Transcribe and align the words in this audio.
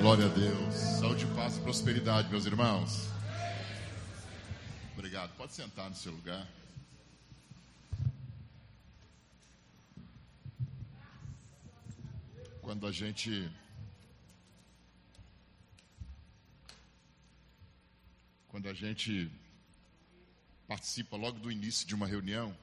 Glória 0.00 0.26
a 0.26 0.28
Deus. 0.28 0.74
Saúde, 0.74 1.26
paz 1.34 1.56
e 1.56 1.60
prosperidade, 1.60 2.28
meus 2.28 2.46
irmãos. 2.46 3.08
Obrigado. 4.92 5.36
Pode 5.36 5.52
sentar 5.52 5.90
no 5.90 5.96
seu 5.96 6.12
lugar. 6.12 6.46
Quando 12.62 12.86
a 12.86 12.92
gente 12.92 13.50
quando 18.46 18.68
a 18.68 18.74
gente 18.74 19.28
participa 20.68 21.16
logo 21.16 21.40
do 21.40 21.50
início 21.50 21.84
de 21.84 21.94
uma 21.96 22.06
reunião 22.06 22.56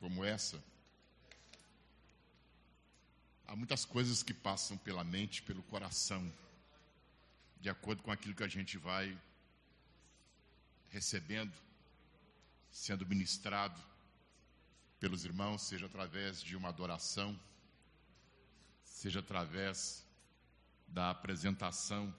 como 0.00 0.24
essa, 0.24 0.58
há 3.48 3.56
muitas 3.56 3.86
coisas 3.86 4.22
que 4.22 4.34
passam 4.34 4.76
pela 4.76 5.02
mente, 5.02 5.42
pelo 5.42 5.62
coração, 5.62 6.30
de 7.58 7.70
acordo 7.70 8.02
com 8.02 8.12
aquilo 8.12 8.34
que 8.34 8.44
a 8.44 8.48
gente 8.48 8.76
vai 8.76 9.18
recebendo, 10.90 11.56
sendo 12.70 13.06
ministrado 13.06 13.82
pelos 15.00 15.24
irmãos, 15.24 15.62
seja 15.62 15.86
através 15.86 16.42
de 16.42 16.54
uma 16.56 16.68
adoração, 16.68 17.40
seja 18.84 19.20
através 19.20 20.04
da 20.86 21.10
apresentação 21.10 22.14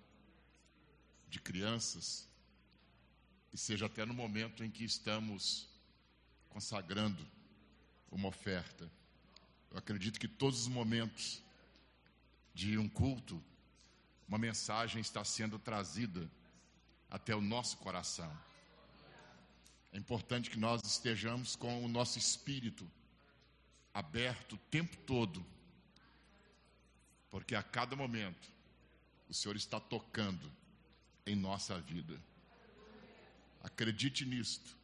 de 1.30 1.40
crianças, 1.40 2.28
e 3.54 3.58
seja 3.58 3.86
até 3.86 4.04
no 4.04 4.16
momento 4.16 4.64
em 4.64 4.72
que 4.72 4.84
estamos 4.84 5.68
consagrando 6.50 7.26
uma 8.12 8.28
oferta. 8.28 8.90
Eu 9.72 9.78
acredito 9.78 10.20
que 10.20 10.28
todos 10.28 10.62
os 10.62 10.68
momentos 10.68 11.42
de 12.54 12.78
um 12.78 12.90
culto, 12.90 13.42
uma 14.28 14.38
mensagem 14.38 15.02
está 15.02 15.24
sendo 15.24 15.58
trazida 15.58 16.30
até 17.10 17.36
o 17.36 17.42
nosso 17.42 17.78
coração. 17.78 18.32
É 19.92 19.98
importante 19.98 20.50
que 20.50 20.60
nós 20.60 20.82
estejamos 20.84 21.56
com 21.56 21.84
o 21.84 21.88
nosso 21.88 22.20
espírito 22.20 22.90
aberto 23.94 24.54
o 24.54 24.60
tempo 24.70 24.96
todo, 24.98 25.46
porque 27.30 27.56
a 27.56 27.64
cada 27.64 27.96
momento 27.96 28.50
o 29.28 29.34
Senhor 29.34 29.56
está 29.56 29.80
tocando 29.80 30.52
em 31.26 31.36
nossa 31.36 31.80
vida. 31.80 32.20
Acredite 33.62 34.26
nisto. 34.26 34.76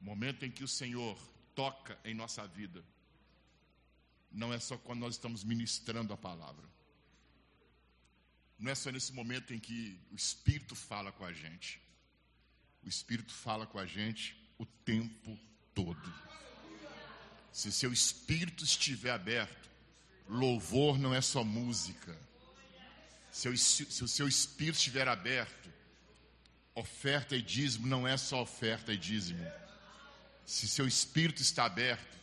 O 0.00 0.04
momento 0.04 0.44
em 0.44 0.50
que 0.50 0.64
o 0.64 0.68
Senhor 0.68 1.16
toca 1.54 1.98
em 2.04 2.14
nossa 2.14 2.46
vida, 2.46 2.84
não 4.32 4.52
é 4.52 4.58
só 4.58 4.76
quando 4.76 5.00
nós 5.00 5.14
estamos 5.14 5.44
ministrando 5.44 6.12
a 6.12 6.16
palavra. 6.16 6.68
Não 8.58 8.70
é 8.70 8.74
só 8.74 8.90
nesse 8.90 9.12
momento 9.12 9.52
em 9.52 9.58
que 9.58 9.98
o 10.10 10.16
Espírito 10.16 10.74
fala 10.74 11.10
com 11.12 11.24
a 11.24 11.32
gente. 11.32 11.80
O 12.82 12.88
Espírito 12.88 13.32
fala 13.32 13.66
com 13.66 13.78
a 13.78 13.86
gente 13.86 14.36
o 14.58 14.64
tempo 14.64 15.38
todo. 15.74 16.14
Se 17.52 17.70
seu 17.70 17.92
espírito 17.92 18.64
estiver 18.64 19.10
aberto, 19.10 19.68
louvor 20.28 20.98
não 20.98 21.14
é 21.14 21.20
só 21.20 21.44
música. 21.44 22.16
Se, 23.30 23.48
o 23.48 24.08
seu 24.08 24.26
espírito 24.26 24.76
estiver 24.76 25.06
aberto, 25.06 25.70
oferta 26.74 27.36
e 27.36 27.42
dízimo 27.42 27.86
não 27.86 28.08
é 28.08 28.16
só 28.16 28.42
oferta 28.42 28.92
e 28.92 28.96
dízimo. 28.96 29.44
Se 30.46 30.66
seu 30.66 30.86
espírito 30.86 31.42
está 31.42 31.64
aberto, 31.64 32.18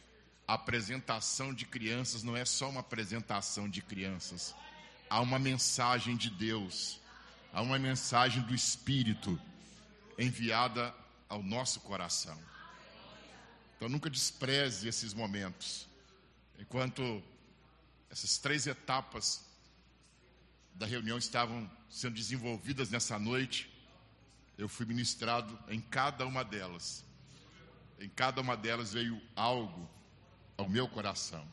a 0.50 0.56
apresentação 0.56 1.54
de 1.54 1.64
crianças 1.64 2.24
não 2.24 2.36
é 2.36 2.44
só 2.44 2.72
uma 2.72 2.80
apresentação 2.80 3.70
de 3.70 3.84
crianças. 3.84 4.56
Há 5.08 5.22
uma 5.22 5.38
mensagem 5.38 6.18
de 6.18 6.32
Deus, 6.32 7.00
há 7.54 7.62
uma 7.62 7.78
mensagem 7.78 8.42
do 8.42 8.56
Espírito 8.56 9.40
enviada 10.18 10.92
ao 11.30 11.44
nosso 11.44 11.82
coração. 11.82 12.36
Então 13.76 13.88
nunca 13.88 14.10
despreze 14.10 14.88
esses 14.88 15.14
momentos. 15.14 15.88
Enquanto 16.58 17.22
essas 18.10 18.40
três 18.40 18.66
etapas 18.66 19.46
da 20.74 20.88
reunião 20.88 21.20
estavam 21.20 21.70
sendo 21.92 22.16
desenvolvidas 22.16 22.90
nessa 22.90 23.20
noite, 23.20 23.72
eu 24.58 24.68
fui 24.68 24.88
ministrado 24.88 25.60
em 25.68 25.80
cada 25.80 26.26
uma 26.26 26.44
delas. 26.44 27.06
Em 28.00 28.10
cada 28.10 28.42
uma 28.42 28.58
delas 28.58 28.94
veio 28.94 29.22
algo 29.36 29.99
ao 30.60 30.68
meu 30.68 30.88
coração. 30.88 31.48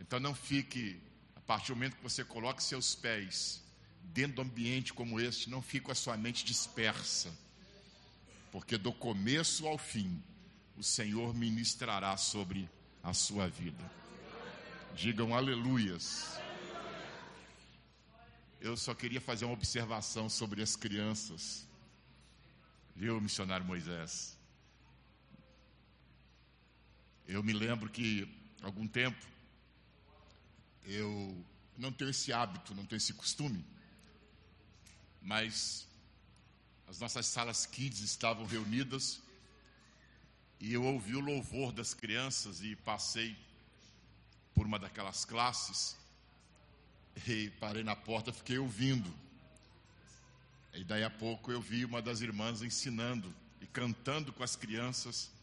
Então 0.00 0.18
não 0.18 0.34
fique, 0.34 1.00
a 1.36 1.40
partir 1.40 1.68
do 1.68 1.76
momento 1.76 1.96
que 1.96 2.02
você 2.02 2.24
coloque 2.24 2.62
seus 2.62 2.94
pés 2.96 3.62
dentro 4.02 4.36
do 4.36 4.42
ambiente 4.42 4.92
como 4.92 5.20
este, 5.20 5.48
não 5.48 5.62
fique 5.62 5.86
com 5.86 5.92
a 5.92 5.94
sua 5.94 6.16
mente 6.16 6.44
dispersa, 6.44 7.32
porque 8.50 8.76
do 8.76 8.92
começo 8.92 9.66
ao 9.66 9.78
fim, 9.78 10.20
o 10.76 10.82
Senhor 10.82 11.32
ministrará 11.32 12.16
sobre 12.16 12.68
a 13.02 13.14
sua 13.14 13.48
vida. 13.48 13.90
Digam 14.94 15.34
aleluias. 15.34 16.38
Eu 18.60 18.76
só 18.76 18.94
queria 18.94 19.20
fazer 19.20 19.44
uma 19.44 19.54
observação 19.54 20.28
sobre 20.28 20.60
as 20.60 20.74
crianças. 20.74 21.68
Viu, 22.96 23.20
missionário 23.20 23.64
Moisés? 23.64 24.35
Eu 27.28 27.42
me 27.42 27.52
lembro 27.52 27.90
que, 27.90 28.28
algum 28.62 28.86
tempo, 28.86 29.26
eu 30.84 31.44
não 31.76 31.90
tenho 31.90 32.10
esse 32.10 32.32
hábito, 32.32 32.72
não 32.72 32.86
tenho 32.86 32.98
esse 32.98 33.12
costume, 33.12 33.64
mas 35.20 35.88
as 36.86 37.00
nossas 37.00 37.26
salas 37.26 37.66
kids 37.66 38.00
estavam 38.00 38.46
reunidas 38.46 39.20
e 40.60 40.72
eu 40.72 40.84
ouvi 40.84 41.16
o 41.16 41.20
louvor 41.20 41.72
das 41.72 41.92
crianças 41.92 42.62
e 42.62 42.76
passei 42.76 43.36
por 44.54 44.64
uma 44.64 44.78
daquelas 44.78 45.24
classes 45.24 45.96
e 47.26 47.50
parei 47.58 47.82
na 47.82 47.96
porta, 47.96 48.32
fiquei 48.32 48.58
ouvindo. 48.58 49.12
E 50.72 50.84
daí 50.84 51.02
a 51.02 51.10
pouco 51.10 51.50
eu 51.50 51.60
vi 51.60 51.84
uma 51.84 52.00
das 52.00 52.20
irmãs 52.20 52.62
ensinando 52.62 53.34
e 53.60 53.66
cantando 53.66 54.32
com 54.32 54.44
as 54.44 54.54
crianças 54.54 55.34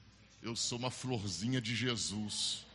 eu 0.43 0.57
sou 0.57 0.77
uma 0.77 0.91
florzinha 0.91 1.61
de 1.61 1.73
Jesus. 1.73 2.65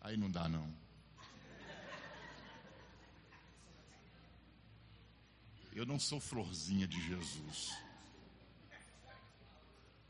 Aí 0.00 0.16
não 0.16 0.30
dá, 0.30 0.48
não. 0.48 0.72
Eu 5.72 5.84
não 5.84 5.98
sou 5.98 6.20
florzinha 6.20 6.86
de 6.86 7.00
Jesus. 7.08 7.76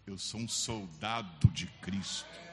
Eu 0.06 0.19
sou 0.19 0.41
um 0.41 0.48
soldado 0.48 1.50
de 1.50 1.66
Cristo. 1.81 2.50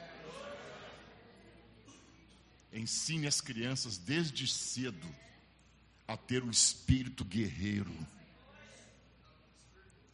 Ensine 2.78 3.26
as 3.26 3.40
crianças 3.40 3.98
desde 3.98 4.46
cedo 4.46 5.08
a 6.06 6.16
ter 6.16 6.44
o 6.44 6.50
espírito 6.50 7.24
guerreiro. 7.24 7.92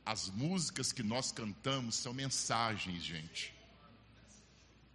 As 0.05 0.31
músicas 0.31 0.91
que 0.91 1.03
nós 1.03 1.31
cantamos 1.31 1.95
são 1.95 2.15
mensagens, 2.15 3.03
gente. 3.03 3.55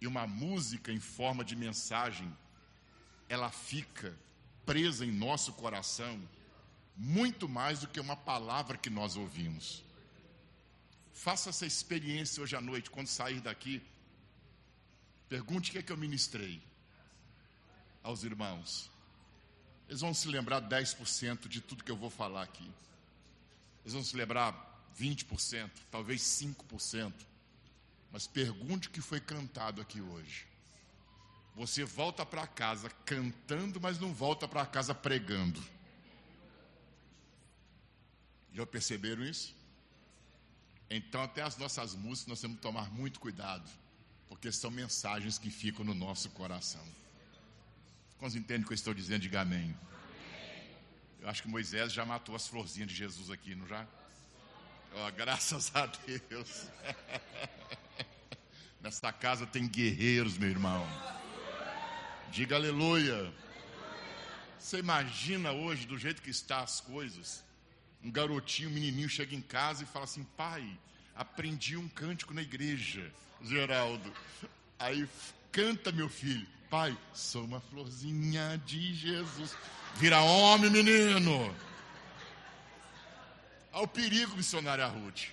E 0.00 0.06
uma 0.06 0.26
música 0.26 0.90
em 0.90 0.98
forma 0.98 1.44
de 1.44 1.54
mensagem, 1.54 2.36
ela 3.28 3.50
fica 3.50 4.18
presa 4.66 5.06
em 5.06 5.12
nosso 5.12 5.52
coração 5.52 6.20
muito 6.96 7.48
mais 7.48 7.80
do 7.80 7.88
que 7.88 8.00
uma 8.00 8.16
palavra 8.16 8.76
que 8.76 8.90
nós 8.90 9.16
ouvimos. 9.16 9.84
Faça 11.12 11.50
essa 11.50 11.64
experiência 11.64 12.42
hoje 12.42 12.56
à 12.56 12.60
noite, 12.60 12.90
quando 12.90 13.06
sair 13.06 13.40
daqui. 13.40 13.80
Pergunte 15.28 15.70
o 15.70 15.72
que 15.72 15.78
é 15.78 15.82
que 15.82 15.92
eu 15.92 15.96
ministrei 15.96 16.69
aos 18.02 18.24
irmãos. 18.24 18.90
Eles 19.88 20.00
vão 20.00 20.14
se 20.14 20.28
lembrar 20.28 20.62
10% 20.62 21.48
de 21.48 21.60
tudo 21.60 21.82
que 21.82 21.90
eu 21.90 21.96
vou 21.96 22.10
falar 22.10 22.42
aqui. 22.42 22.70
Eles 23.82 23.92
vão 23.92 24.04
se 24.04 24.16
lembrar 24.16 24.54
20%, 24.98 25.70
talvez 25.90 26.22
5%. 26.22 27.12
Mas 28.12 28.26
pergunte 28.26 28.88
o 28.88 28.90
que 28.90 29.00
foi 29.00 29.20
cantado 29.20 29.80
aqui 29.80 30.00
hoje. 30.00 30.46
Você 31.56 31.84
volta 31.84 32.24
para 32.24 32.46
casa 32.46 32.88
cantando, 33.04 33.80
mas 33.80 33.98
não 33.98 34.14
volta 34.14 34.46
para 34.46 34.64
casa 34.64 34.94
pregando. 34.94 35.62
Já 38.52 38.66
perceberam 38.66 39.24
isso? 39.24 39.54
Então, 40.88 41.22
até 41.22 41.42
as 41.42 41.56
nossas 41.56 41.94
músicas 41.94 42.28
nós 42.28 42.40
temos 42.40 42.56
que 42.56 42.62
tomar 42.62 42.90
muito 42.90 43.20
cuidado, 43.20 43.68
porque 44.28 44.50
são 44.50 44.70
mensagens 44.70 45.38
que 45.38 45.50
ficam 45.50 45.84
no 45.84 45.94
nosso 45.94 46.30
coração. 46.30 46.84
Quantos 48.20 48.36
entendem 48.36 48.64
o 48.64 48.66
que 48.66 48.74
eu 48.74 48.74
estou 48.74 48.92
dizendo? 48.92 49.22
Diga 49.22 49.40
amém. 49.40 49.74
Eu 51.22 51.28
acho 51.30 51.40
que 51.40 51.48
Moisés 51.48 51.90
já 51.90 52.04
matou 52.04 52.36
as 52.36 52.46
florzinhas 52.46 52.90
de 52.90 52.94
Jesus 52.94 53.30
aqui, 53.30 53.54
não 53.54 53.66
já? 53.66 53.86
Oh, 54.92 55.10
graças 55.12 55.74
a 55.74 55.86
Deus. 55.86 56.68
Nessa 58.78 59.10
casa 59.10 59.46
tem 59.46 59.66
guerreiros, 59.66 60.36
meu 60.36 60.50
irmão. 60.50 60.86
Diga 62.30 62.56
aleluia. 62.56 63.32
Você 64.58 64.78
imagina 64.78 65.52
hoje, 65.52 65.86
do 65.86 65.96
jeito 65.96 66.20
que 66.20 66.28
está 66.28 66.60
as 66.60 66.78
coisas, 66.78 67.42
um 68.04 68.10
garotinho, 68.10 68.68
um 68.68 68.72
menininho 68.72 69.08
chega 69.08 69.34
em 69.34 69.40
casa 69.40 69.82
e 69.82 69.86
fala 69.86 70.04
assim: 70.04 70.24
pai, 70.36 70.78
aprendi 71.16 71.74
um 71.74 71.88
cântico 71.88 72.34
na 72.34 72.42
igreja, 72.42 73.10
Geraldo. 73.40 74.12
Aí 74.78 75.08
canta, 75.50 75.90
meu 75.90 76.10
filho. 76.10 76.59
Pai, 76.70 76.96
sou 77.12 77.44
uma 77.44 77.60
florzinha 77.60 78.56
de 78.64 78.94
Jesus. 78.94 79.56
Vira 79.96 80.20
homem, 80.20 80.70
menino. 80.70 81.52
Ao 83.72 83.88
perigo, 83.88 84.36
missionária 84.36 84.86
Ruth. 84.86 85.30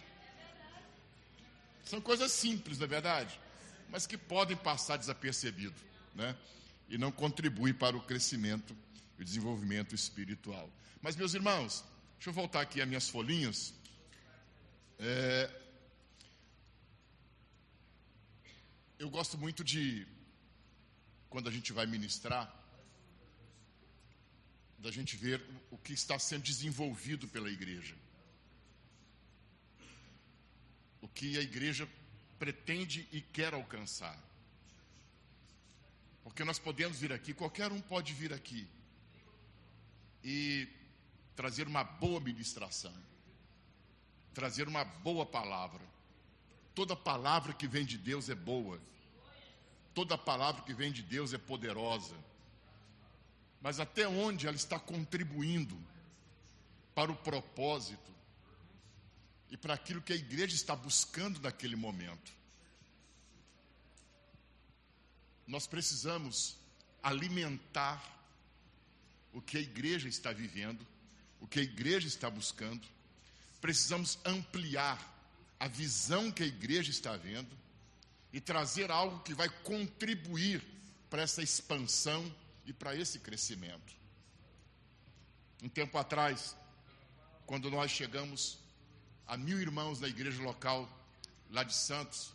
São 1.86 2.02
coisas 2.02 2.32
simples, 2.32 2.80
não 2.80 2.86
é 2.86 2.88
verdade? 2.88 3.40
Mas 3.88 4.08
que 4.08 4.18
podem 4.18 4.58
passar 4.58 4.98
desapercebido, 4.98 5.76
né? 6.16 6.36
E 6.90 6.98
não 6.98 7.12
contribuem 7.12 7.74
para 7.74 7.96
o 7.96 8.02
crescimento 8.02 8.76
e 9.20 9.22
o 9.22 9.26
desenvolvimento 9.26 9.94
espiritual. 9.94 10.68
Mas, 11.04 11.16
meus 11.16 11.36
irmãos, 11.36 11.86
deixa 12.16 12.32
eu 12.32 12.34
voltar 12.34 12.62
aqui 12.62 12.82
às 12.82 12.88
minhas 12.88 13.10
folhinhas. 13.10 13.76
É, 14.98 15.52
eu 18.98 19.08
gosto 19.08 19.38
muito 19.38 19.64
de, 19.64 20.08
quando 21.30 21.50
a 21.50 21.52
gente 21.52 21.74
vai 21.74 21.86
ministrar, 21.86 22.54
da 24.80 24.92
gente 24.92 25.16
ver 25.16 25.44
o 25.72 25.78
que 25.78 25.94
está 25.94 26.18
sendo 26.20 26.44
desenvolvido 26.44 27.28
pela 27.28 27.50
igreja. 27.50 27.96
O 31.02 31.08
que 31.08 31.38
a 31.38 31.42
igreja 31.42 31.90
pretende 32.38 33.08
e 33.12 33.22
quer 33.22 33.54
alcançar. 33.54 34.18
Porque 36.24 36.44
nós 36.44 36.60
podemos 36.60 37.00
vir 37.00 37.12
aqui, 37.12 37.34
qualquer 37.34 37.72
um 37.72 37.82
pode 37.82 38.14
vir 38.14 38.34
aqui 38.34 38.68
e 40.24 40.68
trazer 41.36 41.68
uma 41.68 41.84
boa 41.84 42.20
ministração, 42.20 42.94
trazer 44.34 44.68
uma 44.68 44.84
boa 44.84 45.26
palavra 45.26 45.98
Toda 46.78 46.96
palavra 46.96 47.54
que 47.54 47.68
vem 47.68 47.84
de 47.84 47.98
Deus 47.98 48.30
é 48.30 48.36
boa. 48.36 48.80
Toda 49.98 50.16
palavra 50.16 50.62
que 50.62 50.76
vem 50.76 50.92
de 50.92 51.02
Deus 51.02 51.34
é 51.34 51.40
poderosa. 51.40 52.14
Mas 53.60 53.80
até 53.80 54.08
onde 54.08 54.46
ela 54.46 54.56
está 54.56 54.78
contribuindo 54.80 55.76
para 56.94 57.12
o 57.12 57.16
propósito 57.16 58.12
e 59.50 59.58
para 59.58 59.74
aquilo 59.74 60.00
que 60.00 60.14
a 60.14 60.16
igreja 60.16 60.54
está 60.54 60.76
buscando 60.76 61.42
naquele 61.42 61.76
momento. 61.76 62.32
Nós 65.48 65.66
precisamos 65.66 66.56
alimentar 67.02 68.00
o 69.34 69.42
que 69.42 69.58
a 69.58 69.62
igreja 69.62 70.08
está 70.08 70.32
vivendo, 70.32 70.86
o 71.42 71.48
que 71.48 71.60
a 71.60 71.64
igreja 71.64 72.08
está 72.08 72.30
buscando. 72.30 72.88
Precisamos 73.60 74.20
ampliar 74.24 75.00
a 75.60 75.68
visão 75.68 76.32
que 76.32 76.44
a 76.44 76.46
igreja 76.46 76.92
está 76.92 77.18
vendo 77.18 77.50
e 78.32 78.42
trazer 78.42 78.92
algo 78.92 79.20
que 79.20 79.34
vai 79.34 79.50
contribuir 79.50 80.64
para 81.10 81.22
essa 81.22 81.42
expansão 81.42 82.34
e 82.66 82.74
para 82.74 82.96
esse 82.96 83.20
crescimento. 83.20 83.96
Um 85.64 85.70
tempo 85.70 85.98
atrás, 85.98 86.56
quando 87.46 87.72
nós 87.72 87.92
chegamos 87.92 88.60
a 89.26 89.38
mil 89.38 89.60
irmãos 89.60 90.00
da 90.00 90.08
igreja 90.08 90.42
local 90.42 90.88
lá 91.50 91.64
de 91.64 91.74
Santos, 91.74 92.34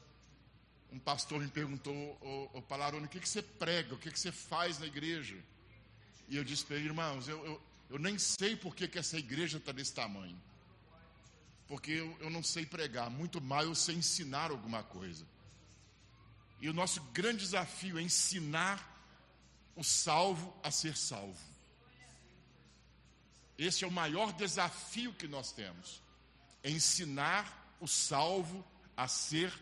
um 0.90 0.98
pastor 0.98 1.40
me 1.40 1.48
perguntou, 1.48 1.94
ô, 2.20 2.58
ô 2.58 2.62
Palarone, 2.62 3.06
o 3.06 3.08
que, 3.08 3.20
que 3.20 3.28
você 3.28 3.42
prega, 3.42 3.94
o 3.94 3.98
que, 3.98 4.10
que 4.10 4.18
você 4.18 4.32
faz 4.32 4.78
na 4.78 4.86
igreja? 4.86 5.36
E 6.28 6.36
eu 6.36 6.44
disse 6.44 6.64
para 6.64 6.76
ele, 6.76 6.86
irmãos, 6.86 7.28
eu, 7.28 7.44
eu, 7.44 7.62
eu 7.90 7.98
nem 7.98 8.18
sei 8.18 8.56
por 8.56 8.74
que, 8.74 8.88
que 8.88 8.98
essa 8.98 9.18
igreja 9.18 9.58
está 9.58 9.72
desse 9.72 9.92
tamanho 9.92 10.38
porque 11.72 11.92
eu, 11.92 12.14
eu 12.20 12.28
não 12.28 12.42
sei 12.42 12.66
pregar, 12.66 13.08
muito 13.08 13.40
mais 13.40 13.66
eu 13.66 13.74
sei 13.74 13.94
ensinar 13.94 14.50
alguma 14.50 14.82
coisa. 14.82 15.24
E 16.62 16.68
o 16.68 16.72
nosso 16.72 17.00
grande 17.12 17.40
desafio 17.40 17.98
é 17.98 18.02
ensinar 18.02 18.88
o 19.74 19.82
salvo 19.82 20.56
a 20.62 20.70
ser 20.70 20.96
salvo. 20.96 21.36
Esse 23.58 23.82
é 23.82 23.86
o 23.86 23.90
maior 23.90 24.32
desafio 24.32 25.12
que 25.12 25.26
nós 25.26 25.50
temos. 25.50 26.00
É 26.62 26.70
ensinar 26.70 27.76
o 27.80 27.88
salvo 27.88 28.64
a 28.96 29.08
ser 29.08 29.52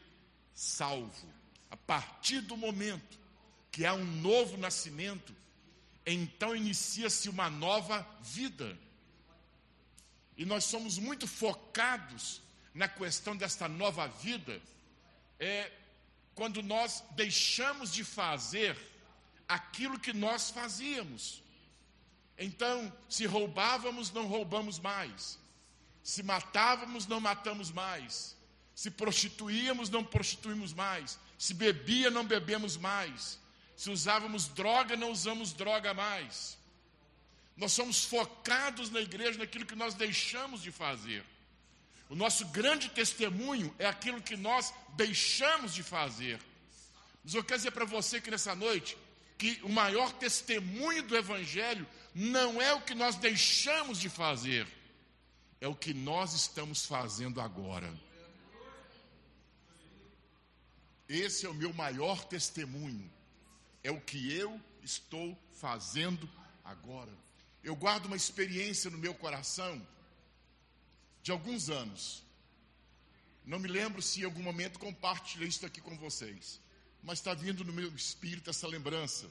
salvo. 0.52 1.26
A 1.70 1.76
partir 1.76 2.42
do 2.42 2.54
momento 2.54 3.18
que 3.72 3.86
há 3.86 3.94
um 3.94 4.04
novo 4.04 4.58
nascimento, 4.58 5.34
então 6.04 6.54
inicia-se 6.54 7.30
uma 7.30 7.48
nova 7.48 8.06
vida. 8.20 8.78
E 10.36 10.44
nós 10.44 10.64
somos 10.64 10.98
muito 10.98 11.26
focados 11.26 12.42
na 12.74 12.88
questão 12.88 13.34
desta 13.34 13.66
nova 13.66 14.06
vida, 14.06 14.60
é 15.38 15.79
quando 16.34 16.62
nós 16.62 17.04
deixamos 17.12 17.92
de 17.92 18.04
fazer 18.04 18.76
aquilo 19.48 19.98
que 19.98 20.12
nós 20.12 20.50
fazíamos. 20.50 21.42
Então, 22.38 22.92
se 23.08 23.26
roubávamos, 23.26 24.10
não 24.10 24.26
roubamos 24.26 24.78
mais. 24.78 25.38
Se 26.02 26.22
matávamos, 26.22 27.06
não 27.06 27.20
matamos 27.20 27.70
mais. 27.70 28.36
Se 28.74 28.90
prostituíamos, 28.90 29.90
não 29.90 30.02
prostituímos 30.02 30.72
mais. 30.72 31.18
Se 31.38 31.52
bebia, 31.52 32.10
não 32.10 32.24
bebemos 32.24 32.76
mais. 32.76 33.38
Se 33.76 33.90
usávamos 33.90 34.48
droga, 34.48 34.96
não 34.96 35.10
usamos 35.10 35.52
droga 35.52 35.92
mais. 35.92 36.58
Nós 37.56 37.72
somos 37.72 38.04
focados 38.04 38.88
na 38.88 39.00
igreja 39.00 39.38
naquilo 39.38 39.66
que 39.66 39.74
nós 39.74 39.94
deixamos 39.94 40.62
de 40.62 40.72
fazer. 40.72 41.24
O 42.10 42.14
nosso 42.14 42.44
grande 42.48 42.90
testemunho 42.90 43.74
é 43.78 43.86
aquilo 43.86 44.20
que 44.20 44.36
nós 44.36 44.74
deixamos 44.96 45.72
de 45.72 45.82
fazer. 45.82 46.38
Mas 47.24 47.32
eu 47.32 47.42
quero 47.42 47.58
dizer 47.58 47.70
para 47.70 47.86
você 47.86 48.20
que 48.20 48.30
nessa 48.30 48.54
noite, 48.54 48.98
que 49.38 49.58
o 49.62 49.70
maior 49.70 50.12
testemunho 50.12 51.02
do 51.04 51.16
Evangelho 51.16 51.86
não 52.14 52.60
é 52.60 52.74
o 52.74 52.82
que 52.82 52.94
nós 52.94 53.16
deixamos 53.16 53.98
de 53.98 54.10
fazer, 54.10 54.66
é 55.60 55.68
o 55.68 55.74
que 55.74 55.94
nós 55.94 56.34
estamos 56.34 56.84
fazendo 56.84 57.40
agora. 57.40 57.90
Esse 61.08 61.46
é 61.46 61.48
o 61.48 61.54
meu 61.54 61.72
maior 61.72 62.24
testemunho, 62.24 63.10
é 63.82 63.90
o 63.90 64.00
que 64.00 64.36
eu 64.36 64.60
estou 64.82 65.38
fazendo 65.52 66.28
agora 66.62 67.10
eu 67.62 67.76
guardo 67.76 68.06
uma 68.06 68.16
experiência 68.16 68.90
no 68.90 68.98
meu 68.98 69.14
coração 69.14 69.80
de 71.22 71.30
alguns 71.30 71.68
anos. 71.68 72.22
Não 73.44 73.58
me 73.58 73.68
lembro 73.68 74.00
se 74.02 74.20
em 74.20 74.24
algum 74.24 74.42
momento 74.42 74.78
compartilhei 74.78 75.48
isso 75.48 75.64
aqui 75.66 75.80
com 75.80 75.96
vocês, 75.96 76.60
mas 77.02 77.18
está 77.18 77.34
vindo 77.34 77.64
no 77.64 77.72
meu 77.72 77.94
espírito 77.94 78.50
essa 78.50 78.66
lembrança. 78.66 79.28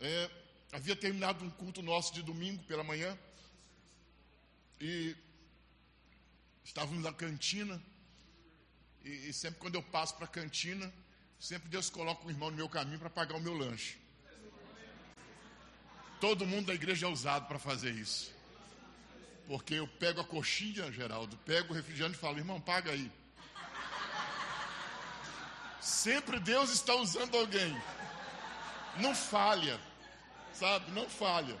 É, 0.00 0.30
havia 0.72 0.94
terminado 0.94 1.44
um 1.44 1.50
culto 1.50 1.82
nosso 1.82 2.12
de 2.12 2.22
domingo 2.22 2.62
pela 2.64 2.84
manhã 2.84 3.16
e 4.80 5.16
estávamos 6.64 7.02
na 7.02 7.12
cantina. 7.12 7.80
E, 9.04 9.28
e 9.28 9.32
sempre 9.32 9.60
quando 9.60 9.76
eu 9.76 9.82
passo 9.82 10.14
para 10.16 10.26
a 10.26 10.28
cantina, 10.28 10.92
sempre 11.38 11.68
Deus 11.68 11.88
coloca 11.88 12.26
um 12.26 12.30
irmão 12.30 12.50
no 12.50 12.56
meu 12.56 12.68
caminho 12.68 12.98
para 12.98 13.08
pagar 13.08 13.36
o 13.36 13.40
meu 13.40 13.56
lanche. 13.56 13.96
Todo 16.20 16.46
mundo 16.46 16.66
da 16.66 16.74
igreja 16.74 17.06
é 17.06 17.08
usado 17.08 17.46
para 17.46 17.58
fazer 17.58 17.94
isso. 17.94 18.35
Porque 19.46 19.74
eu 19.74 19.86
pego 19.86 20.20
a 20.20 20.24
coxinha, 20.24 20.90
Geraldo, 20.90 21.36
pego 21.38 21.72
o 21.72 21.76
refrigerante 21.76 22.16
e 22.16 22.20
falo, 22.20 22.38
irmão, 22.38 22.60
paga 22.60 22.90
aí. 22.90 23.10
Sempre 25.80 26.40
Deus 26.40 26.70
está 26.70 26.94
usando 26.96 27.36
alguém. 27.36 27.80
Não 28.96 29.14
falha, 29.14 29.80
sabe? 30.52 30.90
Não 30.90 31.08
falha. 31.08 31.56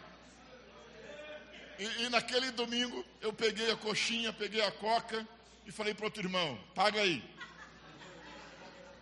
E, 1.78 1.84
e, 2.02 2.08
naquele 2.08 2.50
domingo 2.50 3.04
eu 3.20 3.32
peguei 3.32 3.70
a 3.70 3.76
coxinha, 3.76 4.32
peguei 4.32 4.62
a 4.62 4.72
coca 4.72 5.26
e 5.64 5.70
falei 5.70 5.94
para 5.94 6.06
outro 6.06 6.22
irmão: 6.22 6.58
paga 6.74 7.00
aí. 7.00 7.22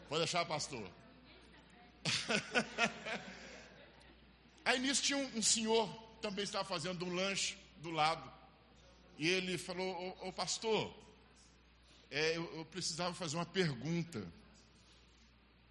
Pode 0.08 0.20
deixar, 0.20 0.44
pastor. 0.44 0.86
Aí 4.64 4.78
nisso 4.78 5.02
tinha 5.02 5.18
um, 5.18 5.38
um 5.38 5.42
senhor, 5.42 5.88
também 6.22 6.42
estava 6.42 6.64
fazendo 6.64 7.04
um 7.04 7.14
lanche 7.14 7.56
do 7.78 7.90
lado. 7.90 8.33
E 9.18 9.28
ele 9.28 9.56
falou: 9.58 10.16
Ô, 10.22 10.32
pastor, 10.32 10.94
é, 12.10 12.36
eu, 12.36 12.44
eu, 12.56 12.64
precisava 12.66 13.14
fazer 13.14 13.36
uma 13.36 13.46
pergunta. 13.46 14.26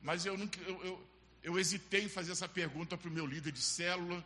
Mas 0.02 0.26
eu, 0.26 0.38
nunca, 0.38 0.60
eu, 0.62 0.84
eu, 0.84 1.08
eu 1.44 1.60
hesitei 1.60 2.04
em 2.06 2.10
fazer 2.10 2.32
essa 2.32 2.48
pergunta 2.48 2.98
para 2.98 3.10
o 3.10 3.12
meu 3.12 3.26
líder 3.26 3.52
de 3.52 3.62
célula, 3.62 4.24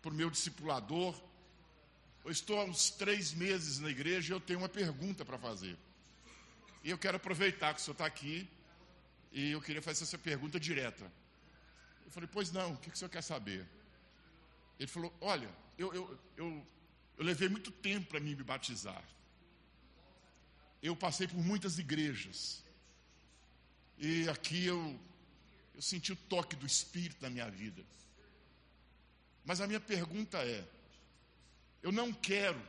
para 0.00 0.10
o 0.10 0.14
meu 0.14 0.30
discipulador. 0.30 1.14
eu 2.24 2.30
estou 2.30 2.60
há 2.60 2.64
uns 2.64 2.90
três 2.90 3.32
meses 3.32 3.78
na 3.78 3.90
igreja 3.90 4.32
e 4.32 4.36
eu 4.36 4.40
tenho 4.40 4.58
uma 4.58 4.68
pergunta 4.68 5.24
para 5.24 5.38
fazer. 5.38 5.76
E 6.82 6.90
eu 6.90 6.98
quero 6.98 7.16
aproveitar 7.16 7.74
que 7.74 7.80
o 7.80 7.82
senhor 7.82 7.94
está 7.94 8.06
aqui 8.06 8.48
e 9.32 9.52
eu 9.52 9.60
queria 9.60 9.80
fazer 9.80 10.02
essa 10.02 10.18
pergunta 10.18 10.58
direta. 10.58 11.10
Eu 12.04 12.10
falei, 12.10 12.28
pois 12.30 12.50
não, 12.50 12.72
o 12.72 12.76
que, 12.76 12.90
que 12.90 12.96
o 12.96 12.98
senhor 12.98 13.08
quer 13.08 13.22
saber? 13.22 13.66
Ele 14.78 14.88
falou, 14.88 15.12
olha, 15.20 15.48
eu, 15.78 15.94
eu, 15.94 16.18
eu, 16.36 16.66
eu 17.16 17.24
levei 17.24 17.48
muito 17.48 17.70
tempo 17.70 18.08
para 18.08 18.20
me 18.20 18.34
batizar. 18.34 19.02
Eu 20.82 20.96
passei 20.96 21.28
por 21.28 21.38
muitas 21.38 21.78
igrejas. 21.78 22.62
E 23.98 24.28
aqui 24.28 24.64
eu, 24.64 24.98
eu 25.74 25.82
senti 25.82 26.12
o 26.12 26.16
toque 26.16 26.56
do 26.56 26.66
Espírito 26.66 27.22
na 27.22 27.30
minha 27.30 27.48
vida. 27.50 27.84
Mas 29.44 29.60
a 29.60 29.66
minha 29.66 29.80
pergunta 29.80 30.38
é: 30.38 30.66
eu 31.82 31.92
não 31.92 32.12
quero 32.12 32.60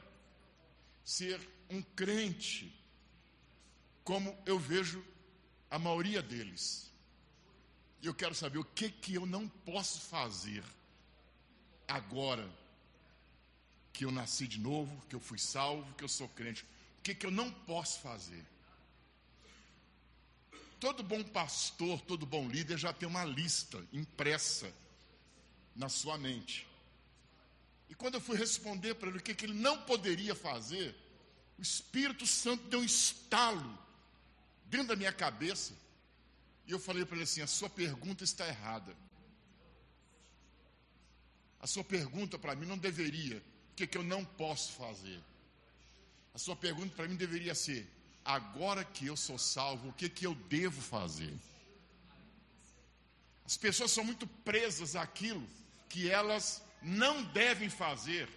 ser 1.04 1.40
um 1.70 1.82
crente 1.82 2.74
como 4.04 4.38
eu 4.46 4.60
vejo 4.60 5.04
a 5.70 5.80
maioria 5.80 6.22
deles. 6.22 6.92
E 8.02 8.06
eu 8.06 8.14
quero 8.14 8.36
saber 8.36 8.60
o 8.60 8.66
que 8.66 8.90
que 8.90 9.16
eu 9.16 9.26
não 9.26 9.48
posso 9.48 10.02
fazer 10.02 10.64
agora 11.88 12.48
que 13.94 14.04
eu 14.04 14.12
nasci 14.12 14.48
de 14.48 14.60
novo, 14.60 15.02
que 15.08 15.16
eu 15.16 15.20
fui 15.20 15.38
salvo, 15.38 15.94
que 15.94 16.04
eu 16.04 16.10
sou 16.10 16.28
crente. 16.30 16.64
O 17.00 17.04
que 17.04 17.14
que 17.14 17.26
eu 17.26 17.32
não 17.32 17.52
posso 17.52 18.02
fazer? 18.02 18.44
Todo 20.80 21.04
bom 21.04 21.24
pastor, 21.24 22.02
todo 22.02 22.26
bom 22.26 22.50
líder 22.50 22.78
já 22.78 22.92
tem 22.92 23.08
uma 23.08 23.24
lista 23.24 23.82
impressa 23.94 24.74
na 25.76 25.88
sua 25.88 26.18
mente. 26.18 26.68
E 27.88 27.96
quando 27.96 28.16
eu 28.16 28.22
fui 28.22 28.36
responder 28.36 28.96
para 28.96 29.10
ele 29.10 29.20
o 29.20 29.22
que, 29.22 29.36
que 29.36 29.46
ele 29.46 29.54
não 29.54 29.78
poderia 29.84 30.34
fazer, 30.34 30.96
o 31.58 31.62
Espírito 31.62 32.26
Santo 32.26 32.68
deu 32.68 32.80
um 32.80 32.84
estalo 32.84 33.78
dentro 34.66 34.88
da 34.88 34.96
minha 34.96 35.14
cabeça. 35.14 35.74
E 36.66 36.72
eu 36.72 36.80
falei 36.80 37.06
para 37.06 37.16
ele 37.16 37.24
assim: 37.24 37.42
a 37.42 37.48
sua 37.48 37.70
pergunta 37.70 38.24
está 38.24 38.48
errada. 38.48 38.96
A 41.60 41.68
sua 41.68 41.84
pergunta 41.84 42.38
para 42.38 42.56
mim 42.56 42.66
não 42.66 42.78
deveria, 42.78 43.42
o 43.74 43.76
que, 43.76 43.88
que 43.88 43.98
eu 43.98 44.04
não 44.04 44.24
posso 44.24 44.74
fazer? 44.74 45.20
A 46.32 46.38
sua 46.38 46.56
pergunta 46.56 46.96
para 46.96 47.08
mim 47.08 47.16
deveria 47.16 47.56
ser: 47.56 47.90
agora 48.24 48.86
que 48.86 49.08
eu 49.08 49.18
sou 49.18 49.40
salvo, 49.40 49.90
o 49.90 49.94
que, 49.94 50.08
que 50.08 50.28
eu 50.28 50.36
devo 50.36 50.80
fazer? 50.80 51.34
As 53.44 53.58
pessoas 53.58 53.92
são 53.92 54.04
muito 54.04 54.28
presas 54.28 54.96
àquilo 54.96 55.44
que 55.90 56.08
elas 56.08 56.62
não 56.84 57.24
devem 57.24 57.68
fazer 57.68 58.30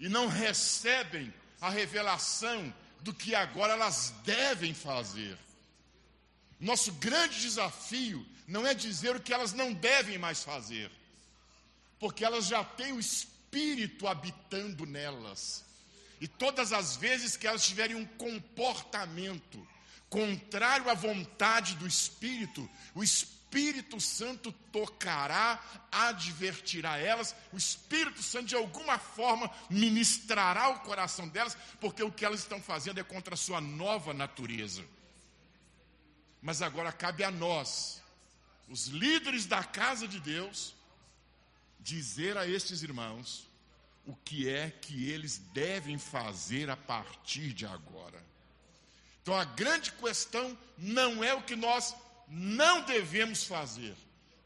e 0.00 0.08
não 0.08 0.28
recebem 0.28 1.32
a 1.60 1.68
revelação 1.68 2.72
do 3.00 3.12
que 3.12 3.34
agora 3.34 3.74
elas 3.74 4.14
devem 4.24 4.72
fazer. 4.72 5.38
Nosso 6.58 6.90
grande 6.92 7.38
desafio 7.38 8.26
não 8.48 8.66
é 8.66 8.72
dizer 8.72 9.14
o 9.14 9.20
que 9.20 9.34
elas 9.34 9.52
não 9.52 9.74
devem 9.74 10.16
mais 10.16 10.42
fazer, 10.42 10.90
porque 12.00 12.24
elas 12.24 12.46
já 12.46 12.64
têm 12.64 12.92
o 12.92 12.98
Espírito 12.98 13.33
habitando 14.06 14.86
nelas. 14.86 15.64
E 16.20 16.28
todas 16.28 16.72
as 16.72 16.96
vezes 16.96 17.36
que 17.36 17.46
elas 17.46 17.66
tiverem 17.66 17.96
um 17.96 18.06
comportamento 18.06 19.66
contrário 20.08 20.88
à 20.88 20.94
vontade 20.94 21.74
do 21.74 21.86
Espírito, 21.86 22.68
o 22.94 23.02
Espírito 23.02 24.00
Santo 24.00 24.52
tocará, 24.72 25.62
advertirá 25.90 26.98
elas, 26.98 27.34
o 27.52 27.56
Espírito 27.56 28.22
Santo 28.22 28.46
de 28.46 28.54
alguma 28.54 28.98
forma 28.98 29.50
ministrará 29.68 30.68
o 30.68 30.80
coração 30.80 31.28
delas, 31.28 31.56
porque 31.80 32.02
o 32.02 32.12
que 32.12 32.24
elas 32.24 32.40
estão 32.40 32.60
fazendo 32.60 33.00
é 33.00 33.04
contra 33.04 33.34
a 33.34 33.36
sua 33.36 33.60
nova 33.60 34.14
natureza. 34.14 34.84
Mas 36.40 36.62
agora 36.62 36.92
cabe 36.92 37.24
a 37.24 37.30
nós, 37.30 38.02
os 38.68 38.86
líderes 38.86 39.46
da 39.46 39.64
casa 39.64 40.06
de 40.06 40.20
Deus, 40.20 40.74
dizer 41.84 42.36
a 42.36 42.48
estes 42.48 42.82
irmãos 42.82 43.46
o 44.06 44.16
que 44.16 44.48
é 44.48 44.70
que 44.70 45.08
eles 45.08 45.38
devem 45.52 45.98
fazer 45.98 46.68
a 46.68 46.76
partir 46.76 47.52
de 47.52 47.66
agora. 47.66 48.22
Então 49.22 49.34
a 49.34 49.44
grande 49.44 49.92
questão 49.92 50.58
não 50.76 51.22
é 51.22 51.32
o 51.32 51.42
que 51.42 51.54
nós 51.54 51.94
não 52.26 52.84
devemos 52.84 53.44
fazer, 53.44 53.94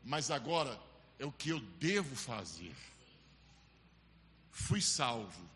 mas 0.05 0.31
agora 0.31 0.79
é 1.19 1.25
o 1.25 1.33
que 1.33 1.51
eu 1.51 1.61
devo 1.61 2.15
fazer. 2.15 2.75
Fui 4.51 4.81
salvo, 4.81 5.49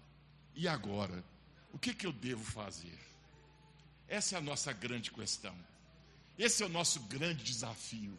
e 0.55 0.69
agora? 0.69 1.25
O 1.73 1.79
que, 1.79 1.95
que 1.95 2.07
eu 2.07 2.13
devo 2.13 2.45
fazer? 2.45 2.99
Essa 4.09 4.37
é 4.37 4.39
a 4.39 4.43
nossa 4.43 4.73
grande 4.73 5.11
questão. 5.11 5.55
Esse 6.39 6.63
é 6.63 6.67
o 6.67 6.69
nosso 6.69 7.01
grande 7.01 7.43
desafio: 7.43 8.17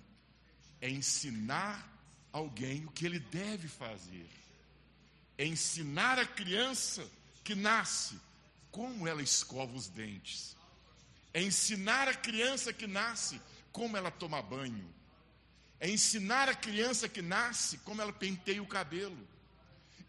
é 0.82 0.90
ensinar 0.90 1.93
alguém 2.34 2.84
o 2.86 2.92
que 2.92 3.06
ele 3.06 3.20
deve 3.20 3.68
fazer, 3.68 4.28
é 5.38 5.46
ensinar 5.46 6.18
a 6.18 6.26
criança 6.26 7.08
que 7.44 7.54
nasce 7.54 8.20
como 8.72 9.08
ela 9.08 9.22
escova 9.22 9.76
os 9.76 9.88
dentes, 9.88 10.58
é 11.32 11.42
ensinar 11.42 12.08
a 12.08 12.14
criança 12.14 12.74
que 12.74 12.88
nasce 12.88 13.40
como 13.72 13.96
ela 13.96 14.10
toma 14.10 14.42
banho, 14.42 14.92
é 15.80 15.90
ensinar 15.90 16.50
a 16.50 16.56
criança 16.56 17.08
que 17.08 17.22
nasce 17.22 17.78
como 17.80 18.02
ela 18.02 18.12
penteia 18.12 18.62
o 18.62 18.68
cabelo, 18.68 19.18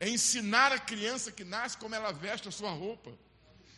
é 0.01 0.09
ensinar 0.09 0.73
a 0.73 0.79
criança 0.79 1.31
que 1.31 1.45
nasce 1.45 1.77
como 1.77 1.95
ela 1.95 2.11
veste 2.13 2.49
a 2.49 2.53
sua 2.53 2.71
roupa, 2.71 3.13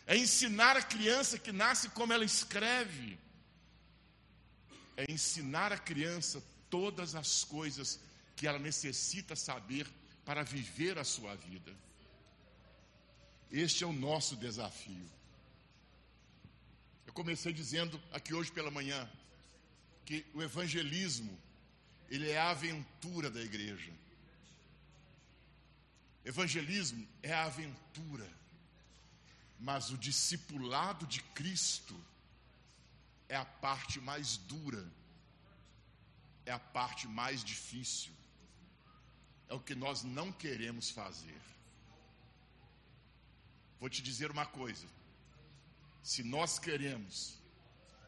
é 0.07 0.17
ensinar 0.17 0.76
a 0.76 0.83
criança 0.83 1.37
que 1.37 1.50
nasce 1.50 1.88
como 1.91 2.12
ela 2.12 2.25
escreve. 2.25 3.19
É 4.97 5.11
ensinar 5.11 5.73
a 5.73 5.79
criança 5.79 6.43
todas 6.71 7.15
as 7.15 7.45
coisas 7.45 8.00
que 8.37 8.47
ela 8.47 8.59
necessita 8.59 9.35
saber 9.35 9.87
para 10.25 10.43
viver 10.43 10.99
a 10.99 11.05
sua 11.05 11.35
vida. 11.35 11.75
Este 13.50 13.83
é 13.83 13.87
o 13.87 13.93
nosso 13.93 14.37
desafio. 14.37 15.11
Eu 17.07 17.12
comecei 17.12 17.52
dizendo 17.52 18.00
aqui 18.12 18.35
hoje 18.35 18.52
pela 18.52 18.71
manhã 18.71 19.09
que 20.05 20.26
o 20.35 20.43
evangelismo 20.43 21.37
ele 22.09 22.31
é 22.31 22.38
a 22.38 22.50
aventura 22.50 23.31
da 23.31 23.40
igreja. 23.40 23.93
Evangelismo 26.25 27.07
é 27.23 27.33
a 27.33 27.45
aventura, 27.45 28.28
mas 29.59 29.90
o 29.90 29.99
discipulado 29.99 31.07
de 31.07 31.23
Cristo 31.23 31.99
é 33.28 33.37
a 33.37 33.45
parte 33.45 34.00
mais 34.00 34.37
dura, 34.37 34.85
é 36.45 36.52
a 36.52 36.59
parte 36.59 37.07
mais 37.09 37.43
difícil, 37.45 38.12
é 39.49 39.55
o 39.55 39.61
que 39.61 39.75
nós 39.75 40.03
não 40.03 40.33
queremos 40.33 40.91
fazer. 40.91 41.41
Vou 43.79 43.88
te 43.88 44.03
dizer 44.03 44.31
uma 44.31 44.47
coisa: 44.47 44.87
se 46.03 46.23
nós 46.23 46.59
queremos 46.59 47.38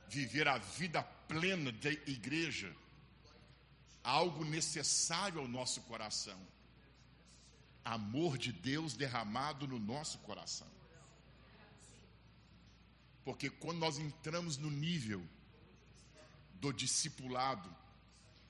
viver 0.09 0.49
a 0.49 0.59
vida 0.59 1.03
plena 1.03 1.71
da 1.71 1.91
igreja, 1.91 2.75
algo 4.03 4.45
necessário 4.45 5.41
ao 5.41 5.49
nosso 5.49 5.83
coração, 5.83 6.41
amor 7.85 8.39
de 8.39 8.53
Deus 8.53 8.95
derramado 8.95 9.67
no 9.67 9.79
nosso 9.79 10.19
coração. 10.19 10.69
Porque 13.25 13.51
quando 13.51 13.79
nós 13.79 13.99
entramos 13.99 14.57
no 14.57 14.71
nível 14.71 15.23
do 16.55 16.73
discipulado, 16.73 17.75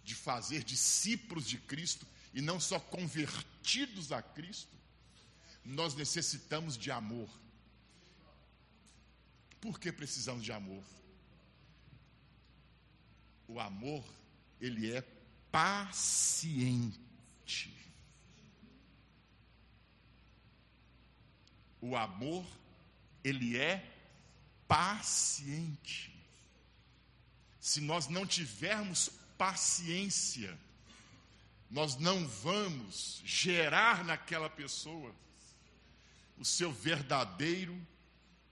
de 0.04 0.14
fazer 0.14 0.62
discípulos 0.62 1.46
de 1.46 1.58
Cristo 1.58 2.06
e 2.38 2.40
não 2.40 2.60
só 2.60 2.78
convertidos 2.78 4.12
a 4.12 4.22
Cristo, 4.22 4.76
nós 5.64 5.96
necessitamos 5.96 6.78
de 6.78 6.88
amor. 6.88 7.28
Por 9.60 9.80
que 9.80 9.90
precisamos 9.90 10.44
de 10.44 10.52
amor? 10.52 10.84
O 13.48 13.58
amor, 13.58 14.04
ele 14.60 14.92
é 14.92 15.02
paciente. 15.50 16.96
O 21.80 21.96
amor, 21.96 22.46
ele 23.24 23.58
é 23.58 23.84
paciente. 24.68 26.14
Se 27.60 27.80
nós 27.80 28.06
não 28.06 28.24
tivermos 28.24 29.08
paciência, 29.36 30.56
nós 31.70 31.96
não 31.96 32.26
vamos 32.26 33.20
gerar 33.24 34.04
naquela 34.04 34.48
pessoa 34.48 35.14
o 36.38 36.44
seu 36.44 36.72
verdadeiro 36.72 37.78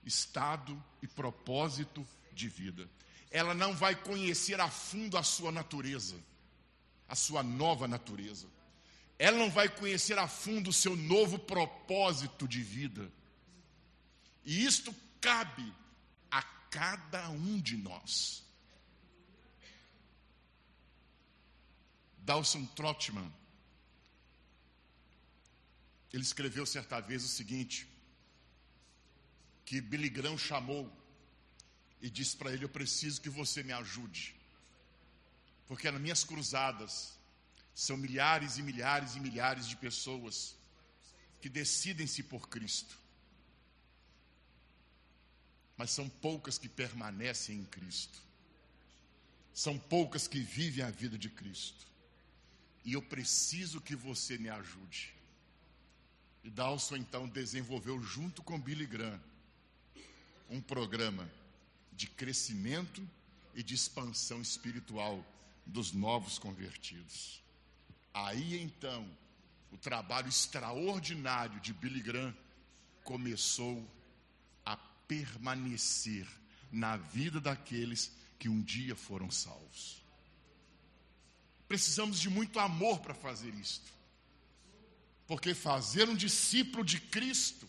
estado 0.05 0.81
e 1.01 1.07
propósito 1.07 2.07
de 2.31 2.47
vida. 2.47 2.89
Ela 3.31 3.53
não 3.53 3.75
vai 3.75 3.95
conhecer 3.95 4.59
a 4.59 4.69
fundo 4.69 5.17
a 5.17 5.23
sua 5.23 5.51
natureza, 5.51 6.15
a 7.07 7.15
sua 7.15 7.41
nova 7.43 7.87
natureza. 7.87 8.47
ela 9.19 9.37
não 9.37 9.49
vai 9.49 9.67
conhecer 9.67 10.17
a 10.19 10.27
fundo 10.27 10.69
o 10.69 10.73
seu 10.73 10.95
novo 10.95 11.39
propósito 11.39 12.47
de 12.47 12.61
vida. 12.61 13.11
E 14.45 14.63
isto 14.63 14.93
cabe 15.19 15.73
a 16.29 16.43
cada 16.43 17.27
um 17.29 17.59
de 17.59 17.75
nós. 17.77 18.46
Dawson 22.27 22.65
Trotman, 22.75 23.33
ele 26.11 26.23
escreveu 26.23 26.65
certa 26.65 26.99
vez 26.99 27.23
o 27.23 27.27
seguinte: 27.29 27.87
que 29.63 29.79
Billy 29.79 30.09
Graham 30.09 30.37
chamou 30.37 30.91
e 32.01 32.09
disse 32.09 32.35
para 32.35 32.51
ele: 32.51 32.65
Eu 32.65 32.69
preciso 32.69 33.21
que 33.21 33.29
você 33.29 33.63
me 33.63 33.71
ajude, 33.71 34.35
porque 35.69 35.89
nas 35.89 36.01
minhas 36.01 36.25
cruzadas 36.25 37.17
são 37.73 37.95
milhares 37.95 38.57
e 38.57 38.61
milhares 38.61 39.15
e 39.15 39.21
milhares 39.21 39.65
de 39.65 39.77
pessoas 39.77 40.53
que 41.39 41.47
decidem-se 41.47 42.23
por 42.23 42.49
Cristo, 42.49 42.99
mas 45.77 45.91
são 45.91 46.09
poucas 46.09 46.57
que 46.57 46.67
permanecem 46.67 47.59
em 47.59 47.65
Cristo, 47.65 48.21
são 49.53 49.79
poucas 49.79 50.27
que 50.27 50.41
vivem 50.41 50.83
a 50.83 50.91
vida 50.91 51.17
de 51.17 51.29
Cristo 51.29 51.87
e 52.87 52.93
eu 52.93 53.01
preciso 53.01 53.81
que 53.81 53.97
você 53.97 54.37
me 54.37 54.47
ajude. 54.47 55.13
E 56.41 56.49
Dawson 56.49 56.95
então 56.95 57.27
desenvolveu 57.27 58.01
junto 58.01 58.41
com 58.41 58.57
Billy 58.57 58.85
Graham 58.85 59.19
um 60.49 60.61
programa 60.61 61.29
de 61.91 62.07
crescimento 62.07 63.05
e 63.53 63.61
de 63.61 63.75
expansão 63.75 64.41
espiritual 64.41 65.21
dos 65.65 65.91
novos 65.91 66.39
convertidos. 66.39 67.43
Aí 68.13 68.57
então, 68.57 69.05
o 69.69 69.77
trabalho 69.77 70.29
extraordinário 70.29 71.59
de 71.59 71.73
Billy 71.73 71.99
Graham 71.99 72.33
começou 73.03 73.85
a 74.65 74.77
permanecer 74.77 76.25
na 76.71 76.95
vida 76.95 77.41
daqueles 77.41 78.13
que 78.39 78.47
um 78.47 78.61
dia 78.61 78.95
foram 78.95 79.29
salvos. 79.29 80.06
Precisamos 81.67 82.19
de 82.19 82.29
muito 82.29 82.59
amor 82.59 82.99
para 82.99 83.13
fazer 83.13 83.53
isto. 83.55 83.91
Porque 85.25 85.53
fazer 85.53 86.07
um 86.07 86.15
discípulo 86.15 86.85
de 86.85 86.99
Cristo 86.99 87.67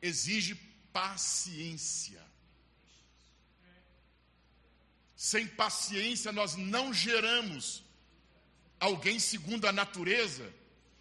exige 0.00 0.54
paciência. 0.92 2.22
Sem 5.16 5.46
paciência, 5.46 6.32
nós 6.32 6.56
não 6.56 6.92
geramos 6.92 7.82
alguém 8.78 9.18
segundo 9.18 9.66
a 9.66 9.72
natureza 9.72 10.52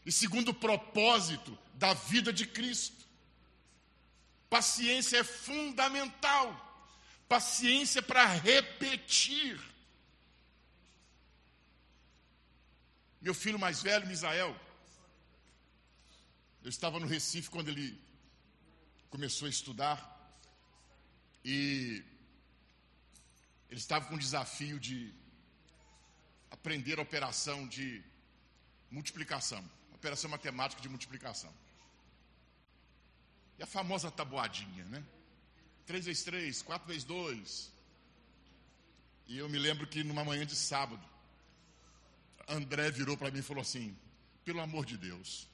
e 0.05 0.11
segundo 0.11 0.49
o 0.49 0.53
propósito 0.53 1.57
da 1.73 1.93
vida 1.93 2.31
de 2.31 2.45
Cristo. 2.45 3.05
Paciência 4.49 5.17
é 5.17 5.23
fundamental. 5.23 6.67
Paciência 7.27 8.01
para 8.01 8.25
repetir 8.25 9.59
Meu 13.21 13.35
filho 13.35 13.59
mais 13.59 13.83
velho, 13.83 14.07
Misael, 14.07 14.59
eu 16.63 16.69
estava 16.69 16.99
no 16.99 17.05
Recife 17.05 17.51
quando 17.51 17.69
ele 17.69 18.01
começou 19.11 19.45
a 19.45 19.49
estudar 19.49 19.99
e 21.45 22.03
ele 23.69 23.79
estava 23.79 24.07
com 24.07 24.15
o 24.15 24.17
desafio 24.17 24.79
de 24.79 25.13
aprender 26.49 26.97
a 26.97 27.03
operação 27.03 27.67
de 27.67 28.03
multiplicação, 28.89 29.63
operação 29.93 30.31
matemática 30.31 30.81
de 30.81 30.89
multiplicação. 30.89 31.53
E 33.59 33.61
a 33.61 33.67
famosa 33.67 34.09
tabuadinha, 34.09 34.83
né? 34.85 35.03
3 35.85 36.05
vezes 36.05 36.23
3, 36.23 36.61
4 36.63 36.87
vezes 36.87 37.03
2. 37.03 37.71
E 39.27 39.37
eu 39.37 39.47
me 39.47 39.59
lembro 39.59 39.85
que 39.85 40.03
numa 40.03 40.25
manhã 40.25 40.43
de 40.43 40.55
sábado, 40.55 41.10
André 42.47 42.91
virou 42.91 43.17
para 43.17 43.31
mim 43.31 43.39
e 43.39 43.43
falou 43.43 43.61
assim: 43.61 43.95
pelo 44.43 44.61
amor 44.61 44.85
de 44.85 44.97
Deus, 44.97 45.49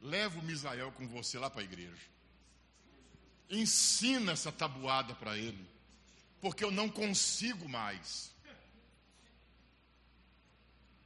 leva 0.00 0.38
o 0.38 0.42
Misael 0.42 0.92
com 0.92 1.06
você 1.08 1.38
lá 1.38 1.50
para 1.50 1.60
a 1.60 1.64
igreja. 1.64 2.12
Ensina 3.48 4.32
essa 4.32 4.50
tabuada 4.50 5.14
para 5.14 5.36
ele, 5.36 5.66
porque 6.40 6.64
eu 6.64 6.70
não 6.70 6.88
consigo 6.88 7.68
mais. 7.68 8.32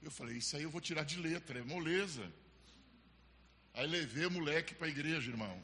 Eu 0.02 0.10
falei, 0.10 0.36
isso 0.36 0.56
aí 0.56 0.62
eu 0.62 0.70
vou 0.70 0.80
tirar 0.80 1.04
de 1.04 1.18
letra, 1.18 1.58
é 1.58 1.62
moleza. 1.62 2.32
Aí 3.74 3.86
levei 3.86 4.26
o 4.26 4.30
moleque 4.30 4.74
para 4.74 4.86
a 4.86 4.90
igreja, 4.90 5.30
irmão. 5.30 5.62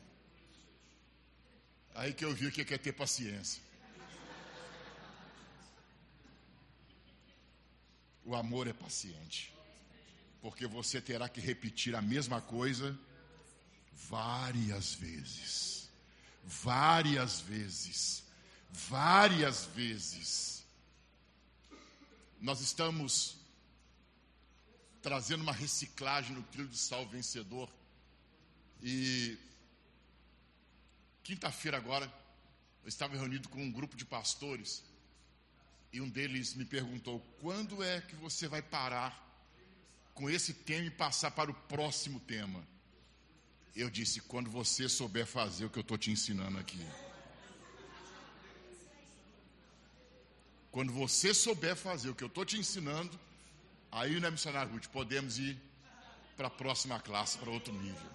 Aí 1.95 2.13
que 2.13 2.25
eu 2.25 2.35
vi 2.35 2.47
o 2.47 2.53
que 2.53 2.75
é 2.75 2.79
ter 2.79 2.93
paciência. 2.93 3.63
O 8.25 8.35
amor 8.35 8.67
é 8.69 8.73
paciente, 8.73 9.53
porque 10.41 10.67
você 10.67 11.01
terá 11.01 11.29
que 11.29 11.41
repetir 11.41 11.95
a 11.95 12.03
mesma 12.03 12.41
coisa 12.41 12.99
várias 14.09 14.95
vezes. 14.95 15.91
Várias 16.45 17.41
vezes. 17.41 18.25
Várias 18.71 19.67
vezes. 19.67 20.65
Nós 22.41 22.61
estamos 22.61 23.37
trazendo 25.01 25.43
uma 25.43 25.53
reciclagem 25.53 26.35
no 26.35 26.43
trilho 26.45 26.69
de 26.69 26.79
sal 26.79 27.07
vencedor. 27.07 27.69
E 28.81 29.37
quinta-feira 31.23 31.77
agora, 31.77 32.13
eu 32.83 32.89
estava 32.89 33.17
reunido 33.17 33.49
com 33.49 33.63
um 33.63 33.71
grupo 33.71 33.97
de 33.97 34.05
pastores 34.05 34.83
e 35.93 36.01
um 36.01 36.09
deles 36.09 36.55
me 36.55 36.65
perguntou: 36.65 37.21
quando 37.41 37.83
é 37.83 38.01
que 38.01 38.17
você 38.17 38.49
vai 38.49 38.63
parar 38.63 39.21
com 40.15 40.31
esse 40.31 40.55
tema 40.55 40.87
e 40.87 40.91
passar 40.91 41.31
para 41.31 41.51
o 41.51 41.55
próximo 41.55 42.19
tema? 42.21 42.67
Eu 43.77 43.91
disse: 43.91 44.21
quando 44.23 44.51
você 44.51 44.89
souber 44.89 45.27
fazer 45.27 45.67
o 45.67 45.71
que 45.71 45.79
eu 45.79 45.83
estou 45.83 45.99
te 45.99 46.11
ensinando 46.11 46.59
aqui. 46.59 46.85
Quando 50.71 50.91
você 50.91 51.35
souber 51.35 51.77
fazer 51.77 52.09
o 52.09 52.15
que 52.15 52.25
eu 52.25 52.29
estou 52.29 52.47
te 52.47 52.57
ensinando, 52.57 53.21
aí, 53.91 54.19
né, 54.19 54.31
missionário 54.31 54.73
Ruth, 54.73 54.87
podemos 54.87 55.39
ir 55.39 55.61
para 56.35 56.47
a 56.47 56.51
próxima 56.51 56.99
classe, 56.99 57.37
para 57.37 57.51
outro 57.51 57.75
nível. 57.75 58.11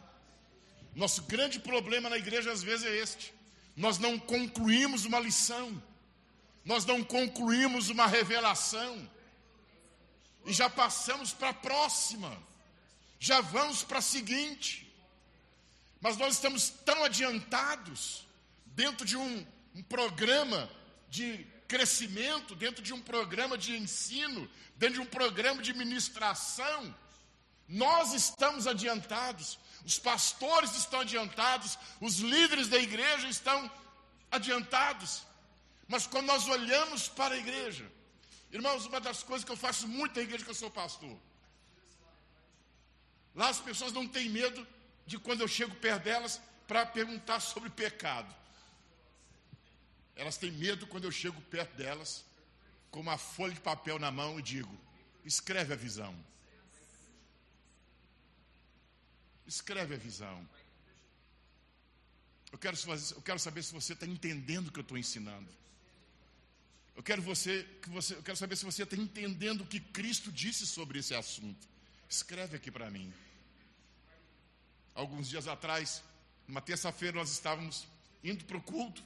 Nosso 0.95 1.21
grande 1.23 1.59
problema 1.59 2.09
na 2.09 2.17
igreja 2.17 2.51
às 2.51 2.63
vezes 2.63 2.87
é 2.87 2.95
este: 2.95 3.31
nós 3.75 3.99
não 3.99 4.17
concluímos 4.17 5.05
uma 5.05 5.19
lição 5.19 5.81
nós 6.67 6.85
não 6.85 7.01
concluímos 7.01 7.87
uma 7.87 8.05
revelação 8.05 9.09
e 10.45 10.51
já 10.51 10.69
passamos 10.69 11.31
para 11.31 11.49
a 11.49 11.53
próxima, 11.53 12.37
já 13.17 13.39
vamos 13.39 13.83
para 13.83 13.99
a 13.99 14.01
seguinte. 14.01 14.85
Mas 16.01 16.17
nós 16.17 16.33
estamos 16.33 16.69
tão 16.69 17.05
adiantados 17.05 18.27
dentro 18.65 19.05
de 19.05 19.15
um, 19.15 19.47
um 19.73 19.81
programa 19.81 20.69
de 21.09 21.47
crescimento, 21.69 22.53
dentro 22.53 22.83
de 22.83 22.93
um 22.93 23.01
programa 23.01 23.57
de 23.57 23.77
ensino, 23.77 24.49
dentro 24.75 24.95
de 24.95 25.01
um 25.01 25.05
programa 25.05 25.61
de 25.61 25.73
ministração. 25.73 26.93
Nós 27.65 28.11
estamos 28.13 28.67
adiantados, 28.67 29.57
os 29.85 29.97
pastores 29.97 30.75
estão 30.75 30.99
adiantados, 30.99 31.79
os 32.01 32.17
líderes 32.17 32.67
da 32.67 32.77
igreja 32.77 33.29
estão 33.29 33.71
adiantados. 34.29 35.26
Mas 35.87 36.05
quando 36.05 36.25
nós 36.27 36.47
olhamos 36.47 37.07
para 37.07 37.35
a 37.35 37.37
igreja, 37.37 37.89
irmãos, 38.51 38.85
uma 38.85 38.99
das 38.99 39.23
coisas 39.23 39.45
que 39.45 39.51
eu 39.51 39.57
faço 39.57 39.87
muito 39.87 40.15
na 40.15 40.21
igreja 40.21 40.43
que 40.43 40.51
eu 40.51 40.55
sou 40.55 40.69
pastor. 40.69 41.17
Lá 43.33 43.49
as 43.49 43.59
pessoas 43.59 43.93
não 43.93 44.07
têm 44.07 44.29
medo 44.29 44.67
de 45.05 45.17
quando 45.17 45.41
eu 45.41 45.47
chego 45.47 45.73
perto 45.75 46.03
delas 46.03 46.41
para 46.67 46.85
perguntar 46.85 47.39
sobre 47.39 47.69
pecado. 47.69 48.35
Elas 50.15 50.37
têm 50.37 50.51
medo 50.51 50.87
quando 50.87 51.05
eu 51.05 51.11
chego 51.11 51.39
perto 51.43 51.75
delas 51.75 52.25
com 52.89 52.99
uma 52.99 53.17
folha 53.17 53.53
de 53.53 53.61
papel 53.61 53.97
na 53.99 54.11
mão 54.11 54.39
e 54.39 54.41
digo: 54.41 54.75
escreve 55.23 55.73
a 55.73 55.77
visão. 55.77 56.13
Escreve 59.45 59.95
a 59.95 59.97
visão. 59.97 60.49
Eu 62.51 62.57
quero, 62.57 62.75
eu 63.15 63.21
quero 63.21 63.39
saber 63.39 63.63
se 63.63 63.73
você 63.73 63.93
está 63.93 64.05
entendendo 64.05 64.67
o 64.67 64.71
que 64.71 64.79
eu 64.79 64.81
estou 64.81 64.97
ensinando. 64.97 65.47
Eu 66.97 67.03
quero, 67.03 67.21
você, 67.21 67.63
que 67.79 67.91
você, 67.91 68.15
eu 68.15 68.23
quero 68.23 68.35
saber 68.35 68.55
se 68.55 68.65
você 68.65 68.81
está 68.81 68.95
entendendo 68.95 69.61
o 69.61 69.67
que 69.67 69.79
Cristo 69.79 70.31
disse 70.31 70.65
sobre 70.65 70.97
esse 70.97 71.13
assunto. 71.13 71.67
Escreve 72.09 72.57
aqui 72.57 72.71
para 72.71 72.89
mim. 72.89 73.13
Alguns 74.95 75.29
dias 75.29 75.47
atrás, 75.47 76.03
numa 76.47 76.59
terça-feira, 76.59 77.15
nós 77.15 77.29
estávamos 77.29 77.87
indo 78.23 78.43
para 78.45 78.57
o 78.57 78.61
culto, 78.63 79.03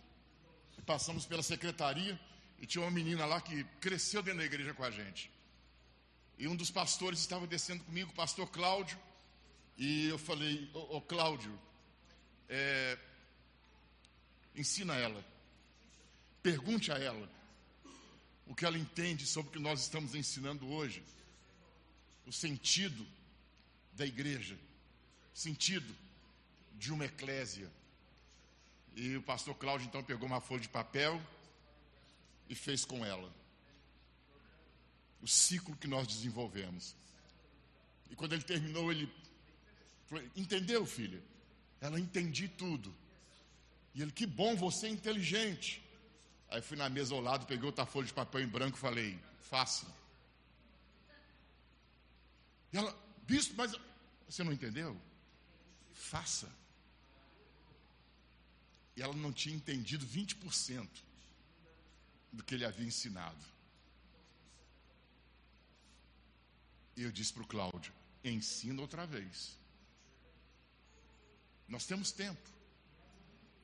passamos 0.85 1.25
pela 1.25 1.43
secretaria 1.43 2.17
e 2.59 2.65
tinha 2.65 2.81
uma 2.81 2.89
menina 2.89 3.25
lá 3.25 3.41
que 3.41 3.65
cresceu 3.81 4.23
dentro 4.23 4.39
da 4.39 4.45
igreja 4.45 4.73
com 4.73 4.85
a 4.85 4.89
gente. 4.89 5.29
E 6.37 6.47
um 6.47 6.55
dos 6.55 6.71
pastores 6.71 7.19
estava 7.19 7.45
descendo 7.45 7.83
comigo, 7.83 8.11
o 8.11 8.15
pastor 8.15 8.49
Cláudio, 8.49 8.97
E 9.77 10.07
eu 10.07 10.17
falei, 10.17 10.71
ô, 10.73 10.97
ô 10.97 11.01
Cláudio, 11.01 11.59
é, 12.47 12.97
ensina 14.55 14.95
ela. 14.95 15.25
Pergunte 16.41 16.89
a 16.89 16.97
ela 16.97 17.40
o 18.51 18.53
que 18.53 18.65
ela 18.65 18.77
entende 18.77 19.25
sobre 19.25 19.49
o 19.49 19.53
que 19.53 19.59
nós 19.59 19.79
estamos 19.79 20.13
ensinando 20.13 20.67
hoje. 20.67 21.01
O 22.27 22.33
sentido 22.33 23.07
da 23.93 24.05
igreja, 24.05 24.59
sentido 25.33 25.95
de 26.77 26.91
uma 26.91 27.05
eclésia. 27.05 27.71
E 28.93 29.15
o 29.15 29.21
pastor 29.21 29.55
Cláudio 29.55 29.87
então 29.87 30.03
pegou 30.03 30.27
uma 30.27 30.41
folha 30.41 30.59
de 30.59 30.67
papel 30.67 31.21
e 32.49 32.53
fez 32.53 32.83
com 32.83 33.05
ela 33.05 33.33
o 35.21 35.27
ciclo 35.29 35.77
que 35.77 35.87
nós 35.87 36.05
desenvolvemos. 36.05 36.93
E 38.09 38.17
quando 38.17 38.33
ele 38.33 38.43
terminou, 38.43 38.91
ele 38.91 39.09
falou: 40.07 40.25
Entendeu, 40.35 40.85
filha? 40.85 41.23
Ela 41.79 41.97
entendi 41.97 42.49
tudo. 42.49 42.93
E 43.95 44.01
ele, 44.01 44.11
que 44.11 44.25
bom, 44.25 44.57
você 44.57 44.87
é 44.87 44.89
inteligente. 44.89 45.81
Aí 46.51 46.61
fui 46.61 46.77
na 46.77 46.89
mesa 46.89 47.15
ao 47.15 47.21
lado, 47.21 47.45
peguei 47.45 47.65
outra 47.65 47.85
folha 47.85 48.05
de 48.05 48.13
papel 48.13 48.41
em 48.41 48.47
branco 48.47 48.77
e 48.77 48.79
falei: 48.79 49.17
Faça. 49.39 49.87
E 52.73 52.77
ela, 52.77 52.93
bispo, 53.25 53.55
mas 53.55 53.73
você 54.27 54.43
não 54.43 54.51
entendeu? 54.51 54.99
Faça. 55.93 56.51
E 58.97 59.01
ela 59.01 59.13
não 59.13 59.31
tinha 59.31 59.55
entendido 59.55 60.05
20% 60.05 60.89
do 62.33 62.43
que 62.43 62.55
ele 62.55 62.65
havia 62.65 62.85
ensinado. 62.85 63.45
E 66.97 67.03
eu 67.03 67.11
disse 67.13 67.31
para 67.31 67.43
o 67.43 67.47
Cláudio: 67.47 67.93
ensina 68.25 68.81
outra 68.81 69.05
vez. 69.05 69.57
Nós 71.65 71.85
temos 71.85 72.11
tempo. 72.11 72.49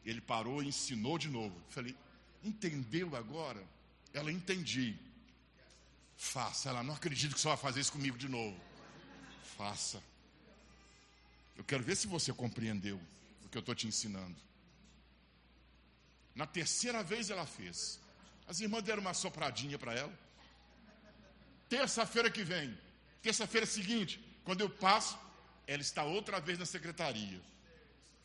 Ele 0.06 0.22
parou 0.22 0.64
e 0.64 0.68
ensinou 0.68 1.18
de 1.18 1.28
novo. 1.28 1.62
Falei, 1.70 1.94
entendeu 2.44 3.16
agora? 3.16 3.64
Ela 4.14 4.32
entendi. 4.32 4.96
Faça. 6.18 6.70
Ela 6.70 6.84
não 6.84 6.94
acredita 6.94 7.34
que 7.34 7.40
você 7.40 7.48
vai 7.48 7.58
fazer 7.58 7.80
isso 7.80 7.92
comigo 7.92 8.18
de 8.18 8.28
novo. 8.28 8.60
Faça. 9.58 10.02
Eu 11.56 11.64
quero 11.64 11.84
ver 11.84 11.96
se 11.96 12.08
você 12.08 12.32
compreendeu 12.32 13.00
o 13.44 13.50
que 13.50 13.58
eu 13.58 13.62
estou 13.62 13.76
te 13.76 13.88
ensinando. 13.88 14.36
Na 16.36 16.46
terceira 16.46 17.02
vez 17.04 17.30
ela 17.30 17.46
fez. 17.46 18.00
As 18.48 18.60
irmãs 18.60 18.84
deram 18.84 19.02
uma 19.02 19.14
sopradinha 19.14 19.78
para 19.78 19.94
ela. 19.94 20.14
Terça-feira 21.68 22.30
que 22.32 22.44
vem, 22.44 22.78
terça-feira 23.22 23.66
seguinte, 23.66 24.24
quando 24.46 24.62
eu 24.62 24.70
passo, 24.70 25.20
ela 25.66 25.82
está 25.82 26.04
outra 26.04 26.40
vez 26.40 26.58
na 26.58 26.66
secretaria. 26.66 27.42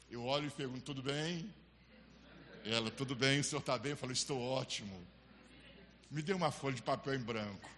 Eu 0.09 0.23
olho 0.25 0.47
e 0.47 0.51
pergunto: 0.51 0.83
tudo 0.83 1.03
bem? 1.03 1.53
Ela, 2.65 2.91
tudo 2.91 3.15
bem, 3.15 3.41
o 3.41 3.45
senhor 3.45 3.61
está 3.61 3.77
bem? 3.77 3.91
Eu 3.93 3.97
falo: 3.97 4.13
estou 4.13 4.41
ótimo. 4.41 5.07
Me 6.11 6.23
dê 6.23 6.33
uma 6.33 6.51
folha 6.51 6.77
de 6.77 6.83
papel 6.83 7.15
em 7.15 7.21
branco. 7.21 7.71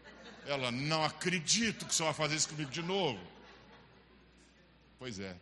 Ela, 0.47 0.70
não 0.70 1.05
acredito 1.05 1.87
que 1.87 1.92
o 1.92 1.94
senhor 1.94 2.12
vai 2.12 2.27
fazer 2.27 2.37
isso 2.37 2.49
comigo 2.49 2.70
de 2.70 2.83
novo. 2.83 3.20
Pois 4.99 5.18
é. 5.18 5.37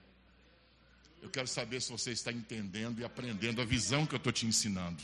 Eu 1.21 1.31
quero 1.31 1.49
saber 1.49 1.81
se 1.81 1.91
você 1.91 2.11
está 2.11 2.33
entendendo 2.33 3.01
e 3.01 3.05
aprendendo 3.05 3.63
a 3.63 3.65
visão 3.65 4.05
que 4.07 4.15
eu 4.15 4.19
estou 4.19 4.33
te 4.33 4.45
ensinando. 4.45 5.03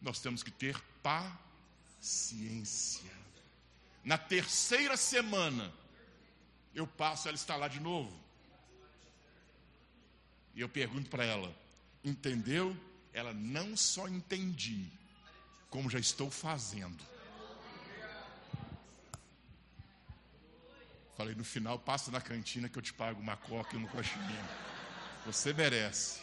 Nós 0.00 0.20
temos 0.20 0.42
que 0.42 0.50
ter 0.50 0.76
paciência. 2.00 3.10
Na 4.04 4.18
terceira 4.18 4.96
semana, 4.96 5.72
eu 6.74 6.86
passo, 6.88 7.28
ela 7.28 7.36
está 7.36 7.54
lá 7.54 7.68
de 7.68 7.78
novo. 7.78 8.12
E 10.54 10.60
eu 10.60 10.68
pergunto 10.68 11.08
para 11.08 11.24
ela: 11.24 11.54
entendeu? 12.04 12.76
Ela 13.12 13.32
não 13.34 13.76
só 13.76 14.08
entendi, 14.08 14.86
como 15.68 15.90
já 15.90 15.98
estou 15.98 16.30
fazendo. 16.30 17.04
Falei, 21.16 21.34
no 21.34 21.44
final, 21.44 21.78
passa 21.78 22.10
na 22.10 22.20
cantina 22.20 22.68
que 22.68 22.78
eu 22.78 22.82
te 22.82 22.92
pago 22.92 23.20
uma 23.20 23.36
coca 23.36 23.76
e 23.76 23.78
um 23.78 23.86
coxinha. 23.86 24.48
Você 25.26 25.52
merece. 25.52 26.20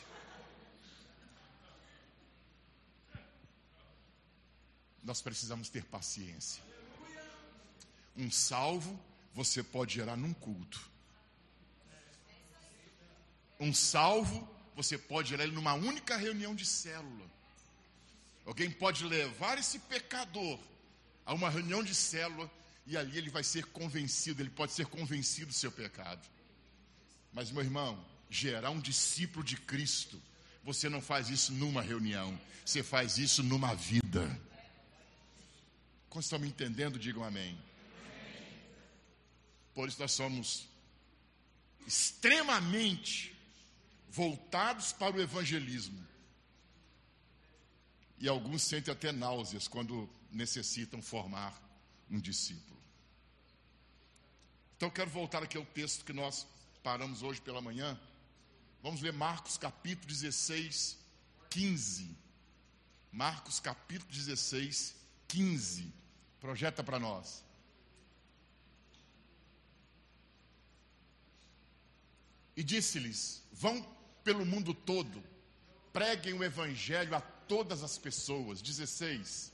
Nós 5.04 5.22
precisamos 5.22 5.70
ter 5.70 5.86
paciência. 5.86 6.62
Um 8.18 8.30
salvo 8.30 9.00
você 9.34 9.64
pode 9.64 9.94
gerar 9.96 10.18
num 10.18 10.34
culto. 10.34 10.90
Um 13.60 13.74
salvo 13.74 14.48
você 14.76 14.98
pode 14.98 15.30
gerar 15.30 15.44
ele 15.44 15.54
numa 15.54 15.74
única 15.74 16.16
reunião 16.16 16.56
de 16.56 16.66
célula. 16.66 17.30
Alguém 18.46 18.72
pode 18.72 19.04
levar 19.04 19.58
esse 19.58 19.78
pecador 19.80 20.58
a 21.26 21.34
uma 21.34 21.50
reunião 21.50 21.84
de 21.84 21.94
célula 21.94 22.50
e 22.88 22.96
ali 22.96 23.18
ele 23.18 23.30
vai 23.30 23.44
ser 23.44 23.66
convencido, 23.66 24.42
ele 24.42 24.50
pode 24.50 24.72
ser 24.72 24.86
convencido 24.86 25.48
do 25.48 25.54
seu 25.54 25.72
pecado. 25.72 26.26
Mas, 27.34 27.52
meu 27.52 27.62
irmão, 27.62 28.04
gerar 28.30 28.70
um 28.70 28.80
discípulo 28.80 29.44
de 29.44 29.58
Cristo, 29.58 30.20
você 30.64 30.88
não 30.88 31.02
faz 31.02 31.30
isso 31.30 31.52
numa 31.52 31.82
reunião, 31.82 32.40
você 32.66 32.82
faz 32.82 33.18
isso 33.18 33.44
numa 33.44 33.76
vida. 33.76 34.40
Quando 36.10 36.24
estão 36.24 36.40
me 36.40 36.48
entendendo, 36.48 36.98
digam 36.98 37.24
amém. 37.24 37.60
Por 39.76 39.88
isso 39.90 40.00
nós 40.00 40.12
somos 40.12 40.68
extremamente 41.86 43.38
voltados 44.10 44.92
para 44.92 45.16
o 45.16 45.22
evangelismo. 45.22 46.06
E 48.18 48.28
alguns 48.28 48.64
sentem 48.64 48.92
até 48.92 49.12
náuseas 49.12 49.68
quando 49.68 50.10
necessitam 50.32 51.02
formar 51.02 51.60
um 52.10 52.20
discípulo. 52.20 52.78
Então 54.76 54.90
quero 54.90 55.10
voltar 55.10 55.44
aqui 55.44 55.58
ao 55.58 55.66
texto 55.66 56.04
que 56.06 56.14
nós 56.14 56.48
paramos 56.84 57.22
hoje 57.22 57.40
pela 57.42 57.62
manhã. 57.62 58.00
Vamos 58.82 59.02
ler 59.02 59.14
Marcos 59.14 59.58
capítulo 59.58 60.08
16, 60.08 60.98
15. 61.50 62.16
Marcos 63.12 63.60
capítulo 63.60 64.12
16, 64.12 64.96
15. 65.28 65.94
Projeta 66.40 66.84
para 66.84 67.00
nós. 67.00 67.44
E 72.56 72.64
disse-lhes: 72.64 73.44
Vão 73.52 73.82
pelo 74.30 74.46
mundo 74.46 74.76
todo, 74.76 75.24
preguem 75.92 76.36
o 76.36 76.44
evangelho 76.44 77.16
a 77.16 77.20
todas 77.20 77.82
as 77.82 77.98
pessoas. 77.98 78.62
16. 78.62 79.52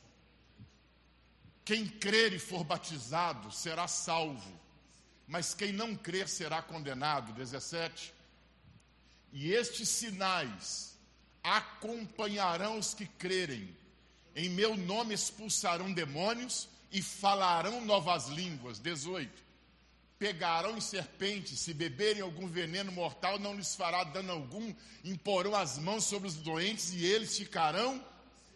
Quem 1.63 1.87
crer 1.87 2.33
e 2.33 2.39
for 2.39 2.61
batizado 2.65 3.49
será 3.53 3.87
salvo, 3.87 4.51
mas 5.25 5.53
quem 5.53 5.71
não 5.71 5.95
crer 5.95 6.27
será 6.27 6.61
condenado. 6.61 7.31
17. 7.31 8.13
E 9.31 9.53
estes 9.53 9.87
sinais 9.87 10.97
acompanharão 11.41 12.77
os 12.77 12.93
que 12.93 13.05
crerem. 13.05 13.73
Em 14.35 14.49
meu 14.49 14.75
nome 14.75 15.13
expulsarão 15.13 15.93
demônios 15.93 16.67
e 16.91 17.01
falarão 17.01 17.79
novas 17.85 18.27
línguas. 18.27 18.77
18 18.77 19.44
pegarão 20.17 20.77
em 20.77 20.81
serpentes, 20.81 21.59
se 21.59 21.73
beberem 21.73 22.21
algum 22.21 22.47
veneno 22.47 22.91
mortal, 22.91 23.37
não 23.37 23.55
lhes 23.55 23.75
fará 23.75 24.03
dano 24.03 24.31
algum, 24.31 24.73
imporão 25.03 25.55
as 25.55 25.77
mãos 25.77 26.05
sobre 26.05 26.27
os 26.27 26.35
doentes 26.35 26.93
e 26.93 27.05
eles 27.05 27.37
ficarão 27.37 28.03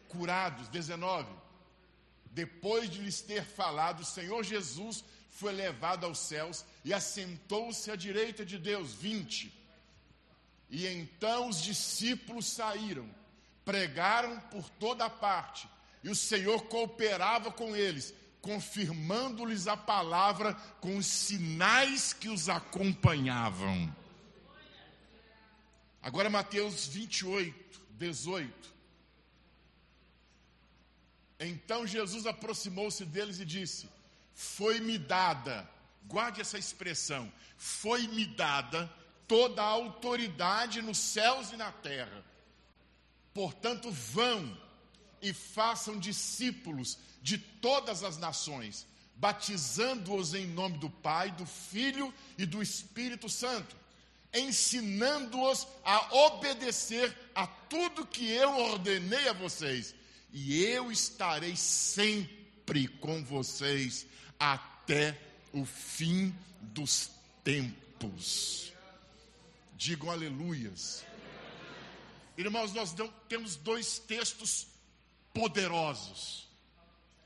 curados. 0.08 0.68
19. 0.70 1.28
Depois 2.32 2.90
de 2.90 3.00
lhes 3.00 3.22
ter 3.22 3.44
falado, 3.44 4.02
o 4.02 4.06
Senhor 4.06 4.44
Jesus 4.44 5.04
foi 5.30 5.52
levado 5.52 6.06
aos 6.06 6.20
céus 6.20 6.66
e 6.86 6.94
assentou-se 6.94 7.90
à 7.92 7.96
direita 7.96 8.46
de 8.46 8.58
Deus. 8.58 8.94
20. 8.94 9.54
E 10.70 10.86
então 10.88 11.50
os 11.50 11.62
discípulos 11.62 12.46
saíram, 12.46 13.10
pregaram 13.66 14.40
por 14.52 14.70
toda 14.70 15.10
parte, 15.10 15.68
e 16.04 16.10
o 16.10 16.16
Senhor 16.16 16.66
cooperava 16.66 17.52
com 17.52 17.76
eles 17.76 18.14
confirmando-lhes 18.42 19.68
a 19.68 19.76
palavra 19.76 20.54
com 20.80 20.98
os 20.98 21.06
sinais 21.06 22.14
que 22.14 22.30
os 22.30 22.50
acompanhavam. 22.50 23.94
Agora, 26.02 26.30
Mateus 26.30 26.88
28, 26.88 27.82
18. 27.92 28.70
Então 31.42 31.86
Jesus 31.86 32.26
aproximou-se 32.26 33.06
deles 33.06 33.40
e 33.40 33.46
disse: 33.46 33.90
Foi-me 34.34 34.98
dada, 34.98 35.70
guarde 36.06 36.42
essa 36.42 36.58
expressão, 36.58 37.32
foi-me 37.58 38.26
dada 38.26 38.92
toda 39.28 39.62
a 39.62 39.66
autoridade 39.66 40.82
nos 40.82 40.98
céus 40.98 41.52
e 41.52 41.58
na 41.58 41.72
terra. 41.72 42.26
Portanto, 43.34 43.92
vão 43.92 44.58
e 45.22 45.34
façam 45.34 46.00
discípulos 46.00 46.98
de 47.22 47.38
todas 47.38 48.04
as 48.04 48.18
nações, 48.18 48.86
batizando-os 49.16 50.34
em 50.34 50.48
nome 50.48 50.78
do 50.78 50.90
Pai, 50.90 51.32
do 51.32 51.46
Filho 51.46 52.14
e 52.38 52.46
do 52.46 52.62
Espírito 52.62 53.28
Santo, 53.28 53.76
ensinando-os 54.34 55.68
a 55.84 56.16
obedecer 56.28 57.16
a 57.36 57.46
tudo 57.46 58.06
que 58.06 58.30
eu 58.30 58.58
ordenei 58.58 59.28
a 59.28 59.34
vocês, 59.34 59.94
e 60.32 60.64
eu 60.64 60.92
estarei 60.92 61.56
sempre 61.56 62.88
com 62.88 63.24
vocês 63.24 64.06
até 64.40 65.20
o 65.52 65.66
fim 65.66 66.34
dos 66.62 67.10
tempos. 67.44 68.72
Digam 69.76 70.12
aleluias. 70.12 71.04
Irmãos, 72.38 72.72
nós 72.74 72.96
temos 73.28 73.56
dois 73.58 74.00
textos 74.00 74.68
poderosos. 75.34 76.48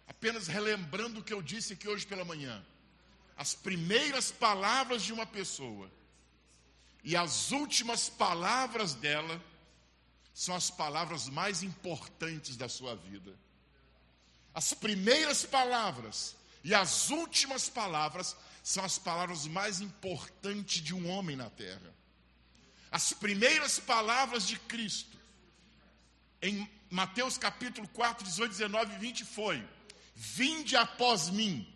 Apenas 0.08 0.48
relembrando 0.48 1.20
o 1.20 1.24
que 1.24 1.34
eu 1.34 1.42
disse 1.42 1.74
aqui 1.74 1.88
hoje 1.88 2.06
pela 2.06 2.26
manhã. 2.26 2.64
As 3.36 3.56
primeiras 3.56 4.32
palavras 4.32 5.02
de 5.04 5.12
uma 5.12 5.26
pessoa 5.26 5.90
e 7.04 7.16
as 7.16 7.52
últimas 7.52 8.10
palavras 8.10 8.94
dela 8.94 9.42
são 10.34 10.56
as 10.56 10.70
palavras 10.70 11.28
mais 11.28 11.62
importantes 11.62 12.56
da 12.56 12.70
sua 12.70 12.96
vida. 12.96 13.34
As 14.54 14.74
primeiras 14.74 15.46
palavras 15.46 16.36
e 16.64 16.74
as 16.74 17.10
últimas 17.10 17.70
palavras 17.70 18.36
são 18.64 18.84
as 18.86 18.98
palavras 18.98 19.46
mais 19.46 19.82
importantes 19.82 20.82
de 20.82 20.94
um 20.96 21.10
homem 21.10 21.36
na 21.36 21.50
terra. 21.50 21.94
As 22.90 23.12
primeiras 23.12 23.80
palavras 23.80 24.48
de 24.48 24.58
Cristo, 24.58 25.18
em 26.42 26.66
Mateus 26.94 27.40
capítulo 27.40 27.88
4, 27.88 28.24
18, 28.24 28.52
19 28.52 28.94
e 28.94 28.98
20, 29.00 29.26
foi: 29.26 29.68
Vinde 30.16 30.76
após 30.76 31.28
mim, 31.28 31.68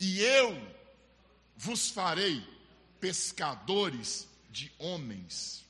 e 0.00 0.22
eu 0.22 0.58
vos 1.54 1.90
farei 1.90 2.42
pescadores 2.98 4.26
de 4.48 4.72
homens. 4.78 5.66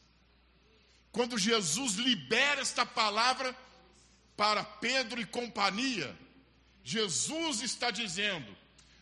Quando 1.10 1.36
Jesus 1.36 1.94
libera 1.94 2.60
esta 2.60 2.86
palavra 2.86 3.52
para 4.36 4.62
Pedro 4.62 5.20
e 5.20 5.26
companhia, 5.26 6.16
Jesus 6.84 7.62
está 7.62 7.90
dizendo: 7.90 8.56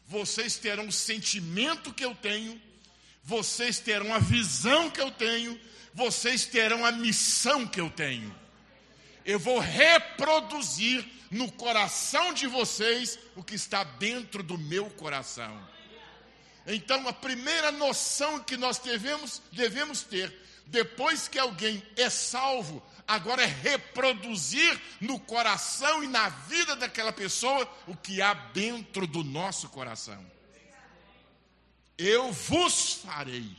vocês 0.06 0.56
terão 0.56 0.88
o 0.88 0.92
sentimento 0.92 1.92
que 1.92 2.02
eu 2.06 2.14
tenho, 2.14 2.58
vocês 3.22 3.78
terão 3.78 4.14
a 4.14 4.18
visão 4.18 4.90
que 4.90 5.02
eu 5.02 5.10
tenho, 5.10 5.60
vocês 5.92 6.46
terão 6.46 6.82
a 6.82 6.92
missão 6.92 7.66
que 7.66 7.78
eu 7.78 7.90
tenho. 7.90 8.45
Eu 9.26 9.40
vou 9.40 9.58
reproduzir 9.58 11.04
no 11.32 11.50
coração 11.50 12.32
de 12.32 12.46
vocês 12.46 13.18
o 13.34 13.42
que 13.42 13.56
está 13.56 13.82
dentro 13.82 14.40
do 14.40 14.56
meu 14.56 14.88
coração. 14.90 15.60
Então, 16.64 17.06
a 17.08 17.12
primeira 17.12 17.72
noção 17.72 18.38
que 18.38 18.56
nós 18.56 18.78
devemos, 18.78 19.42
devemos 19.50 20.02
ter, 20.02 20.32
depois 20.66 21.26
que 21.26 21.40
alguém 21.40 21.82
é 21.96 22.08
salvo, 22.08 22.80
agora 23.06 23.42
é 23.42 23.46
reproduzir 23.46 24.80
no 25.00 25.18
coração 25.18 26.04
e 26.04 26.06
na 26.06 26.28
vida 26.28 26.76
daquela 26.76 27.12
pessoa 27.12 27.68
o 27.88 27.96
que 27.96 28.22
há 28.22 28.32
dentro 28.32 29.08
do 29.08 29.24
nosso 29.24 29.68
coração. 29.70 30.24
Eu 31.98 32.30
vos 32.30 32.94
farei. 32.94 33.56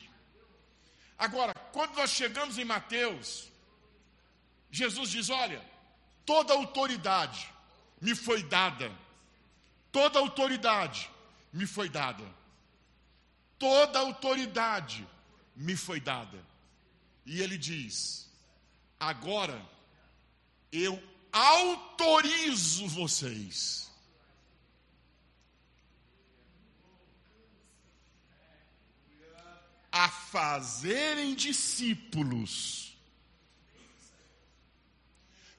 Agora, 1.18 1.54
quando 1.74 1.96
nós 1.96 2.12
chegamos 2.12 2.58
em 2.58 2.66
Mateus, 2.66 3.50
Jesus 4.72 5.10
diz: 5.10 5.30
Olha, 5.30 5.64
toda 6.26 6.54
autoridade 6.54 7.52
me 8.02 8.14
foi 8.16 8.44
dada, 8.44 8.92
toda 9.92 10.20
autoridade 10.20 11.10
me 11.52 11.66
foi 11.66 11.90
dada, 11.90 12.24
toda 13.58 14.00
autoridade 14.00 15.08
me 15.56 15.76
foi 15.76 16.00
dada. 16.00 16.40
E 17.26 17.42
ele 17.42 17.58
diz: 17.58 18.30
Agora 19.00 19.60
eu 20.72 21.02
autorizo 21.32 22.88
vocês. 22.88 23.88
A 29.92 30.10
fazerem 30.10 31.34
discípulos, 31.34 32.87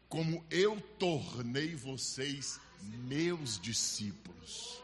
como 0.09 0.44
eu 0.51 0.81
tornei 0.99 1.75
vocês 1.75 2.59
meus 2.81 3.61
discípulos. 3.61 4.83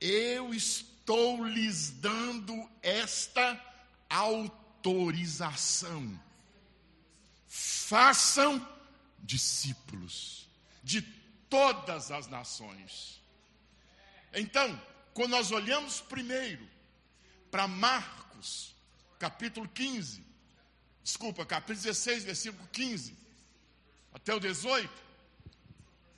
Eu 0.00 0.54
estou 0.54 1.44
lhes 1.44 1.90
dando 1.90 2.66
esta 2.82 3.62
autorização. 4.08 6.18
Façam 7.46 8.66
discípulos 9.18 10.48
de 10.82 11.02
todas 11.50 12.10
as 12.10 12.26
nações. 12.28 13.20
Então, 14.32 14.80
quando 15.12 15.32
nós 15.32 15.50
olhamos 15.50 16.00
primeiro 16.00 16.66
para 17.50 17.68
Marcos, 17.68 18.74
capítulo 19.18 19.68
15, 19.68 20.29
desculpa, 21.02 21.44
capítulo 21.44 21.82
16, 21.82 22.24
versículo 22.24 22.68
15, 22.72 23.16
até 24.12 24.34
o 24.34 24.40
18, 24.40 24.90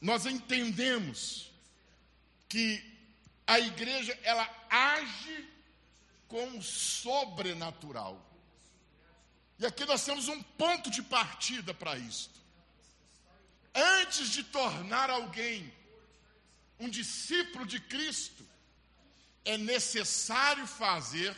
nós 0.01 0.27
entendemos 0.27 1.51
que 2.49 2.83
a 3.47 3.59
igreja 3.61 4.19
ela 4.23 4.49
age 4.69 5.49
com 6.29 6.59
o 6.59 6.63
sobrenatural. 6.63 8.21
E 9.59 9.67
aqui 9.67 9.85
nós 9.85 10.05
temos 10.05 10.29
um 10.29 10.43
ponto 10.43 10.91
de 10.91 11.03
partida 11.03 11.73
para 11.73 11.97
isto. 11.97 12.41
Antes 13.75 14.31
de 14.31 14.43
tornar 14.43 15.09
alguém 15.09 15.73
um 16.79 16.89
discípulo 16.89 17.65
de 17.65 17.79
Cristo, 17.79 18.45
é 19.45 19.57
necessário 19.57 20.67
fazer 20.67 21.37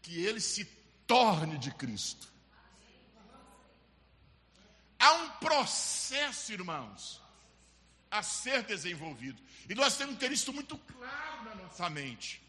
que 0.00 0.24
ele 0.24 0.40
se 0.40 0.64
torne 1.06 1.58
de 1.58 1.70
Cristo. 1.72 2.32
Há 4.98 5.12
um 5.12 5.30
processo, 5.30 6.52
irmãos, 6.52 7.20
a 8.10 8.22
ser 8.22 8.62
desenvolvido. 8.62 9.40
E 9.68 9.74
nós 9.74 9.96
temos 9.96 10.14
que 10.14 10.20
ter 10.20 10.32
isso 10.32 10.52
muito 10.52 10.78
claro 10.78 11.44
na 11.44 11.54
nossa 11.54 11.88
mente. 11.90 12.42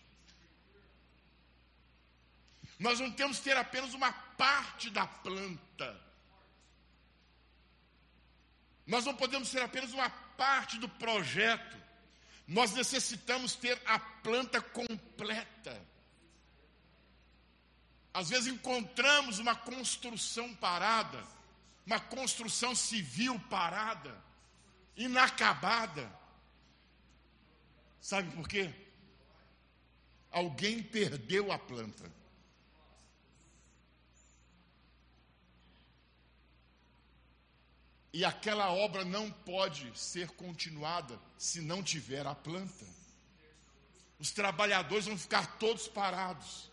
Nós 2.80 3.00
não 3.00 3.12
temos 3.12 3.38
que 3.38 3.46
ter 3.46 3.58
apenas 3.58 3.94
uma 3.94 4.12
parte 4.12 4.90
da 4.90 5.06
planta. 5.08 6.00
Nós 8.86 9.04
não 9.06 9.16
podemos 9.16 9.50
ser 9.50 9.62
apenas 9.62 9.92
uma 9.92 10.10
parte 10.10 10.78
do 10.78 10.88
projeto. 10.88 11.78
Nós 12.48 12.72
necessitamos 12.74 13.56
ter 13.56 13.82
a 13.86 14.00
planta 14.00 14.62
completa. 14.62 15.86
Às 18.14 18.30
vezes 18.30 18.48
encontramos 18.48 19.38
uma 19.38 19.56
construção 19.56 20.54
parada, 20.56 21.24
uma 21.88 22.02
construção 22.02 22.76
civil 22.76 23.40
parada, 23.50 24.14
inacabada. 24.98 26.12
Sabe 28.02 28.30
por 28.36 28.46
quê? 28.46 28.74
Alguém 30.30 30.84
perdeu 30.84 31.50
a 31.50 31.58
planta. 31.58 32.12
E 38.12 38.26
aquela 38.26 38.70
obra 38.74 39.06
não 39.06 39.32
pode 39.32 39.98
ser 39.98 40.32
continuada 40.32 41.18
se 41.38 41.62
não 41.62 41.82
tiver 41.82 42.28
a 42.28 42.36
planta. 42.36 42.86
Os 44.20 44.32
trabalhadores 44.32 45.06
vão 45.06 45.18
ficar 45.18 45.58
todos 45.58 45.88
parados. 45.88 46.70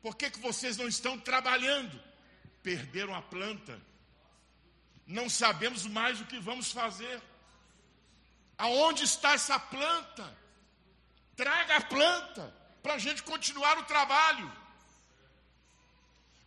Por 0.00 0.14
que, 0.14 0.30
que 0.30 0.38
vocês 0.38 0.76
não 0.76 0.86
estão 0.86 1.18
trabalhando? 1.18 2.09
Perderam 2.62 3.14
a 3.14 3.22
planta. 3.22 3.80
Não 5.06 5.28
sabemos 5.28 5.86
mais 5.86 6.20
o 6.20 6.26
que 6.26 6.38
vamos 6.38 6.70
fazer. 6.72 7.20
Aonde 8.56 9.04
está 9.04 9.32
essa 9.32 9.58
planta? 9.58 10.38
Traga 11.34 11.76
a 11.76 11.80
planta 11.80 12.54
para 12.82 12.94
a 12.94 12.98
gente 12.98 13.22
continuar 13.22 13.78
o 13.78 13.84
trabalho. 13.84 14.50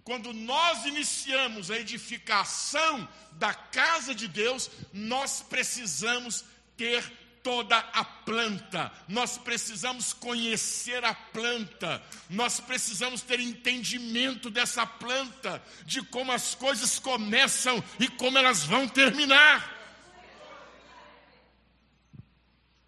Quando 0.04 0.34
nós 0.34 0.86
iniciamos 0.86 1.72
a 1.72 1.78
edificação 1.78 3.08
da 3.34 3.54
casa 3.54 4.14
de 4.14 4.28
Deus, 4.28 4.70
nós 4.92 5.42
precisamos 5.42 6.44
ter 6.76 7.02
toda 7.44 7.78
a 7.78 8.04
planta, 8.04 8.92
nós 9.08 9.38
precisamos 9.38 10.14
conhecer 10.14 11.04
a 11.04 11.14
planta, 11.14 12.02
nós 12.30 12.60
precisamos 12.60 13.22
ter 13.22 13.40
entendimento 13.40 14.50
dessa 14.50 14.88
planta, 14.88 15.62
de 15.86 16.02
como 16.02 16.32
as 16.32 16.56
coisas 16.56 16.98
começam 16.98 17.84
e 18.00 18.08
como 18.08 18.38
elas 18.38 18.64
vão 18.64 18.88
terminar. 18.88 19.74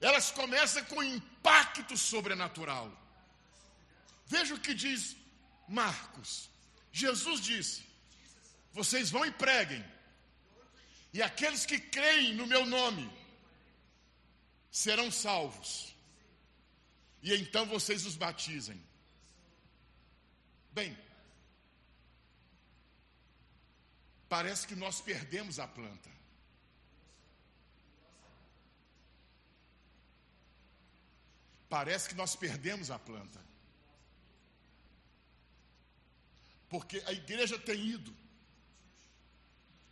elas 0.06 0.30
começam 0.30 0.84
com 0.86 1.02
impacto 1.04 1.98
sobrenatural. 1.98 2.92
Veja 4.28 4.54
o 4.54 4.60
que 4.60 4.74
diz 4.74 5.16
Marcos. 5.68 6.50
Jesus 6.92 7.42
disse: 7.42 7.84
Vocês 8.72 9.10
vão 9.10 9.26
e 9.26 9.32
preguem, 9.32 9.84
e 11.12 11.24
aqueles 11.24 11.66
que 11.66 11.80
creem 11.80 12.34
no 12.36 12.46
meu 12.46 12.66
nome 12.66 13.12
serão 14.76 15.10
salvos, 15.10 15.96
e 17.24 17.34
então 17.34 17.66
vocês 17.66 18.06
os 18.06 18.18
batizem. 18.18 18.78
Bem, 20.74 20.98
parece 24.28 24.68
que 24.68 24.76
nós 24.76 25.00
perdemos 25.00 25.60
a 25.60 25.68
planta. 25.68 26.10
Parece 31.70 32.10
que 32.10 32.16
nós 32.16 32.36
perdemos 32.36 32.92
a 32.92 33.00
planta. 33.00 33.42
Porque 36.68 37.02
a 37.06 37.14
igreja 37.14 37.58
tem 37.58 37.80
ido, 37.80 38.14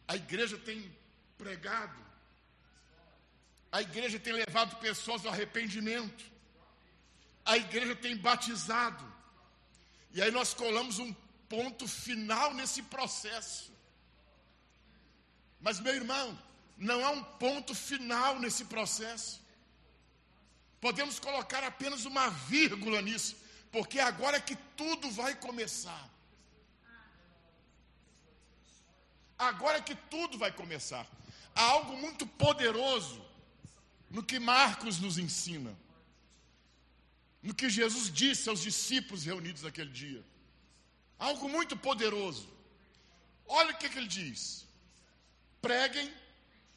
a 0.10 0.18
igreja 0.18 0.58
tem 0.58 0.94
pregado, 1.38 2.03
a 3.74 3.82
igreja 3.82 4.20
tem 4.20 4.34
levado 4.34 4.76
pessoas 4.76 5.26
ao 5.26 5.32
arrependimento, 5.34 6.24
a 7.44 7.58
igreja 7.58 7.96
tem 7.96 8.16
batizado, 8.16 9.04
e 10.12 10.22
aí 10.22 10.30
nós 10.30 10.54
colamos 10.54 11.00
um 11.00 11.12
ponto 11.50 11.88
final 11.88 12.54
nesse 12.54 12.84
processo. 12.84 13.74
Mas, 15.60 15.80
meu 15.80 15.96
irmão, 15.96 16.38
não 16.78 17.04
há 17.04 17.10
um 17.10 17.24
ponto 17.24 17.74
final 17.74 18.38
nesse 18.38 18.66
processo. 18.66 19.42
Podemos 20.80 21.18
colocar 21.18 21.64
apenas 21.64 22.06
uma 22.06 22.30
vírgula 22.30 23.02
nisso, 23.02 23.36
porque 23.72 24.00
agora 24.00 24.38
é 24.38 24.42
que 24.42 24.56
tudo 24.78 25.10
vai 25.10 25.34
começar. 25.34 26.08
Agora 29.36 29.80
é 29.80 29.82
que 29.82 29.96
tudo 29.96 30.38
vai 30.38 30.52
começar. 30.52 31.08
Há 31.56 31.64
algo 31.64 31.98
muito 31.98 32.28
poderoso 32.28 33.33
no 34.14 34.22
que 34.22 34.38
Marcos 34.38 35.00
nos 35.00 35.18
ensina, 35.18 35.76
no 37.42 37.54
que 37.54 37.68
Jesus 37.68 38.12
disse 38.14 38.48
aos 38.48 38.62
discípulos 38.62 39.26
reunidos 39.26 39.64
naquele 39.64 39.90
dia. 39.90 40.24
Algo 41.18 41.50
muito 41.50 41.76
poderoso. 41.76 42.48
Olha 43.48 43.72
o 43.72 43.78
que, 43.78 43.90
que 43.90 43.98
ele 43.98 44.08
diz: 44.08 44.68
preguem, 45.60 46.14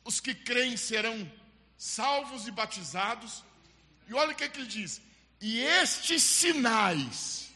os 0.02 0.18
que 0.18 0.34
creem 0.34 0.78
serão 0.78 1.30
salvos 1.76 2.48
e 2.48 2.50
batizados. 2.50 3.44
E 4.08 4.14
olha 4.14 4.32
o 4.32 4.34
que, 4.34 4.48
que 4.48 4.58
ele 4.58 4.66
diz: 4.66 5.02
e 5.38 5.58
estes 5.58 6.22
sinais 6.22 7.50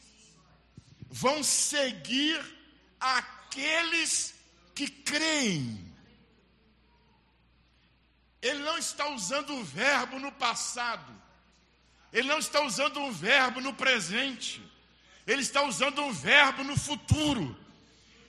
vão 1.08 1.42
seguir 1.42 2.38
aqueles 3.00 4.34
que 4.74 4.86
creem. 4.88 5.89
Ele 8.42 8.61
não 8.61 8.79
está 8.79 9.09
usando 9.09 9.55
o 9.55 9.64
verbo 9.64 10.18
no 10.18 10.33
passado, 10.33 11.12
ele 12.12 12.26
não 12.26 12.38
está 12.38 12.62
usando 12.62 13.00
um 13.00 13.12
verbo 13.12 13.61
no 13.61 13.74
presente, 13.74 14.62
ele 15.26 15.42
está 15.42 15.62
usando 15.62 16.03
um 16.03 16.12
verbo 16.12 16.64
no 16.64 16.76
futuro. 16.76 17.57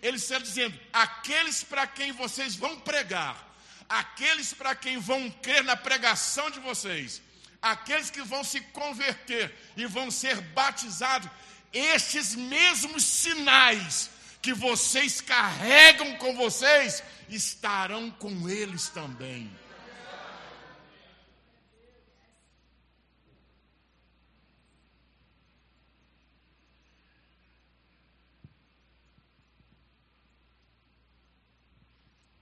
Ele 0.01 0.17
está 0.17 0.39
dizendo: 0.39 0.77
aqueles 0.91 1.63
para 1.63 1.85
quem 1.87 2.11
vocês 2.11 2.55
vão 2.55 2.79
pregar, 2.79 3.37
aqueles 3.87 4.53
para 4.53 4.75
quem 4.75 4.97
vão 4.97 5.29
crer 5.29 5.63
na 5.63 5.77
pregação 5.77 6.49
de 6.49 6.59
vocês, 6.59 7.21
aqueles 7.61 8.09
que 8.09 8.21
vão 8.21 8.43
se 8.43 8.59
converter 8.61 9.53
e 9.77 9.85
vão 9.85 10.09
ser 10.09 10.41
batizados, 10.41 11.29
estes 11.71 12.35
mesmos 12.35 13.05
sinais 13.05 14.09
que 14.41 14.53
vocês 14.53 15.21
carregam 15.21 16.17
com 16.17 16.35
vocês 16.35 17.03
estarão 17.29 18.09
com 18.09 18.49
eles 18.49 18.89
também. 18.89 19.49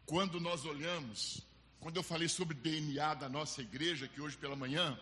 Quando 0.09 0.39
nós 0.39 0.65
olhamos, 0.65 1.39
quando 1.79 1.97
eu 1.97 2.01
falei 2.01 2.27
sobre 2.27 2.55
DNA 2.55 3.13
da 3.13 3.29
nossa 3.29 3.61
igreja, 3.61 4.07
que 4.07 4.19
hoje 4.19 4.35
pela 4.35 4.55
manhã, 4.55 4.99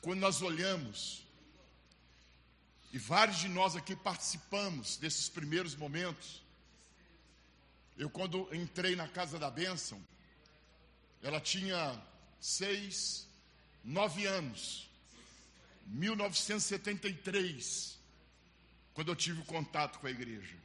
quando 0.00 0.18
nós 0.18 0.40
olhamos 0.40 1.22
e 2.90 2.96
vários 2.96 3.36
de 3.36 3.48
nós 3.48 3.76
aqui 3.76 3.94
participamos 3.94 4.96
desses 4.96 5.28
primeiros 5.28 5.76
momentos. 5.76 6.42
Eu, 7.98 8.08
quando 8.08 8.48
entrei 8.50 8.96
na 8.96 9.06
casa 9.06 9.38
da 9.38 9.50
bênção, 9.50 10.02
ela 11.22 11.38
tinha 11.38 12.02
seis, 12.40 13.28
nove 13.84 14.24
anos, 14.24 14.88
1973, 15.84 17.98
quando 18.94 19.08
eu 19.08 19.16
tive 19.16 19.42
contato 19.42 19.98
com 19.98 20.06
a 20.06 20.10
igreja. 20.10 20.56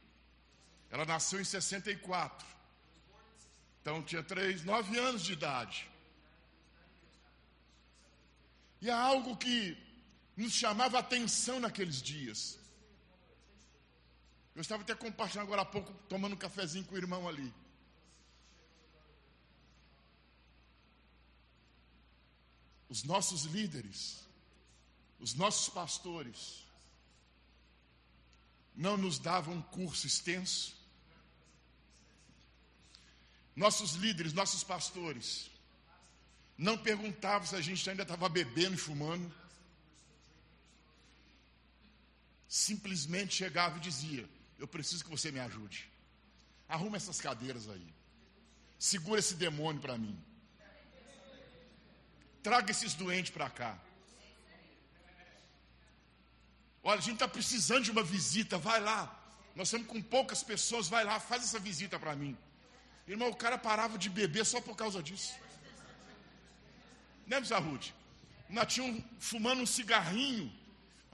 Ela 0.90 1.04
nasceu 1.04 1.38
em 1.38 1.44
64, 1.44 2.55
então 3.86 4.02
tinha 4.02 4.20
três, 4.20 4.64
nove 4.64 4.98
anos 4.98 5.22
de 5.22 5.32
idade. 5.32 5.88
E 8.80 8.90
há 8.90 9.00
algo 9.00 9.36
que 9.36 9.78
nos 10.36 10.52
chamava 10.54 10.98
atenção 10.98 11.60
naqueles 11.60 12.02
dias. 12.02 12.58
Eu 14.56 14.60
estava 14.60 14.82
até 14.82 14.92
compartilhando 14.92 15.46
agora 15.46 15.62
há 15.62 15.64
pouco, 15.64 15.92
tomando 16.08 16.32
um 16.32 16.36
cafezinho 16.36 16.84
com 16.84 16.96
o 16.96 16.98
irmão 16.98 17.28
ali. 17.28 17.54
Os 22.88 23.04
nossos 23.04 23.44
líderes, 23.44 24.26
os 25.20 25.32
nossos 25.34 25.68
pastores, 25.68 26.66
não 28.74 28.96
nos 28.96 29.20
davam 29.20 29.54
um 29.54 29.62
curso 29.62 30.08
extenso. 30.08 30.75
Nossos 33.56 33.94
líderes, 33.94 34.34
nossos 34.34 34.62
pastores, 34.62 35.50
não 36.56 36.76
perguntavam 36.76 37.48
se 37.48 37.56
a 37.56 37.60
gente 37.60 37.88
ainda 37.88 38.02
estava 38.02 38.28
bebendo 38.28 38.74
e 38.74 38.78
fumando 38.78 39.32
simplesmente 42.48 43.34
chegava 43.34 43.76
e 43.76 43.80
dizia: 43.80 44.28
Eu 44.58 44.66
preciso 44.66 45.04
que 45.04 45.10
você 45.10 45.30
me 45.30 45.40
ajude. 45.40 45.88
Arruma 46.68 46.96
essas 46.96 47.20
cadeiras 47.20 47.68
aí. 47.68 47.94
Segura 48.78 49.20
esse 49.20 49.34
demônio 49.34 49.80
para 49.80 49.96
mim. 49.98 50.18
Traga 52.42 52.70
esses 52.70 52.94
doentes 52.94 53.30
para 53.30 53.50
cá. 53.50 53.78
Olha, 56.82 56.98
a 56.98 57.02
gente 57.02 57.14
está 57.14 57.26
precisando 57.26 57.84
de 57.84 57.90
uma 57.90 58.02
visita, 58.02 58.58
vai 58.58 58.80
lá. 58.80 59.12
Nós 59.56 59.68
estamos 59.68 59.88
com 59.88 60.00
poucas 60.00 60.42
pessoas, 60.42 60.86
vai 60.86 61.04
lá, 61.04 61.18
faz 61.18 61.42
essa 61.42 61.58
visita 61.58 61.98
para 61.98 62.14
mim. 62.14 62.36
Irmão, 63.06 63.28
o 63.28 63.36
cara 63.36 63.56
parava 63.56 63.96
de 63.96 64.08
beber 64.08 64.44
só 64.44 64.60
por 64.60 64.76
causa 64.76 65.02
disso. 65.02 65.34
Né, 67.26 67.38
Ruth? 67.38 67.88
Nós 68.48 68.72
tínhamos 68.72 69.02
fumando 69.18 69.62
um 69.62 69.66
cigarrinho 69.66 70.52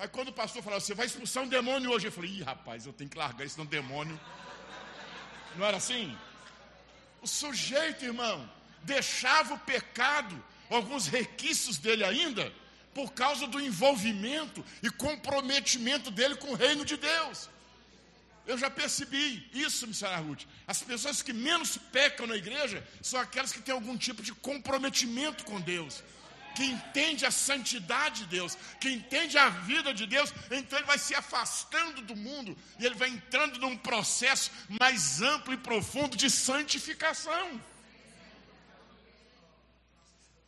Aí 0.03 0.09
quando 0.09 0.29
o 0.29 0.33
pastor 0.33 0.65
falava, 0.65 0.81
você 0.81 0.95
vai 0.95 1.07
expulsar 1.07 1.45
um 1.45 1.49
demônio 1.49 1.89
hoje, 1.93 2.09
eu 2.09 2.13
falei, 2.13 2.31
ih 2.31 2.43
rapaz, 2.43 2.87
eu 2.87 2.93
tenho 2.93 3.09
que 3.09 3.17
largar 3.17 3.45
isso 3.45 3.57
no 3.59 3.65
demônio. 3.65 4.19
Não 5.55 5.65
era 5.65 5.77
assim? 5.77 6.17
O 7.21 7.27
sujeito, 7.29 8.05
irmão, 8.05 8.51
deixava 8.83 9.55
o 9.55 9.59
pecado, 9.61 10.43
alguns 10.69 11.07
requisitos 11.07 11.79
dele 11.79 12.03
ainda, 12.03 12.53
por 12.93 13.13
causa 13.13 13.47
do 13.47 13.61
envolvimento 13.61 14.65
e 14.83 14.91
comprometimento 14.91 16.11
dele 16.11 16.35
com 16.35 16.49
o 16.49 16.57
reino 16.57 16.85
de 16.85 16.97
Deus. 16.97 17.49
Eu 18.47 18.59
já 18.59 18.69
percebi 18.69 19.49
isso, 19.53 19.87
missionária 19.87 20.25
Ruth. 20.25 20.43
As 20.67 20.83
pessoas 20.83 21.23
que 21.23 21.33
menos 21.33 21.77
pecam 21.77 22.27
na 22.27 22.37
igreja 22.37 22.87
são 23.01 23.21
aquelas 23.21 23.53
que 23.53 23.63
têm 23.63 23.75
algum 23.75 23.97
tipo 23.97 24.23
de 24.23 24.35
comprometimento 24.35 25.45
com 25.45 25.61
Deus 25.61 26.03
que 26.55 26.65
entende 26.65 27.25
a 27.25 27.31
santidade 27.31 28.21
de 28.21 28.27
Deus, 28.27 28.57
que 28.81 28.91
entende 28.91 29.39
a 29.39 29.49
vida 29.49 29.93
de 29.93 30.07
Deus, 30.07 30.33
então 30.51 30.79
ele 30.79 30.87
vai 30.87 30.99
se 30.99 31.15
afastando 31.15 32.03
do 32.03 32.15
mundo 32.15 32.57
e 32.79 32.85
ele 32.85 32.95
vai 32.95 33.09
entrando 33.09 33.59
num 33.59 33.77
processo 33.77 34.51
mais 34.81 35.23
amplo 35.23 35.55
e 35.55 35.57
profundo 35.57 36.17
de 36.17 36.29
santificação. 36.29 37.61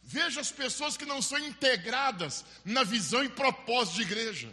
Veja 0.03 0.41
as 0.41 0.53
pessoas 0.53 0.97
que 0.97 1.07
não 1.07 1.23
são 1.23 1.39
integradas 1.39 2.45
na 2.65 2.85
visão 2.85 3.25
e 3.25 3.29
propósito 3.29 3.97
de 3.97 4.03
igreja. 4.03 4.53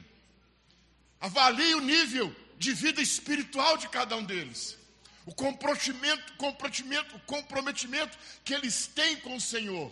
Avalie 1.19 1.75
o 1.75 1.81
nível 1.81 2.35
de 2.61 2.73
vida 2.73 3.01
espiritual 3.01 3.75
de 3.75 3.89
cada 3.89 4.15
um 4.15 4.23
deles. 4.23 4.77
O 5.25 5.33
comprometimento, 5.33 6.33
comprometimento, 6.37 7.15
o 7.15 7.19
comprometimento 7.21 8.17
que 8.45 8.53
eles 8.53 8.85
têm 8.85 9.19
com 9.19 9.35
o 9.35 9.41
Senhor. 9.41 9.91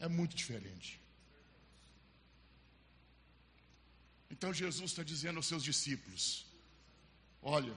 É 0.00 0.08
muito 0.08 0.34
diferente. 0.34 1.00
Então 4.28 4.52
Jesus 4.52 4.90
está 4.90 5.04
dizendo 5.04 5.36
aos 5.36 5.46
seus 5.46 5.62
discípulos: 5.62 6.46
Olha, 7.40 7.76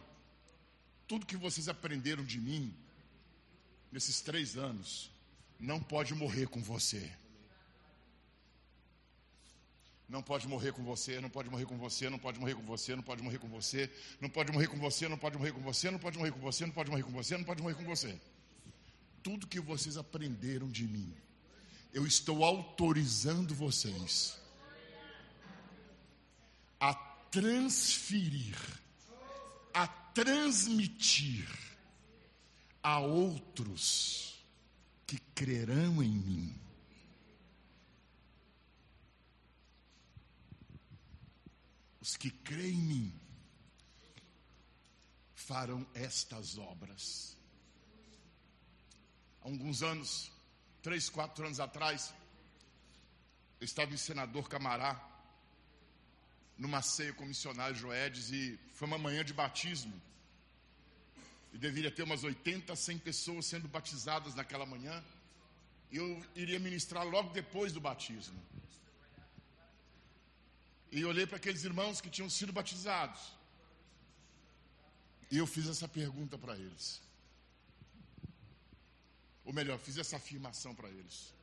tudo 1.07 1.27
que 1.27 1.37
vocês 1.37 1.67
aprenderam 1.69 2.23
de 2.23 2.39
mim 2.39 2.73
nesses 3.91 4.19
três 4.21 4.57
anos 4.57 5.11
não 5.59 5.79
pode 5.79 6.15
morrer 6.15 6.47
com 6.47 6.61
você. 6.61 7.22
Não 10.07 10.21
pode 10.21 10.47
morrer 10.47 10.73
com 10.73 10.83
você, 10.83 11.19
não 11.19 11.29
pode 11.29 11.49
morrer 11.49 11.65
com 11.65 11.77
você, 11.77 12.09
não 12.09 12.19
pode 12.19 12.39
morrer 12.39 12.55
com 12.55 12.63
você, 12.63 12.95
não 12.95 13.03
pode 13.03 13.23
morrer 13.23 13.37
com 13.37 13.47
você, 13.47 13.89
não 14.19 14.29
pode 14.29 14.51
morrer 14.51 14.67
com 14.67 14.77
você, 14.77 15.07
não 15.07 15.17
pode 15.17 15.37
morrer 15.37 15.51
com 15.51 15.61
você, 15.61 15.89
não 15.89 15.99
pode 15.99 16.17
morrer 16.17 16.31
com 16.31 16.41
você, 16.41 16.65
não 16.65 16.71
pode 16.73 16.89
morrer 16.89 17.03
com 17.03 17.11
você, 17.11 17.37
não 17.37 17.43
pode 17.43 17.61
morrer 17.61 17.75
com 17.75 17.85
você. 17.85 18.19
Tudo 19.23 19.47
que 19.47 19.59
vocês 19.59 19.97
aprenderam 19.97 20.69
de 20.69 20.85
mim, 20.85 21.13
eu 21.93 22.05
estou 22.05 22.43
autorizando 22.43 23.55
vocês 23.55 24.37
a 26.79 26.93
transferir, 27.31 28.57
a 29.73 29.87
transmitir 29.87 31.47
a 32.83 32.99
outros 32.99 34.43
que 35.07 35.17
crerão 35.33 36.03
em 36.03 36.11
mim. 36.11 36.55
Os 42.03 42.17
que 42.17 42.29
creem 42.29 42.73
em 42.73 42.81
mim 42.81 43.21
farão 45.33 45.87
estas 45.93 46.57
obras. 46.57 47.37
Há 49.41 49.47
alguns 49.47 49.81
anos, 49.81 50.29
três, 50.81 51.07
quatro 51.09 51.45
anos 51.45 51.61
atrás, 51.61 52.13
eu 53.57 53.63
estava 53.63 53.93
em 53.93 53.95
Senador 53.95 54.49
Camará, 54.49 54.91
numa 56.57 56.81
ceia 56.81 57.13
com 57.13 57.23
o 57.23 57.27
missionário 57.27 57.73
Joedes, 57.73 58.31
e 58.31 58.59
foi 58.73 58.85
uma 58.85 58.97
manhã 58.97 59.23
de 59.23 59.33
batismo. 59.33 59.97
E 61.53 61.57
deveria 61.57 61.89
ter 61.89 62.03
umas 62.03 62.25
80, 62.25 62.75
100 62.75 62.97
pessoas 62.99 63.45
sendo 63.45 63.69
batizadas 63.69 64.35
naquela 64.35 64.65
manhã. 64.65 65.01
E 65.89 65.95
eu 65.95 66.21
iria 66.35 66.59
ministrar 66.59 67.07
logo 67.07 67.29
depois 67.29 67.71
do 67.71 67.79
batismo. 67.79 68.37
E 70.95 71.03
olhei 71.03 71.25
para 71.25 71.37
aqueles 71.37 71.63
irmãos 71.69 71.99
que 71.99 72.09
tinham 72.15 72.29
sido 72.29 72.53
batizados. 72.53 73.21
E 75.31 75.37
eu 75.39 75.47
fiz 75.47 75.67
essa 75.67 75.87
pergunta 75.87 76.37
para 76.37 76.53
eles. 76.55 77.01
Ou 79.43 79.51
melhor, 79.51 79.79
fiz 79.79 79.97
essa 79.97 80.17
afirmação 80.17 80.75
para 80.75 80.87
eles. 80.89 81.33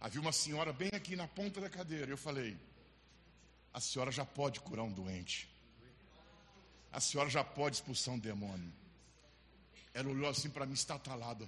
Havia 0.00 0.22
uma 0.22 0.32
senhora 0.32 0.72
bem 0.72 0.90
aqui 0.94 1.14
na 1.14 1.28
ponta 1.28 1.60
da 1.60 1.68
cadeira. 1.68 2.10
Eu 2.10 2.16
falei: 2.16 2.56
A 3.74 3.80
senhora 3.80 4.10
já 4.10 4.24
pode 4.24 4.60
curar 4.60 4.84
um 4.84 4.92
doente. 5.00 5.46
A 6.90 7.00
senhora 7.00 7.28
já 7.28 7.44
pode 7.44 7.76
expulsar 7.76 8.14
um 8.14 8.18
demônio. 8.18 8.72
Ela 9.92 10.08
olhou 10.08 10.30
assim 10.30 10.48
para 10.48 10.64
mim, 10.64 10.72
estatalada. 10.72 11.46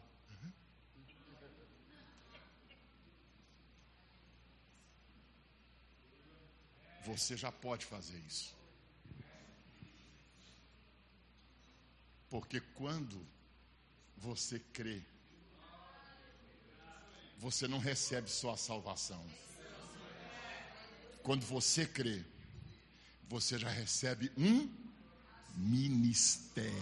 Você 7.05 7.37
já 7.37 7.51
pode 7.51 7.85
fazer 7.85 8.19
isso. 8.29 8.55
Porque 12.31 12.61
quando 12.61 13.27
você 14.17 14.59
crê, 14.73 15.03
você 17.39 17.67
não 17.67 17.79
recebe 17.79 18.31
só 18.31 18.53
a 18.53 18.57
salvação. 18.57 19.23
Quando 21.23 21.45
você 21.45 21.85
crê, 21.87 22.25
você 23.29 23.59
já 23.59 23.69
recebe 23.69 24.31
um 24.37 24.71
ministério. 25.57 26.73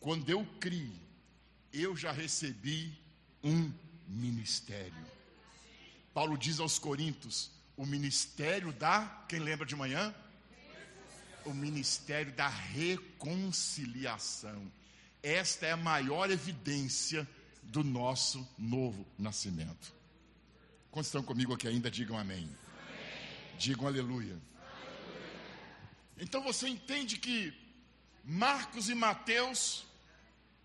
Quando 0.00 0.28
eu 0.28 0.44
criei, 0.60 1.00
eu 1.72 1.96
já 1.96 2.12
recebi 2.12 2.92
um 3.42 3.72
ministério. 4.06 5.13
Paulo 6.14 6.38
diz 6.38 6.60
aos 6.60 6.78
Coríntios: 6.78 7.50
o 7.76 7.84
ministério 7.84 8.72
da, 8.72 9.24
quem 9.28 9.40
lembra 9.40 9.66
de 9.66 9.74
manhã? 9.74 10.14
O 11.44 11.52
ministério 11.52 12.32
da 12.32 12.46
reconciliação. 12.48 14.70
Esta 15.22 15.66
é 15.66 15.72
a 15.72 15.76
maior 15.76 16.30
evidência 16.30 17.28
do 17.62 17.82
nosso 17.82 18.46
novo 18.56 19.04
nascimento. 19.18 19.92
Quantos 20.90 21.08
estão 21.08 21.22
comigo 21.22 21.52
aqui 21.52 21.66
ainda? 21.66 21.90
Digam 21.90 22.16
amém. 22.16 22.38
amém. 22.38 22.56
Digam 23.58 23.86
aleluia. 23.86 24.38
aleluia. 24.38 24.42
Então 26.18 26.42
você 26.42 26.68
entende 26.68 27.18
que 27.18 27.52
Marcos 28.24 28.88
e 28.88 28.94
Mateus, 28.94 29.84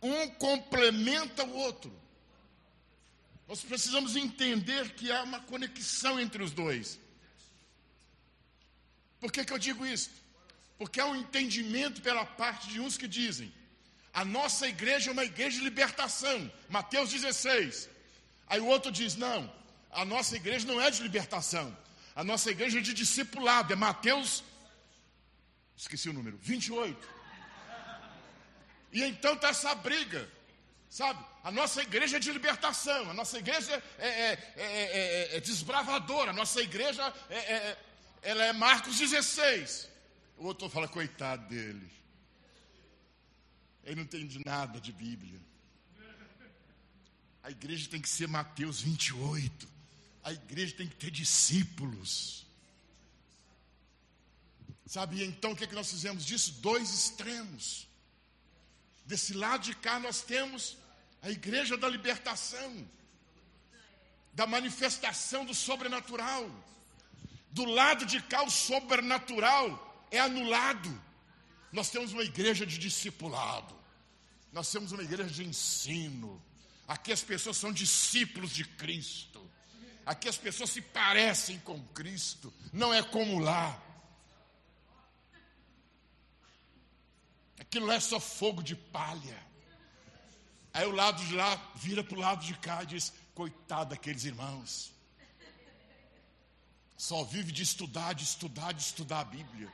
um 0.01 0.29
complementa 0.29 1.43
o 1.43 1.53
outro. 1.55 1.91
Nós 3.49 3.61
precisamos 3.61 4.15
entender 4.15 4.91
que 4.91 5.11
há 5.11 5.23
uma 5.23 5.39
conexão 5.39 6.19
entre 6.19 6.43
os 6.43 6.51
dois. 6.51 6.99
Por 9.19 9.31
que, 9.31 9.43
que 9.43 9.51
eu 9.51 9.57
digo 9.57 9.83
isso? 9.87 10.11
Porque 10.77 11.01
há 11.01 11.07
um 11.07 11.15
entendimento 11.15 11.99
pela 11.99 12.23
parte 12.23 12.69
de 12.69 12.79
uns 12.79 12.95
que 12.95 13.07
dizem: 13.07 13.51
a 14.13 14.23
nossa 14.23 14.67
igreja 14.67 15.09
é 15.09 15.13
uma 15.13 15.25
igreja 15.25 15.57
de 15.57 15.63
libertação, 15.63 16.51
Mateus 16.69 17.09
16. 17.09 17.89
Aí 18.45 18.59
o 18.59 18.67
outro 18.67 18.91
diz: 18.91 19.15
não, 19.15 19.51
a 19.89 20.05
nossa 20.05 20.35
igreja 20.35 20.67
não 20.67 20.79
é 20.79 20.91
de 20.91 21.01
libertação, 21.01 21.75
a 22.15 22.23
nossa 22.23 22.51
igreja 22.51 22.77
é 22.77 22.81
de 22.81 22.93
discipulado, 22.93 23.73
é 23.73 23.75
Mateus, 23.75 24.43
esqueci 25.75 26.07
o 26.07 26.13
número, 26.13 26.37
28. 26.37 27.19
E 28.93 29.03
então 29.03 29.33
está 29.33 29.49
essa 29.49 29.73
briga, 29.73 30.29
sabe? 30.89 31.23
A 31.43 31.51
nossa 31.51 31.81
igreja 31.81 32.17
é 32.17 32.19
de 32.19 32.31
libertação, 32.31 33.09
a 33.09 33.13
nossa 33.13 33.37
igreja 33.37 33.83
é, 33.97 34.07
é, 34.07 34.39
é, 34.55 35.37
é 35.37 35.39
desbravadora, 35.39 36.31
a 36.31 36.33
nossa 36.33 36.61
igreja 36.61 37.13
ela 38.21 38.43
é 38.43 38.53
Marcos 38.53 38.97
16. 38.97 39.89
O 40.37 40.45
outro 40.45 40.69
fala, 40.69 40.87
coitado 40.87 41.47
dele. 41.47 41.89
Ele 43.83 43.95
não 43.95 44.03
entende 44.03 44.41
nada 44.45 44.79
de 44.79 44.91
Bíblia. 44.91 45.39
A 47.41 47.51
igreja 47.51 47.89
tem 47.89 48.01
que 48.01 48.09
ser 48.09 48.27
Mateus 48.27 48.81
28. 48.81 49.67
A 50.23 50.33
igreja 50.33 50.75
tem 50.75 50.87
que 50.87 50.95
ter 50.95 51.11
discípulos. 51.11 52.45
Sabe, 54.85 55.23
então 55.23 55.51
o 55.51 55.55
que, 55.55 55.63
é 55.63 55.67
que 55.67 55.75
nós 55.75 55.89
fizemos 55.89 56.25
disso? 56.25 56.53
Dois 56.61 56.93
extremos. 56.93 57.87
Desse 59.09 59.33
lado 59.33 59.63
de 59.63 59.73
cá 59.73 59.99
nós 59.99 60.21
temos 60.21 60.77
a 61.23 61.31
igreja 61.31 61.75
da 61.75 61.89
libertação, 61.89 62.87
da 64.31 64.45
manifestação 64.45 65.43
do 65.43 65.55
sobrenatural. 65.55 66.47
Do 67.49 67.65
lado 67.65 68.05
de 68.05 68.21
cá, 68.21 68.43
o 68.43 68.51
sobrenatural 68.51 70.05
é 70.11 70.19
anulado. 70.19 70.91
Nós 71.71 71.89
temos 71.89 72.13
uma 72.13 72.21
igreja 72.23 72.67
de 72.67 72.77
discipulado, 72.77 73.75
nós 74.53 74.71
temos 74.71 74.91
uma 74.91 75.01
igreja 75.01 75.31
de 75.31 75.43
ensino. 75.43 76.39
Aqui 76.87 77.11
as 77.11 77.23
pessoas 77.23 77.57
são 77.57 77.73
discípulos 77.73 78.51
de 78.51 78.63
Cristo. 78.63 79.41
Aqui 80.05 80.29
as 80.29 80.37
pessoas 80.37 80.69
se 80.69 80.81
parecem 80.81 81.57
com 81.61 81.81
Cristo, 81.95 82.53
não 82.71 82.93
é 82.93 83.01
como 83.01 83.39
lá. 83.39 83.88
Aquilo 87.59 87.85
lá 87.85 87.95
é 87.95 87.99
só 87.99 88.19
fogo 88.19 88.63
de 88.63 88.75
palha. 88.75 89.37
Aí 90.73 90.85
o 90.85 90.91
lado 90.91 91.23
de 91.25 91.35
lá 91.35 91.55
vira 91.75 92.03
para 92.03 92.17
o 92.17 92.21
lado 92.21 92.45
de 92.45 92.53
cá 92.57 92.83
e 92.83 92.87
diz: 92.87 93.13
coitado 93.35 93.91
daqueles 93.91 94.23
irmãos. 94.23 94.91
Só 96.97 97.23
vive 97.23 97.51
de 97.51 97.63
estudar, 97.63 98.13
de 98.13 98.23
estudar, 98.23 98.73
de 98.73 98.81
estudar 98.81 99.21
a 99.21 99.25
Bíblia. 99.25 99.71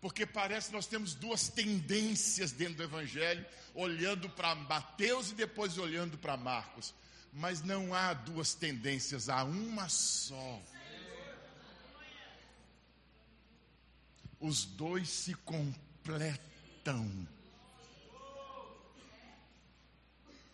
Porque 0.00 0.24
parece 0.24 0.68
que 0.68 0.74
nós 0.74 0.86
temos 0.86 1.14
duas 1.14 1.48
tendências 1.48 2.52
dentro 2.52 2.76
do 2.76 2.82
Evangelho, 2.82 3.44
olhando 3.74 4.28
para 4.30 4.54
Mateus 4.54 5.30
e 5.30 5.34
depois 5.34 5.76
olhando 5.76 6.16
para 6.16 6.36
Marcos. 6.36 6.94
Mas 7.32 7.62
não 7.62 7.94
há 7.94 8.14
duas 8.14 8.54
tendências, 8.54 9.28
há 9.28 9.44
uma 9.44 9.88
só. 9.88 10.60
Os 14.40 14.64
dois 14.64 15.08
se 15.08 15.34
completam. 15.34 17.28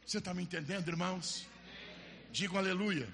Você 0.04 0.18
está 0.18 0.34
me 0.34 0.42
entendendo, 0.42 0.88
irmãos? 0.88 1.46
Digam 2.32 2.58
aleluia. 2.58 3.08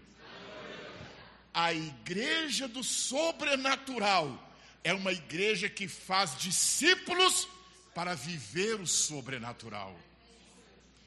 A 1.53 1.73
igreja 1.75 2.67
do 2.67 2.83
sobrenatural 2.83 4.51
é 4.83 4.95
uma 4.95 5.13
igreja 5.13 5.69
que 5.69 5.87
faz 5.87 6.37
discípulos 6.39 7.47
para 7.95 8.15
viver 8.15 8.81
o 8.81 8.87
sobrenatural. 8.87 9.95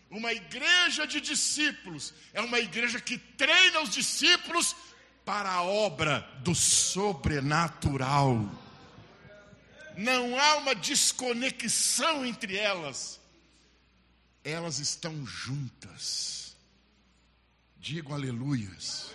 Uma 0.09 0.31
igreja 0.31 1.07
de 1.07 1.19
discípulos 1.19 2.13
é 2.33 2.39
uma 2.41 2.59
igreja 2.59 3.01
que 3.01 3.17
treina 3.17 3.81
os 3.81 3.89
discípulos 3.89 4.75
para 5.25 5.51
a 5.51 5.63
obra 5.63 6.19
do 6.41 6.53
sobrenatural. 6.53 8.47
Não 9.97 10.37
há 10.39 10.57
uma 10.57 10.75
desconexão 10.75 12.25
entre 12.25 12.57
elas. 12.57 13.19
Elas 14.43 14.79
estão 14.79 15.25
juntas. 15.25 16.55
Digo 17.77 18.13
aleluias. 18.13 19.11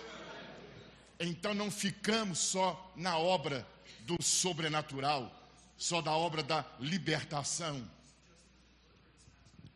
Então 1.19 1.53
não 1.53 1.69
ficamos 1.69 2.39
só 2.39 2.93
na 2.95 3.17
obra 3.17 3.67
do 4.01 4.21
sobrenatural, 4.21 5.31
só 5.77 6.01
da 6.01 6.11
obra 6.11 6.41
da 6.41 6.65
libertação. 6.79 7.87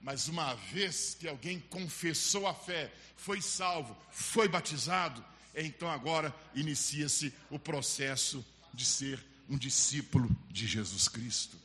Mas 0.01 0.27
uma 0.27 0.53
vez 0.53 1.15
que 1.19 1.27
alguém 1.27 1.59
confessou 1.59 2.47
a 2.47 2.53
fé, 2.53 2.91
foi 3.15 3.41
salvo, 3.41 3.97
foi 4.11 4.47
batizado, 4.47 5.23
então 5.55 5.89
agora 5.89 6.33
inicia-se 6.53 7.33
o 7.49 7.57
processo 7.57 8.45
de 8.73 8.85
ser 8.85 9.23
um 9.49 9.57
discípulo 9.57 10.29
de 10.49 10.67
Jesus 10.67 11.07
Cristo. 11.07 11.57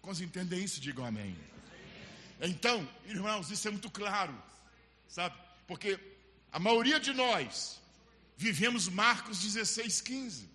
Quantos 0.00 0.20
entendem 0.20 0.62
isso? 0.62 0.80
Digam 0.80 1.04
amém. 1.04 1.36
Então, 2.40 2.86
irmãos, 3.06 3.50
isso 3.50 3.66
é 3.68 3.70
muito 3.70 3.90
claro, 3.90 4.34
sabe? 5.08 5.36
Porque 5.66 5.98
a 6.52 6.58
maioria 6.58 7.00
de 7.00 7.12
nós 7.12 7.80
vivemos 8.36 8.88
Marcos 8.88 9.40
16, 9.40 10.00
15. 10.00 10.48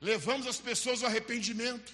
Levamos 0.00 0.46
as 0.46 0.58
pessoas 0.58 1.02
ao 1.02 1.08
arrependimento, 1.08 1.92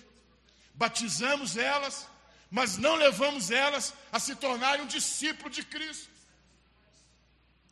batizamos 0.75 1.57
elas, 1.57 2.09
mas 2.51 2.77
não 2.79 2.95
levamos 2.97 3.51
elas 3.51 3.93
a 4.11 4.19
se 4.19 4.35
tornarem 4.35 4.85
um 4.85 4.89
discípulo 4.89 5.51
de 5.51 5.63
Cristo. 5.63 6.09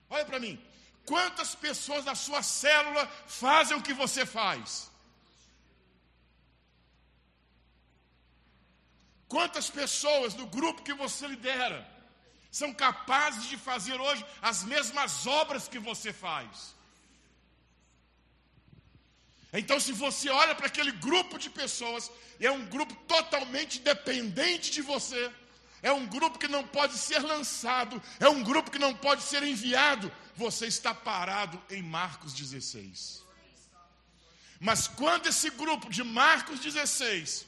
Olha 0.09 0.25
para 0.25 0.39
mim, 0.39 0.61
quantas 1.05 1.55
pessoas 1.55 2.05
na 2.05 2.15
sua 2.15 2.43
célula 2.43 3.07
fazem 3.27 3.77
o 3.77 3.83
que 3.83 3.95
você 3.95 4.25
faz? 4.25 4.91
Quantas 9.29 9.69
pessoas 9.69 10.35
no 10.35 10.47
grupo 10.47 10.83
que 10.83 10.95
você 10.95 11.27
lidera 11.27 11.87
são 12.51 12.73
capazes 12.73 13.49
de 13.49 13.57
fazer 13.57 14.01
hoje 14.01 14.25
as 14.41 14.63
mesmas 14.65 15.27
obras 15.27 15.69
que 15.69 15.79
você 15.79 16.13
faz? 16.13 16.75
Então, 19.53 19.81
se 19.81 19.93
você 19.93 20.29
olha 20.29 20.55
para 20.55 20.67
aquele 20.67 20.93
grupo 20.93 21.39
de 21.39 21.49
pessoas, 21.49 22.11
é 22.39 22.51
um 22.51 22.67
grupo 22.67 22.95
totalmente 23.07 23.81
dependente 23.81 24.71
de 24.71 24.83
você, 24.83 25.31
é 25.83 25.93
um 25.93 26.07
grupo 26.07 26.39
que 26.39 26.49
não 26.49 26.67
pode 26.67 26.99
ser 26.99 27.21
lançado, 27.21 28.03
é 28.21 28.29
um 28.29 28.43
grupo 28.43 28.71
que 28.71 28.79
não 28.79 28.95
pode 28.95 29.23
ser 29.23 29.43
enviado, 29.43 30.13
você 30.35 30.67
está 30.67 30.95
parado 30.95 31.63
em 31.71 31.83
Marcos 31.83 32.35
16. 32.35 33.25
Mas 34.61 34.89
quando 34.89 35.27
esse 35.27 35.51
grupo 35.51 35.91
de 35.91 36.03
Marcos 36.03 36.61
16 36.61 37.47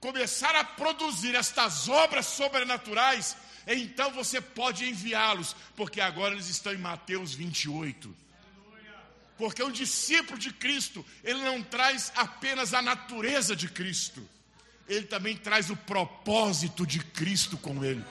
começar 0.00 0.54
a 0.54 0.64
produzir 0.64 1.34
estas 1.34 1.88
obras 1.88 2.26
sobrenaturais, 2.26 3.36
então 3.66 4.10
você 4.12 4.40
pode 4.40 4.88
enviá-los, 4.88 5.56
porque 5.74 6.00
agora 6.00 6.34
eles 6.34 6.48
estão 6.48 6.72
em 6.72 6.78
Mateus 6.78 7.34
28. 7.34 8.14
Porque 9.36 9.62
o 9.62 9.70
discípulo 9.70 10.38
de 10.38 10.52
Cristo, 10.52 11.04
ele 11.22 11.42
não 11.42 11.62
traz 11.62 12.12
apenas 12.16 12.72
a 12.72 12.80
natureza 12.80 13.54
de 13.54 13.68
Cristo, 13.68 14.26
ele 14.88 15.06
também 15.06 15.36
traz 15.36 15.68
o 15.68 15.76
propósito 15.76 16.86
de 16.86 17.00
Cristo 17.00 17.58
com 17.58 17.84
ele. 17.84 18.04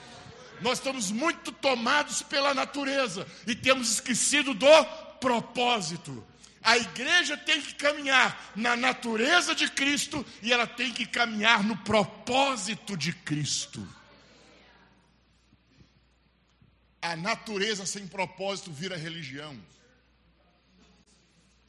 Nós 0.60 0.78
estamos 0.78 1.10
muito 1.10 1.52
tomados 1.52 2.22
pela 2.22 2.54
natureza 2.54 3.26
e 3.46 3.54
temos 3.54 3.90
esquecido 3.90 4.54
do 4.54 4.84
propósito. 5.20 6.24
A 6.62 6.76
igreja 6.76 7.36
tem 7.36 7.60
que 7.62 7.74
caminhar 7.74 8.52
na 8.56 8.76
natureza 8.76 9.54
de 9.54 9.70
Cristo 9.70 10.24
e 10.42 10.52
ela 10.52 10.66
tem 10.66 10.92
que 10.92 11.06
caminhar 11.06 11.62
no 11.62 11.76
propósito 11.78 12.96
de 12.96 13.12
Cristo. 13.12 13.86
A 17.00 17.14
natureza 17.14 17.86
sem 17.86 18.06
propósito 18.06 18.72
vira 18.72 18.96
religião 18.96 19.56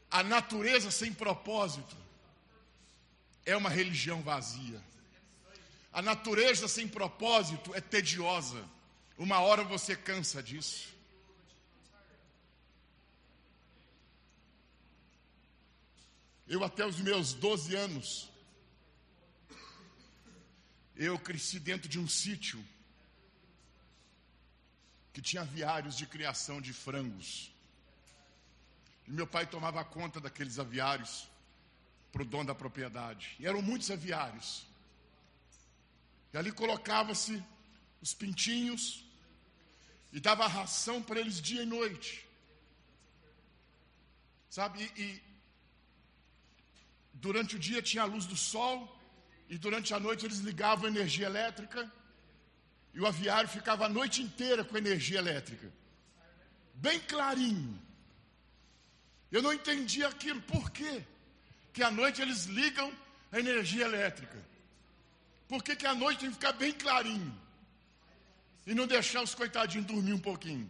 a 0.10 0.24
natureza 0.24 0.90
sem 0.90 1.14
propósito 1.14 1.96
é 3.46 3.56
uma 3.56 3.70
religião 3.70 4.22
vazia. 4.22 4.82
A 5.92 6.02
natureza 6.02 6.68
sem 6.68 6.88
propósito 6.88 7.74
é 7.76 7.82
tediosa. 7.82 8.64
Uma 9.18 9.40
hora 9.40 9.64
você 9.64 9.96
cansa 9.96 10.42
disso. 10.42 10.90
Eu 16.48 16.64
até 16.64 16.86
os 16.86 17.00
meus 17.00 17.34
12 17.34 17.76
anos 17.76 18.30
eu 20.96 21.20
cresci 21.20 21.60
dentro 21.60 21.88
de 21.88 22.00
um 22.00 22.08
sítio 22.08 22.64
que 25.14 25.22
tinha 25.22 25.42
aviários 25.42 25.96
de 25.96 26.06
criação 26.08 26.60
de 26.62 26.74
frangos. 26.74 27.52
E 29.08 29.12
meu 29.12 29.28
pai 29.28 29.46
tomava 29.46 29.84
conta 29.84 30.20
daqueles 30.20 30.58
aviários 30.58 31.28
para 32.12 32.22
o 32.22 32.26
dono 32.26 32.46
da 32.46 32.56
propriedade. 32.56 33.36
E 33.40 33.46
eram 33.46 33.62
muitos 33.62 33.92
aviários. 33.92 34.66
E 36.34 36.38
ali 36.38 36.52
colocava-se 36.52 37.44
os 38.02 38.14
pintinhos 38.14 39.04
e 40.12 40.20
dava 40.20 40.48
ração 40.48 41.02
para 41.02 41.20
eles 41.20 41.42
dia 41.42 41.62
e 41.62 41.66
noite. 41.66 42.26
Sabe? 44.50 44.92
E, 44.96 45.02
e 45.02 45.27
durante 47.22 47.56
o 47.56 47.60
dia 47.60 47.82
tinha 47.82 48.04
a 48.04 48.06
luz 48.06 48.26
do 48.26 48.36
sol 48.36 48.76
e 49.50 49.58
durante 49.58 49.94
a 49.94 50.00
noite 50.00 50.26
eles 50.26 50.40
ligavam 50.40 50.86
a 50.86 50.90
energia 50.90 51.26
elétrica 51.26 51.92
e 52.94 53.00
o 53.00 53.06
aviário 53.06 53.50
ficava 53.50 53.86
a 53.86 53.90
noite 53.90 54.22
inteira 54.22 54.64
com 54.64 54.78
energia 54.78 55.20
elétrica. 55.20 55.72
Bem 56.74 57.00
clarinho. 57.00 57.80
Eu 59.32 59.42
não 59.42 59.54
entendi 59.54 60.04
aquilo. 60.04 60.42
Por 60.42 60.72
quê? 60.72 61.04
Que 61.74 61.84
à 61.84 61.92
noite 61.92 62.22
eles 62.22 62.46
ligam 62.46 62.92
a 63.32 63.40
energia 63.40 63.86
elétrica. 63.86 64.38
Por 65.48 65.64
que, 65.64 65.76
que 65.76 65.86
à 65.86 65.96
noite 65.96 66.22
tem 66.22 66.30
que 66.30 66.36
ficar 66.36 66.54
bem 66.54 66.72
clarinho? 66.72 67.34
E 68.66 68.74
não 68.74 68.86
deixar 68.86 69.22
os 69.22 69.34
coitadinhos 69.34 69.88
dormir 69.88 70.14
um 70.14 70.20
pouquinho? 70.20 70.70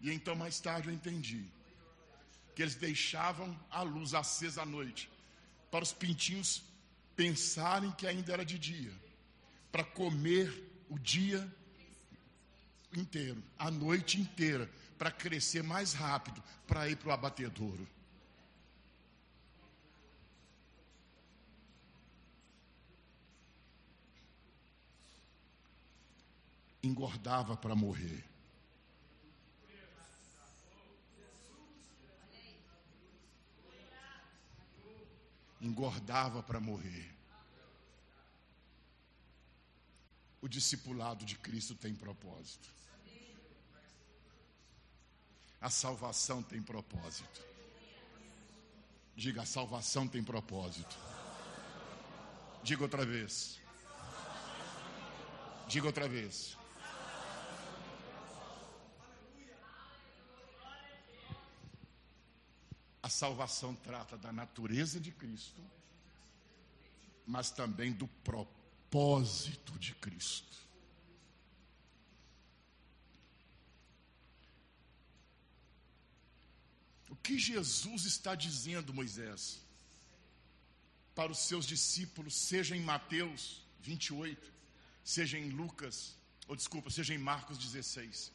E 0.00 0.12
então 0.12 0.34
mais 0.34 0.60
tarde 0.60 0.88
eu 0.88 0.94
entendi 0.94 1.44
que 2.54 2.62
eles 2.62 2.74
deixavam 2.74 3.58
a 3.70 3.82
luz 3.82 4.14
acesa 4.14 4.62
à 4.62 4.66
noite 4.66 5.10
para 5.70 5.82
os 5.82 5.92
pintinhos 5.92 6.62
pensarem 7.14 7.90
que 7.92 8.06
ainda 8.06 8.32
era 8.32 8.44
de 8.44 8.58
dia, 8.58 8.92
para 9.72 9.84
comer 9.84 10.84
o 10.88 10.98
dia 10.98 11.46
inteiro, 12.94 13.42
a 13.58 13.70
noite 13.70 14.20
inteira, 14.20 14.70
para 14.96 15.10
crescer 15.10 15.62
mais 15.62 15.92
rápido, 15.92 16.42
para 16.66 16.88
ir 16.88 16.96
para 16.96 17.08
o 17.08 17.12
abatedouro. 17.12 17.86
Engordava 26.82 27.56
para 27.56 27.74
morrer. 27.74 28.35
Engordava 35.66 36.44
para 36.44 36.60
morrer. 36.60 37.12
O 40.40 40.46
discipulado 40.48 41.24
de 41.24 41.36
Cristo 41.36 41.74
tem 41.74 41.92
propósito. 41.92 42.68
A 45.60 45.68
salvação 45.68 46.40
tem 46.40 46.62
propósito. 46.62 47.44
Diga, 49.16 49.42
a 49.42 49.46
salvação 49.46 50.06
tem 50.06 50.22
propósito. 50.22 50.96
Diga 52.62 52.84
outra 52.84 53.04
vez. 53.04 53.58
Diga 55.66 55.86
outra 55.86 56.08
vez. 56.08 56.56
Salvação 63.16 63.74
trata 63.74 64.16
da 64.16 64.32
natureza 64.32 65.00
de 65.00 65.10
Cristo, 65.10 65.60
mas 67.26 67.50
também 67.50 67.92
do 67.92 68.06
propósito 68.22 69.78
de 69.78 69.94
Cristo. 69.94 70.56
que 77.26 77.36
Jesus 77.36 78.04
está 78.04 78.36
dizendo, 78.36 78.94
Moisés, 78.94 79.60
para 81.12 81.32
os 81.32 81.40
seus 81.40 81.66
discípulos, 81.66 82.36
seja 82.36 82.76
em 82.76 82.80
Mateus 82.80 83.62
28, 83.80 84.52
seja 85.02 85.36
em 85.36 85.48
Lucas, 85.48 86.14
ou 86.46 86.54
desculpa, 86.54 86.88
seja 86.88 87.12
em 87.12 87.18
Marcos 87.18 87.58
16. 87.58 88.30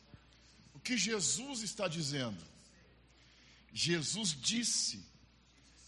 O 0.73 0.79
que 0.79 0.97
Jesus 0.97 1.61
está 1.61 1.87
dizendo? 1.87 2.50
Jesus 3.73 4.35
disse 4.39 5.03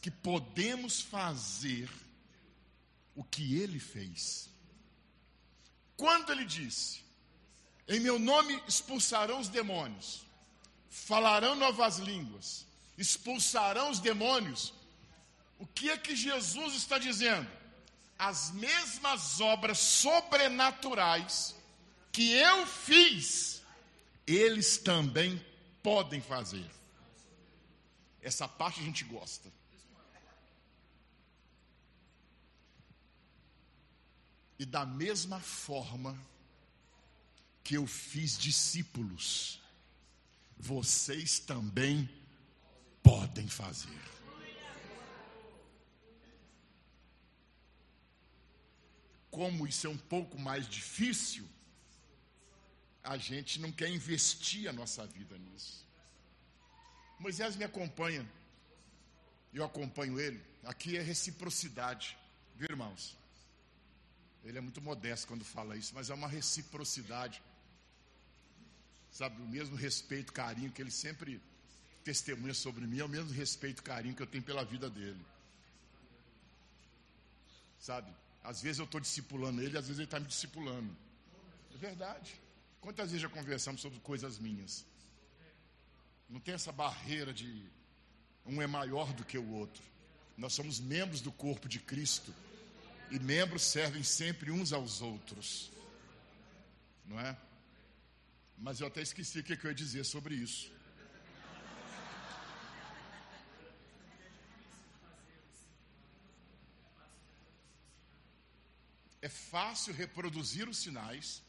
que 0.01 0.09
podemos 0.09 1.01
fazer 1.01 1.89
o 3.15 3.23
que 3.23 3.55
ele 3.57 3.79
fez. 3.79 4.49
Quando 5.95 6.31
ele 6.31 6.45
disse: 6.45 7.01
Em 7.87 7.99
meu 7.99 8.17
nome 8.17 8.61
expulsarão 8.67 9.39
os 9.39 9.49
demônios, 9.49 10.25
falarão 10.89 11.55
novas 11.55 11.97
línguas, 11.97 12.65
expulsarão 12.97 13.91
os 13.91 13.99
demônios. 13.99 14.73
O 15.59 15.67
que 15.67 15.89
é 15.89 15.97
que 15.97 16.15
Jesus 16.15 16.75
está 16.75 16.97
dizendo? 16.97 17.49
As 18.17 18.51
mesmas 18.51 19.39
obras 19.39 19.79
sobrenaturais 19.79 21.55
que 22.11 22.31
eu 22.31 22.65
fiz, 22.67 23.61
eles 24.27 24.77
também 24.77 25.43
podem 25.81 26.21
fazer. 26.21 26.69
Essa 28.23 28.47
parte 28.47 28.79
a 28.79 28.83
gente 28.83 29.03
gosta. 29.03 29.51
E 34.57 34.65
da 34.65 34.85
mesma 34.85 35.41
forma 35.41 36.17
que 37.63 37.75
eu 37.75 37.85
fiz 37.85 38.37
discípulos, 38.37 39.59
vocês 40.57 41.37
também 41.37 42.09
podem 43.01 43.47
fazer. 43.47 44.01
Como 49.29 49.67
isso 49.67 49.87
é 49.87 49.89
um 49.89 49.97
pouco 49.97 50.39
mais 50.39 50.69
difícil, 50.69 51.45
a 53.03 53.17
gente 53.17 53.59
não 53.59 53.71
quer 53.71 53.89
investir 53.89 54.69
a 54.69 54.73
nossa 54.73 55.05
vida 55.05 55.37
nisso. 55.37 55.85
Moisés 57.23 57.55
me 57.55 57.63
acompanha, 57.63 58.29
eu 59.53 59.63
acompanho 59.63 60.19
ele. 60.19 60.43
Aqui 60.65 60.97
é 60.97 61.01
reciprocidade, 61.01 62.17
viu, 62.57 62.67
irmãos? 62.69 63.15
Ele 64.43 64.57
é 64.57 64.61
muito 64.61 64.81
modesto 64.81 65.25
quando 65.27 65.45
fala 65.45 65.77
isso, 65.77 65.95
mas 65.95 66.09
é 66.09 66.13
uma 66.13 66.27
reciprocidade. 66.27 67.41
Sabe, 69.09 69.41
o 69.41 69.47
mesmo 69.47 69.77
respeito, 69.77 70.33
carinho 70.33 70.69
que 70.69 70.81
ele 70.81 70.91
sempre 70.91 71.41
testemunha 72.03 72.53
sobre 72.53 72.85
mim, 72.85 72.99
é 72.99 73.05
o 73.05 73.09
mesmo 73.09 73.31
respeito, 73.31 73.81
carinho 73.81 74.13
que 74.13 74.21
eu 74.21 74.27
tenho 74.27 74.43
pela 74.43 74.65
vida 74.65 74.89
dele. 74.89 75.25
Sabe, 77.79 78.13
às 78.43 78.61
vezes 78.61 78.79
eu 78.79 78.85
estou 78.85 78.99
discipulando 78.99 79.61
ele, 79.61 79.77
às 79.77 79.85
vezes 79.85 79.99
ele 79.99 80.07
está 80.07 80.19
me 80.19 80.27
discipulando. 80.27 80.93
É 81.73 81.77
verdade. 81.77 82.35
Quantas 82.81 83.11
vezes 83.11 83.21
já 83.21 83.29
conversamos 83.29 83.79
sobre 83.79 83.97
coisas 84.01 84.37
minhas? 84.39 84.85
Não 86.29 86.39
tem 86.39 86.53
essa 86.53 86.71
barreira 86.71 87.33
de 87.33 87.69
um 88.45 88.61
é 88.61 88.67
maior 88.67 89.13
do 89.13 89.23
que 89.23 89.37
o 89.37 89.49
outro. 89.51 89.83
Nós 90.37 90.53
somos 90.53 90.79
membros 90.79 91.21
do 91.21 91.31
corpo 91.31 91.69
de 91.69 91.79
Cristo 91.79 92.33
e 93.11 93.19
membros 93.19 93.63
servem 93.63 94.03
sempre 94.03 94.51
uns 94.51 94.73
aos 94.73 95.01
outros. 95.01 95.71
Não 97.05 97.19
é? 97.19 97.37
Mas 98.57 98.79
eu 98.79 98.87
até 98.87 99.01
esqueci 99.01 99.39
o 99.39 99.43
que 99.43 99.53
eu 99.53 99.69
ia 99.69 99.75
dizer 99.75 100.03
sobre 100.03 100.35
isso. 100.35 100.71
É 109.21 109.29
fácil 109.29 109.93
reproduzir 109.93 110.67
os 110.67 110.79
sinais, 110.79 111.41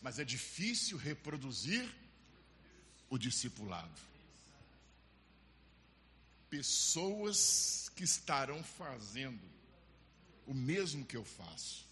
mas 0.00 0.20
é 0.20 0.24
difícil 0.24 0.96
reproduzir 0.96 1.84
o 3.08 3.18
discipulado. 3.18 3.90
Pessoas 6.50 7.90
que 7.94 8.04
estarão 8.04 8.62
fazendo 8.62 9.40
o 10.46 10.54
mesmo 10.54 11.04
que 11.04 11.16
eu 11.16 11.24
faço. 11.24 11.84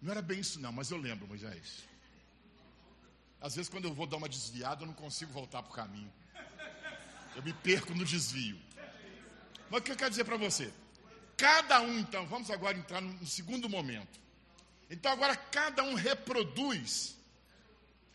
Não 0.00 0.12
era 0.12 0.22
bem 0.22 0.40
isso, 0.40 0.58
não, 0.60 0.72
mas 0.72 0.90
eu 0.90 0.96
lembro, 0.96 1.26
Moisés. 1.26 1.84
Às 3.40 3.54
vezes, 3.54 3.68
quando 3.68 3.86
eu 3.86 3.94
vou 3.94 4.06
dar 4.06 4.16
uma 4.16 4.28
desviada, 4.28 4.82
eu 4.82 4.86
não 4.86 4.94
consigo 4.94 5.32
voltar 5.32 5.62
para 5.62 5.70
o 5.70 5.74
caminho. 5.74 6.12
Eu 7.34 7.42
me 7.42 7.52
perco 7.52 7.94
no 7.94 8.04
desvio. 8.04 8.58
Mas 9.68 9.80
o 9.80 9.82
que 9.82 9.92
eu 9.92 9.96
quero 9.96 10.10
dizer 10.10 10.24
para 10.24 10.36
você? 10.36 10.72
Cada 11.36 11.80
um, 11.80 11.98
então, 11.98 12.26
vamos 12.26 12.50
agora 12.50 12.76
entrar 12.76 13.00
no 13.00 13.26
segundo 13.26 13.68
momento. 13.68 14.20
Então, 14.90 15.12
agora, 15.12 15.36
cada 15.36 15.82
um 15.82 15.94
reproduz 15.94 17.16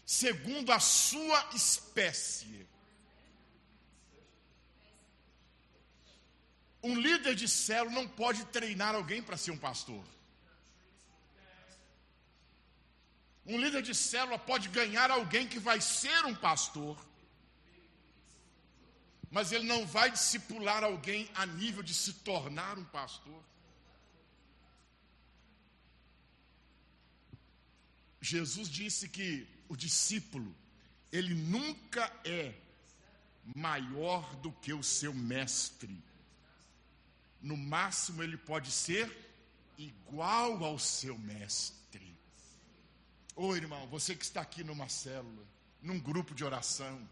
segundo 0.06 0.72
a 0.72 0.80
sua 0.80 1.50
espécie. 1.54 2.68
Um 6.84 6.96
líder 7.00 7.34
de 7.34 7.48
célula 7.48 7.96
não 7.96 8.08
pode 8.08 8.46
treinar 8.46 8.94
alguém 8.94 9.22
para 9.22 9.36
ser 9.36 9.50
um 9.52 9.58
pastor. 9.58 10.06
Um 13.48 13.58
líder 13.58 13.82
de 13.82 13.96
célula 13.96 14.38
pode 14.38 14.70
ganhar 14.70 15.10
alguém 15.10 15.48
que 15.48 15.60
vai 15.60 15.82
ser 15.82 16.26
um 16.26 16.36
pastor, 16.36 16.96
mas 19.32 19.52
ele 19.52 19.66
não 19.66 19.86
vai 19.86 20.12
discipular 20.12 20.84
alguém 20.84 21.30
a 21.34 21.46
nível 21.46 21.82
de 21.82 21.94
se 21.94 22.14
tornar 22.14 22.78
um 22.78 22.86
pastor. 22.86 23.44
Jesus 28.22 28.68
disse 28.70 29.08
que 29.10 29.55
o 29.68 29.76
discípulo, 29.76 30.56
ele 31.12 31.34
nunca 31.34 32.12
é 32.24 32.54
maior 33.56 34.36
do 34.38 34.52
que 34.52 34.74
o 34.74 34.84
seu 34.84 35.14
mestre 35.14 36.04
no 37.46 37.56
máximo 37.56 38.24
ele 38.24 38.38
pode 38.38 38.72
ser 38.72 39.08
igual 39.78 40.64
ao 40.64 40.80
seu 40.80 41.16
mestre. 41.16 42.18
Ô 43.36 43.56
irmão, 43.56 43.86
você 43.88 44.16
que 44.16 44.24
está 44.24 44.42
aqui 44.42 44.64
numa 44.64 44.90
célula, 44.90 45.46
num 45.80 46.00
grupo 46.00 46.34
de 46.34 46.44
oração, 46.44 47.08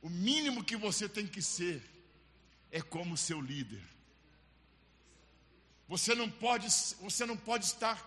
o 0.00 0.08
mínimo 0.08 0.62
que 0.62 0.76
você 0.76 1.08
tem 1.08 1.26
que 1.26 1.42
ser 1.42 1.82
é 2.70 2.80
como 2.80 3.16
seu 3.16 3.40
líder. 3.40 3.82
Você 5.88 6.14
não 6.14 6.30
pode, 6.30 6.68
você 7.00 7.26
não 7.26 7.36
pode 7.36 7.64
estar 7.64 8.00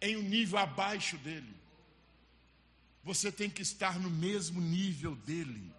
em 0.00 0.16
um 0.16 0.22
nível 0.22 0.58
abaixo 0.58 1.16
dele. 1.18 1.54
Você 3.02 3.30
tem 3.32 3.48
que 3.48 3.62
estar 3.62 3.98
no 3.98 4.10
mesmo 4.10 4.60
nível 4.60 5.14
dele. 5.16 5.72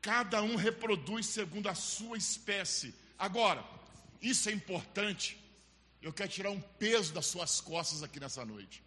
Cada 0.00 0.42
um 0.42 0.56
reproduz 0.56 1.26
segundo 1.26 1.68
a 1.68 1.74
sua 1.74 2.16
espécie. 2.16 2.94
Agora, 3.18 3.64
isso 4.22 4.48
é 4.48 4.52
importante. 4.52 5.38
Eu 6.00 6.12
quero 6.12 6.30
tirar 6.30 6.50
um 6.50 6.60
peso 6.60 7.12
das 7.12 7.26
suas 7.26 7.60
costas 7.60 8.02
aqui 8.02 8.20
nessa 8.20 8.44
noite. 8.44 8.82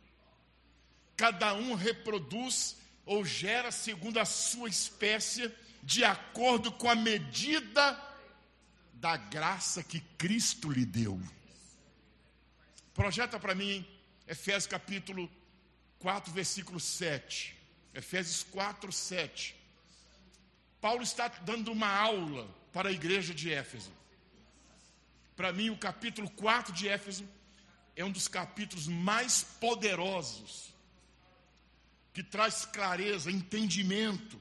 Cada 1.15 1.53
um 1.53 1.75
reproduz 1.75 2.77
ou 3.05 3.25
gera 3.25 3.71
segundo 3.71 4.19
a 4.19 4.25
sua 4.25 4.69
espécie, 4.69 5.51
de 5.83 6.03
acordo 6.03 6.71
com 6.71 6.89
a 6.89 6.95
medida 6.95 7.93
da 9.01 9.17
graça 9.17 9.81
que 9.81 9.99
Cristo 9.99 10.71
lhe 10.71 10.85
deu. 10.85 11.19
Projeta 12.93 13.39
para 13.39 13.55
mim 13.55 13.83
Efésios 14.27 14.67
capítulo 14.67 15.27
4, 15.97 16.31
versículo 16.31 16.79
7. 16.79 17.57
Efésios 17.95 18.43
4, 18.43 18.91
7. 18.91 19.55
Paulo 20.79 21.01
está 21.01 21.27
dando 21.27 21.71
uma 21.71 21.89
aula 21.89 22.47
para 22.71 22.89
a 22.89 22.91
igreja 22.91 23.33
de 23.33 23.51
Éfeso. 23.51 23.91
Para 25.35 25.51
mim, 25.51 25.71
o 25.71 25.77
capítulo 25.77 26.29
4 26.29 26.71
de 26.71 26.87
Éfeso 26.87 27.27
é 27.95 28.05
um 28.05 28.11
dos 28.11 28.27
capítulos 28.27 28.87
mais 28.87 29.43
poderosos, 29.59 30.75
que 32.13 32.21
traz 32.21 32.65
clareza, 32.65 33.31
entendimento 33.31 34.39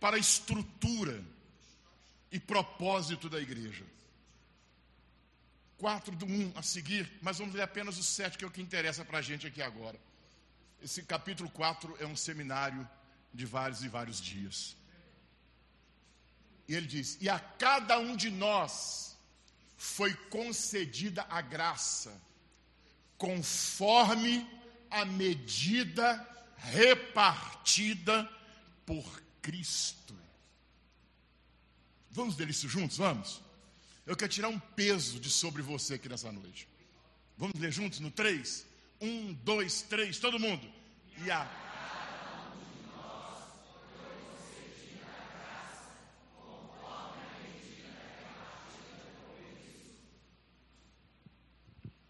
para 0.00 0.16
a 0.16 0.20
estrutura 0.20 1.24
e 2.32 2.40
propósito 2.40 3.28
da 3.28 3.38
igreja. 3.38 3.84
4 5.76 6.16
do 6.16 6.26
1 6.26 6.52
a 6.56 6.62
seguir, 6.62 7.12
mas 7.20 7.38
vamos 7.38 7.54
ler 7.54 7.62
apenas 7.62 7.98
o 7.98 8.02
7, 8.02 8.38
que 8.38 8.44
é 8.44 8.48
o 8.48 8.50
que 8.50 8.62
interessa 8.62 9.04
para 9.04 9.18
a 9.18 9.22
gente 9.22 9.46
aqui 9.46 9.60
agora. 9.60 10.00
Esse 10.80 11.02
capítulo 11.02 11.50
4 11.50 11.96
é 12.00 12.06
um 12.06 12.16
seminário 12.16 12.88
de 13.34 13.44
vários 13.44 13.84
e 13.84 13.88
vários 13.88 14.20
dias. 14.20 14.76
E 16.66 16.74
ele 16.74 16.86
diz: 16.86 17.18
E 17.20 17.28
a 17.28 17.38
cada 17.38 17.98
um 17.98 18.16
de 18.16 18.30
nós 18.30 19.16
foi 19.76 20.14
concedida 20.14 21.26
a 21.28 21.40
graça, 21.40 22.18
conforme 23.18 24.48
a 24.90 25.04
medida 25.04 26.26
repartida 26.56 28.30
por 28.86 29.22
Cristo. 29.40 30.21
Vamos 32.12 32.36
ler 32.36 32.50
isso 32.50 32.68
juntos? 32.68 32.98
Vamos? 32.98 33.42
Eu 34.06 34.16
quero 34.16 34.30
tirar 34.30 34.48
um 34.48 34.58
peso 34.58 35.18
de 35.18 35.30
sobre 35.30 35.62
você 35.62 35.94
aqui 35.94 36.08
nessa 36.08 36.30
noite. 36.30 36.68
Vamos 37.36 37.58
ler 37.58 37.72
juntos 37.72 38.00
no 38.00 38.10
3? 38.10 38.66
1, 39.00 39.32
2, 39.34 39.82
3, 39.82 40.18
todo 40.18 40.38
mundo. 40.38 40.70
E 41.24 41.30
a 41.30 41.62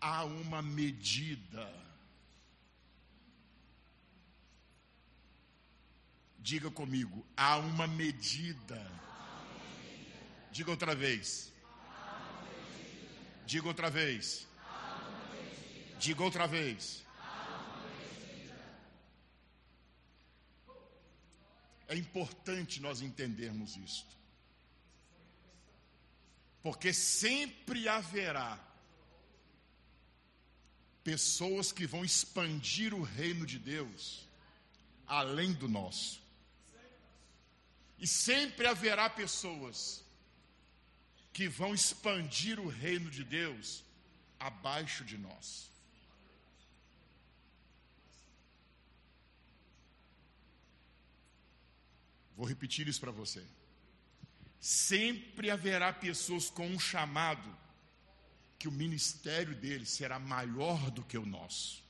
há 0.02 0.24
uma 0.24 0.60
medida. 0.60 1.72
Diga 6.40 6.72
comigo, 6.72 7.24
há 7.36 7.56
uma 7.58 7.86
medida. 7.86 8.84
Diga 10.52 10.70
outra 10.70 10.94
vez. 10.94 11.50
Diga 13.46 13.68
outra 13.68 13.88
vez. 13.88 14.46
Diga 15.98 16.22
outra 16.22 16.46
vez. 16.46 17.02
É 21.88 21.96
importante 21.96 22.80
nós 22.80 23.00
entendermos 23.00 23.76
isto. 23.76 24.14
Porque 26.62 26.92
sempre 26.92 27.88
haverá 27.88 28.58
pessoas 31.02 31.72
que 31.72 31.86
vão 31.86 32.04
expandir 32.04 32.94
o 32.94 33.02
reino 33.02 33.46
de 33.46 33.58
Deus 33.58 34.28
além 35.06 35.52
do 35.54 35.66
nosso. 35.66 36.20
E 37.98 38.06
sempre 38.06 38.66
haverá 38.66 39.08
pessoas 39.08 40.01
que 41.32 41.48
vão 41.48 41.74
expandir 41.74 42.60
o 42.60 42.68
reino 42.68 43.10
de 43.10 43.24
Deus 43.24 43.84
abaixo 44.38 45.04
de 45.04 45.16
nós. 45.16 45.70
Vou 52.36 52.46
repetir 52.46 52.88
isso 52.88 53.00
para 53.00 53.10
você. 53.10 53.44
Sempre 54.60 55.50
haverá 55.50 55.92
pessoas 55.92 56.50
com 56.50 56.66
um 56.66 56.78
chamado 56.78 57.56
que 58.58 58.68
o 58.68 58.72
ministério 58.72 59.54
dele 59.54 59.84
será 59.84 60.18
maior 60.18 60.90
do 60.90 61.04
que 61.04 61.18
o 61.18 61.26
nosso. 61.26 61.82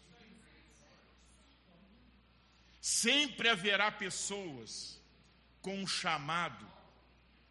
Sempre 2.81 3.49
haverá 3.49 3.93
pessoas 3.93 5.01
com 5.61 5.83
um 5.83 5.87
chamado 5.87 6.67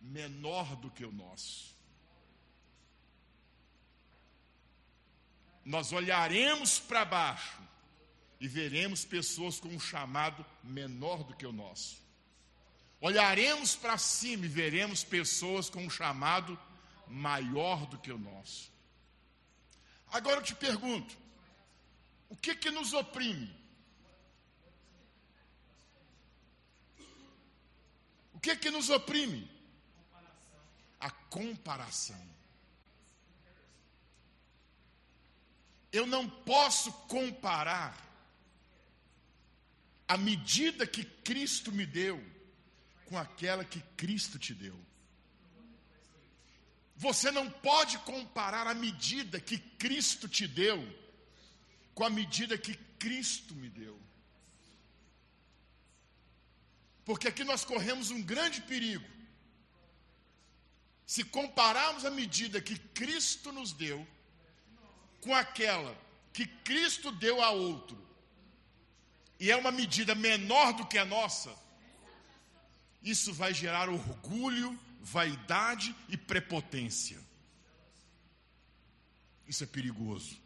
menor 0.02 0.76
do 0.76 0.90
que 0.90 1.06
o 1.06 1.12
nosso. 1.12 1.71
Nós 5.64 5.92
olharemos 5.92 6.80
para 6.80 7.06
baixo 7.06 7.62
e 8.40 8.48
veremos 8.48 9.06
pessoas 9.06 9.60
com 9.60 9.70
um 9.70 9.80
chamado 9.80 10.46
menor 10.64 11.24
do 11.24 11.36
que 11.36 11.46
o 11.46 11.52
nosso. 11.52 12.02
Olharemos 13.00 13.76
para 13.76 13.98
cima 13.98 14.46
e 14.46 14.50
veremos 14.50 15.04
pessoas 15.04 15.70
com 15.70 15.84
um 15.84 15.90
chamado 15.90 16.60
maior 17.08 17.86
do 17.86 17.98
que 17.98 18.12
o 18.12 18.18
nosso. 18.18 18.72
Agora 20.12 20.40
eu 20.40 20.44
te 20.44 20.56
pergunto: 20.56 21.16
o 22.30 22.36
que 22.36 22.56
que 22.56 22.72
nos 22.72 22.94
oprime? 22.94 23.56
O 28.34 28.40
que 28.40 28.56
que 28.56 28.72
nos 28.72 28.90
oprime? 28.90 29.50
A 31.00 31.12
comparação. 31.12 32.41
Eu 35.92 36.06
não 36.06 36.30
posso 36.30 36.92
comparar 37.08 37.96
a 40.08 40.18
medida 40.18 40.88
que 40.88 41.04
Cristo 41.04 41.72
me 41.72 41.86
deu 41.86 42.22
com 43.06 43.18
aquela 43.18 43.66
que 43.66 43.82
Cristo 43.98 44.40
te 44.40 44.54
deu. 44.54 44.78
Você 46.96 47.32
não 47.32 47.50
pode 47.50 47.98
comparar 48.00 48.68
a 48.68 48.74
medida 48.74 49.40
que 49.40 49.58
Cristo 49.58 50.28
te 50.30 50.48
deu 50.48 50.78
com 51.96 52.04
a 52.04 52.10
medida 52.10 52.58
que 52.58 52.76
Cristo 53.00 53.56
me 53.56 53.70
deu. 53.70 54.00
Porque 57.04 57.28
aqui 57.28 57.44
nós 57.44 57.66
corremos 57.66 58.12
um 58.12 58.22
grande 58.22 58.62
perigo. 58.62 59.10
Se 61.06 61.24
compararmos 61.24 62.06
a 62.06 62.12
medida 62.12 62.62
que 62.62 62.78
Cristo 62.78 63.52
nos 63.52 63.74
deu 63.74 64.08
com 65.22 65.34
aquela 65.34 65.96
que 66.34 66.46
Cristo 66.46 67.12
deu 67.12 67.42
a 67.42 67.52
outro, 67.52 67.98
e 69.40 69.50
é 69.50 69.56
uma 69.56 69.72
medida 69.72 70.14
menor 70.14 70.74
do 70.74 70.86
que 70.86 70.98
a 70.98 71.06
nossa, 71.06 71.56
isso 73.02 73.34
vai 73.34 73.54
gerar 73.54 73.90
orgulho, 73.90 74.80
vaidade 75.02 75.96
e 76.08 76.16
prepotência. 76.16 77.20
Isso 79.48 79.64
é 79.64 79.68
perigoso. 79.68 80.40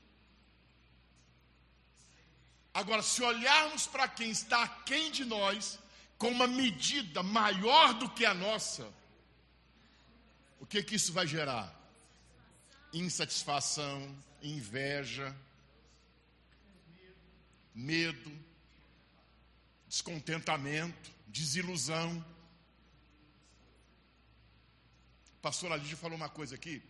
Agora, 2.73 3.01
se 3.01 3.21
olharmos 3.21 3.87
para 3.87 4.07
quem 4.07 4.31
está 4.31 4.63
aquém 4.63 5.11
de 5.11 5.23
nós, 5.23 5.79
com 6.17 6.29
uma 6.29 6.47
medida 6.47 7.21
maior 7.21 7.93
do 7.93 8.09
que 8.09 8.25
a 8.25 8.33
nossa, 8.33 8.91
o 10.59 10.65
que 10.65 10.81
que 10.83 10.95
isso 10.95 11.13
vai 11.13 11.27
gerar? 11.27 11.73
Insatisfação, 12.93 14.15
inveja, 14.51 15.35
medo, 17.73 18.31
descontentamento, 19.87 21.11
desilusão 21.27 22.23
pastora 25.45 25.75
Lídia 25.75 25.95
falou 25.95 26.17
uma 26.17 26.27
coisa 26.27 26.55
aqui 26.55 26.81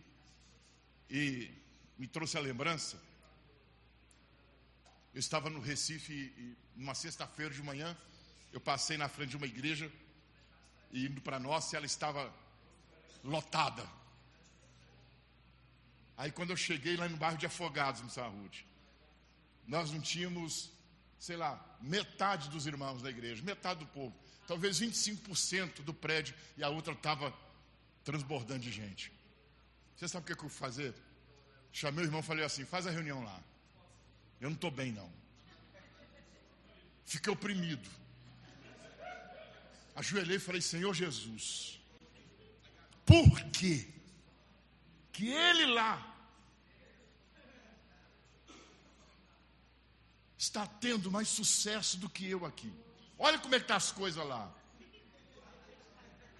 e 1.10 1.50
me 1.98 2.06
trouxe 2.06 2.38
a 2.38 2.40
lembrança. 2.40 2.96
Eu 5.12 5.20
estava 5.20 5.50
no 5.50 5.60
Recife 5.60 6.14
e 6.14 6.56
numa 6.74 6.94
sexta-feira 6.94 7.52
de 7.52 7.62
manhã, 7.62 7.94
eu 8.54 8.58
passei 8.58 8.96
na 8.96 9.10
frente 9.10 9.28
de 9.28 9.36
uma 9.36 9.44
igreja 9.44 9.92
e 10.90 11.04
indo 11.04 11.20
para 11.20 11.38
nossa, 11.38 11.76
ela 11.76 11.84
estava 11.84 12.32
lotada. 13.22 13.86
Aí 16.16 16.30
quando 16.32 16.50
eu 16.50 16.56
cheguei 16.56 16.96
lá 16.96 17.08
no 17.08 17.16
bairro 17.16 17.36
de 17.36 17.46
Afogados, 17.46 18.00
no 18.00 18.10
Sarrude, 18.10 18.66
nós 19.66 19.90
não 19.90 20.00
tínhamos, 20.00 20.70
sei 21.18 21.36
lá, 21.36 21.62
metade 21.80 22.48
dos 22.48 22.66
irmãos 22.66 23.02
da 23.02 23.10
igreja, 23.10 23.42
metade 23.42 23.80
do 23.80 23.86
povo, 23.86 24.14
talvez 24.46 24.80
25% 24.80 25.82
do 25.82 25.92
prédio 25.92 26.34
e 26.56 26.64
a 26.64 26.68
outra 26.68 26.92
estava 26.92 27.34
transbordando 28.04 28.60
de 28.60 28.70
gente. 28.70 29.12
Você 29.96 30.08
sabe 30.08 30.24
o 30.24 30.26
que 30.26 30.44
eu 30.44 30.48
fui 30.48 30.58
fazer? 30.58 30.94
Chamei 31.72 32.04
o 32.04 32.06
irmão 32.06 32.20
e 32.20 32.22
falei 32.22 32.44
assim: 32.44 32.64
faz 32.64 32.86
a 32.86 32.90
reunião 32.90 33.22
lá. 33.22 33.40
Eu 34.40 34.48
não 34.48 34.54
estou 34.54 34.70
bem, 34.70 34.92
não. 34.92 35.10
Fiquei 37.04 37.32
oprimido. 37.32 37.88
Ajoelhei 39.94 40.36
e 40.36 40.40
falei: 40.40 40.60
Senhor 40.60 40.94
Jesus, 40.94 41.80
por 43.04 43.42
quê? 43.50 43.88
Que 45.16 45.28
ele 45.32 45.64
lá 45.72 46.14
está 50.36 50.66
tendo 50.66 51.10
mais 51.10 51.26
sucesso 51.26 51.96
do 51.96 52.10
que 52.10 52.28
eu 52.28 52.44
aqui. 52.44 52.70
Olha 53.18 53.38
como 53.38 53.54
é 53.54 53.58
que 53.58 53.64
estão 53.64 53.78
tá 53.78 53.84
as 53.84 53.90
coisas 53.90 54.26
lá. 54.26 54.54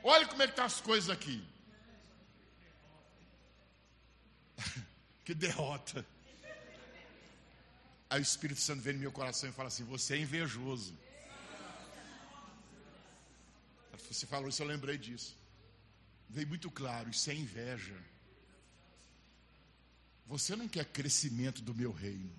Olha 0.05 0.27
como 0.29 0.43
é 0.43 0.47
que 0.47 0.53
estão 0.53 0.65
tá 0.65 0.75
as 0.75 0.79
coisas 0.79 1.09
aqui. 1.09 1.43
que 5.25 5.33
derrota. 5.33 6.07
Aí 8.11 8.21
o 8.21 8.23
Espírito 8.23 8.61
Santo 8.61 8.83
vem 8.83 8.93
no 8.93 9.01
meu 9.01 9.11
coração 9.11 9.49
e 9.49 9.53
fala 9.53 9.69
assim: 9.69 9.85
Você 9.85 10.17
é 10.17 10.19
invejoso. 10.19 10.95
Você 14.11 14.27
falou 14.27 14.51
isso, 14.51 14.63
eu 14.63 14.67
lembrei 14.67 14.99
disso. 14.99 15.35
Veio 16.29 16.47
muito 16.47 16.71
claro: 16.71 17.09
Isso 17.09 17.31
é 17.31 17.35
inveja. 17.35 17.99
Você 20.27 20.57
não 20.57 20.69
quer 20.69 20.85
crescimento 20.85 21.63
do 21.63 21.75
meu 21.75 21.93
reino. 21.93 22.33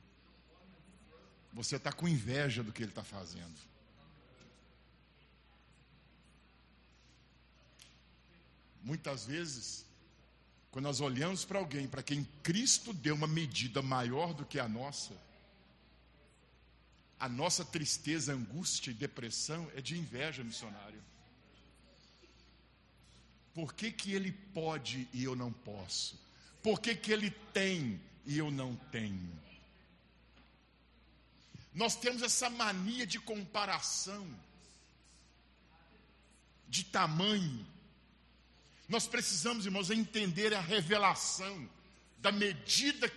Você 1.53 1.77
está 1.77 1.91
com 1.91 2.07
inveja 2.07 2.63
do 2.63 2.71
que 2.71 2.83
ele 2.83 2.91
está 2.91 3.03
fazendo. 3.03 3.55
Muitas 8.83 9.25
vezes 9.25 9.88
quando 10.77 10.85
nós 10.85 11.01
olhamos 11.01 11.43
para 11.43 11.57
alguém 11.57 11.88
para 11.88 12.03
quem 12.03 12.23
Cristo 12.43 12.93
deu 12.93 13.15
uma 13.15 13.25
medida 13.25 13.81
maior 13.81 14.31
do 14.31 14.45
que 14.45 14.59
a 14.59 14.67
nossa, 14.67 15.11
a 17.19 17.27
nossa 17.27 17.65
tristeza, 17.65 18.33
angústia 18.33 18.91
e 18.91 18.93
depressão 18.93 19.67
é 19.75 19.81
de 19.81 19.97
inveja, 19.97 20.43
missionário. 20.43 21.01
Por 23.55 23.73
que, 23.73 23.91
que 23.91 24.13
ele 24.13 24.31
pode 24.31 25.07
e 25.11 25.23
eu 25.23 25.35
não 25.35 25.51
posso? 25.51 26.19
Por 26.68 26.82
que, 26.82 26.93
que 26.93 27.13
ele 27.13 27.32
tem 27.53 27.97
e 28.26 28.38
eu 28.38 28.51
não 28.51 28.76
tenho? 28.91 29.32
Nós 31.74 31.95
temos 31.95 32.22
essa 32.22 32.49
mania 32.49 33.07
de 33.07 33.22
comparação, 33.22 34.28
de 36.68 36.84
tamanho. 36.84 37.65
Nós 38.89 39.07
precisamos, 39.07 39.65
irmãos, 39.65 39.89
entender 39.89 40.53
a 40.53 40.59
revelação 40.59 41.70
da 42.18 42.34
medida 42.34 43.09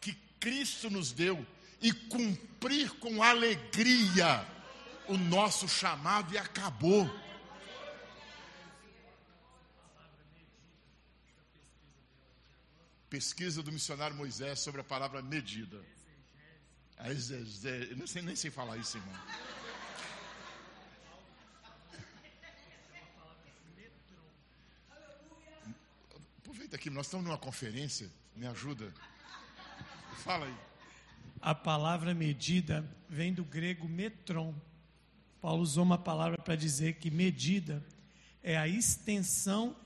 que 0.00 0.14
Cristo 0.38 0.88
nos 0.88 1.10
deu 1.10 1.44
e 1.80 1.92
cumprir 1.92 2.88
com 3.00 3.20
alegria 3.20 4.46
o 5.08 5.16
nosso 5.18 5.68
chamado 5.68 6.32
e 6.34 6.38
acabou. 6.38 7.10
Pesquisa 13.12 13.62
do 13.62 13.70
missionário 13.70 14.16
Moisés 14.16 14.60
sobre 14.60 14.80
a 14.80 14.84
palavra 14.84 15.20
medida. 15.20 15.78
Eu 17.90 17.96
não 17.98 18.06
sei 18.06 18.22
nem 18.22 18.34
sei 18.34 18.50
falar 18.50 18.78
isso, 18.78 18.96
irmão. 18.96 19.14
Aproveita 26.38 26.76
aqui, 26.76 26.88
nós 26.88 27.04
estamos 27.04 27.26
numa 27.26 27.36
conferência, 27.36 28.10
me 28.34 28.46
ajuda. 28.46 28.90
Fala 30.24 30.46
aí. 30.46 30.56
A 31.38 31.54
palavra 31.54 32.14
medida 32.14 32.82
vem 33.10 33.34
do 33.34 33.44
grego 33.44 33.86
metron. 33.86 34.54
Paulo 35.38 35.62
usou 35.62 35.84
uma 35.84 35.98
palavra 35.98 36.38
para 36.38 36.56
dizer 36.56 36.94
que 36.94 37.10
medida 37.10 37.84
é 38.42 38.56
a 38.56 38.66
extensão 38.66 39.76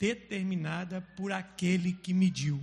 determinada 0.00 1.00
por 1.16 1.30
aquele 1.30 1.92
que 1.92 2.12
mediu. 2.12 2.60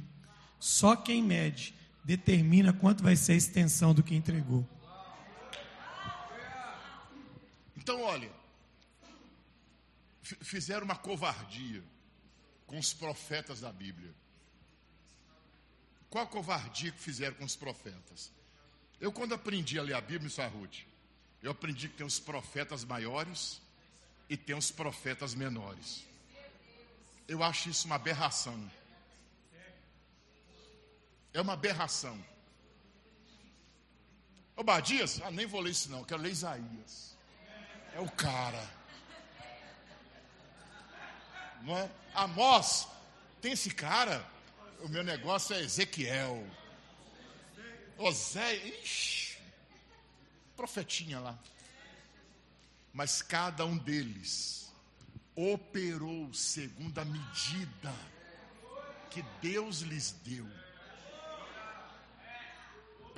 Só 0.60 0.96
quem 0.96 1.24
mede 1.24 1.74
determina 2.04 2.74
quanto 2.74 3.04
vai 3.04 3.16
ser 3.16 3.34
a 3.34 3.36
extensão 3.36 3.94
do 3.94 4.04
que 4.04 4.16
entregou. 4.16 4.68
Então, 7.78 8.02
olha, 8.02 8.32
fizeram 10.22 10.86
uma 10.86 10.96
covardia 10.96 11.84
com 12.68 12.78
os 12.78 12.94
profetas 12.94 13.62
da 13.62 13.72
Bíblia. 13.72 14.14
Qual 16.10 16.24
a 16.24 16.28
covardia 16.28 16.92
que 16.92 17.00
fizeram 17.00 17.36
com 17.36 17.46
os 17.46 17.56
profetas? 17.56 18.32
Eu, 19.00 19.12
quando 19.12 19.34
aprendi 19.34 19.80
a 19.80 19.84
ler 19.84 19.94
a 19.94 20.02
Bíblia, 20.02 20.30
Sr. 20.30 20.50
Ruth, 20.54 20.80
eu 21.42 21.52
aprendi 21.52 21.88
que 21.88 21.96
tem 21.96 22.06
os 22.06 22.20
profetas 22.20 22.84
maiores 22.84 23.62
e 24.30 24.36
tem 24.36 24.56
os 24.56 24.70
profetas 24.72 25.34
menores. 25.34 26.04
Eu 27.28 27.44
acho 27.44 27.70
isso 27.70 27.86
uma 27.86 27.96
aberração. 27.96 28.70
É 31.40 31.42
uma 31.42 31.54
aberração. 31.54 32.22
Obadias, 34.58 35.22
ah, 35.24 35.32
nem 35.32 35.46
vou 35.46 35.62
ler 35.62 35.72
isso 35.72 35.90
não, 35.90 36.04
quero 36.04 36.22
ler 36.22 36.34
Isaías. 36.34 37.16
É 37.94 38.02
o 38.02 38.12
cara. 38.12 38.70
Não 41.62 41.78
é? 41.78 41.90
Amós, 42.14 42.90
tem 43.40 43.54
esse 43.54 43.70
cara? 43.70 44.30
O 44.82 44.90
meu 44.90 45.02
negócio 45.02 45.56
é 45.56 45.62
Ezequiel. 45.62 46.46
Osé, 47.98 48.56
ixi, 48.56 49.38
profetinha 50.58 51.22
lá. 51.22 51.40
Mas 52.92 53.22
cada 53.22 53.66
um 53.66 53.78
deles 53.78 54.70
operou 55.38 56.34
segundo 56.34 57.00
a 57.00 57.06
medida 57.06 57.96
que 59.10 59.22
Deus 59.42 59.80
lhes 59.80 60.12
deu. 60.12 60.46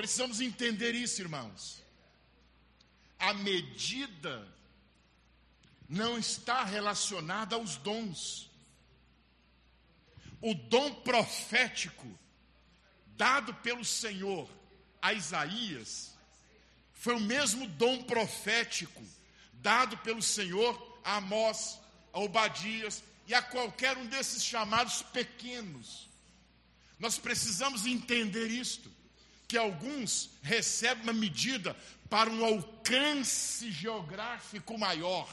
Precisamos 0.01 0.41
entender 0.41 0.95
isso, 0.95 1.21
irmãos. 1.21 1.79
A 3.19 3.35
medida 3.35 4.47
não 5.87 6.17
está 6.17 6.63
relacionada 6.63 7.55
aos 7.55 7.75
dons. 7.75 8.49
O 10.41 10.55
dom 10.55 10.91
profético 11.03 12.07
dado 13.15 13.53
pelo 13.53 13.85
Senhor 13.85 14.49
a 14.99 15.13
Isaías 15.13 16.17
foi 16.95 17.13
o 17.13 17.19
mesmo 17.19 17.67
dom 17.67 18.01
profético 18.01 19.03
dado 19.53 19.99
pelo 19.99 20.23
Senhor 20.23 20.99
a 21.03 21.17
Amós, 21.17 21.79
a 22.11 22.19
Obadias 22.21 23.03
e 23.27 23.35
a 23.35 23.41
qualquer 23.43 23.95
um 23.99 24.07
desses 24.07 24.43
chamados 24.43 25.03
pequenos. 25.03 26.09
Nós 26.97 27.19
precisamos 27.19 27.85
entender 27.85 28.47
isto, 28.47 28.91
que 29.51 29.57
alguns 29.57 30.29
recebem 30.41 31.03
uma 31.03 31.11
medida 31.11 31.75
para 32.09 32.29
um 32.29 32.45
alcance 32.45 33.69
geográfico 33.69 34.77
maior, 34.77 35.27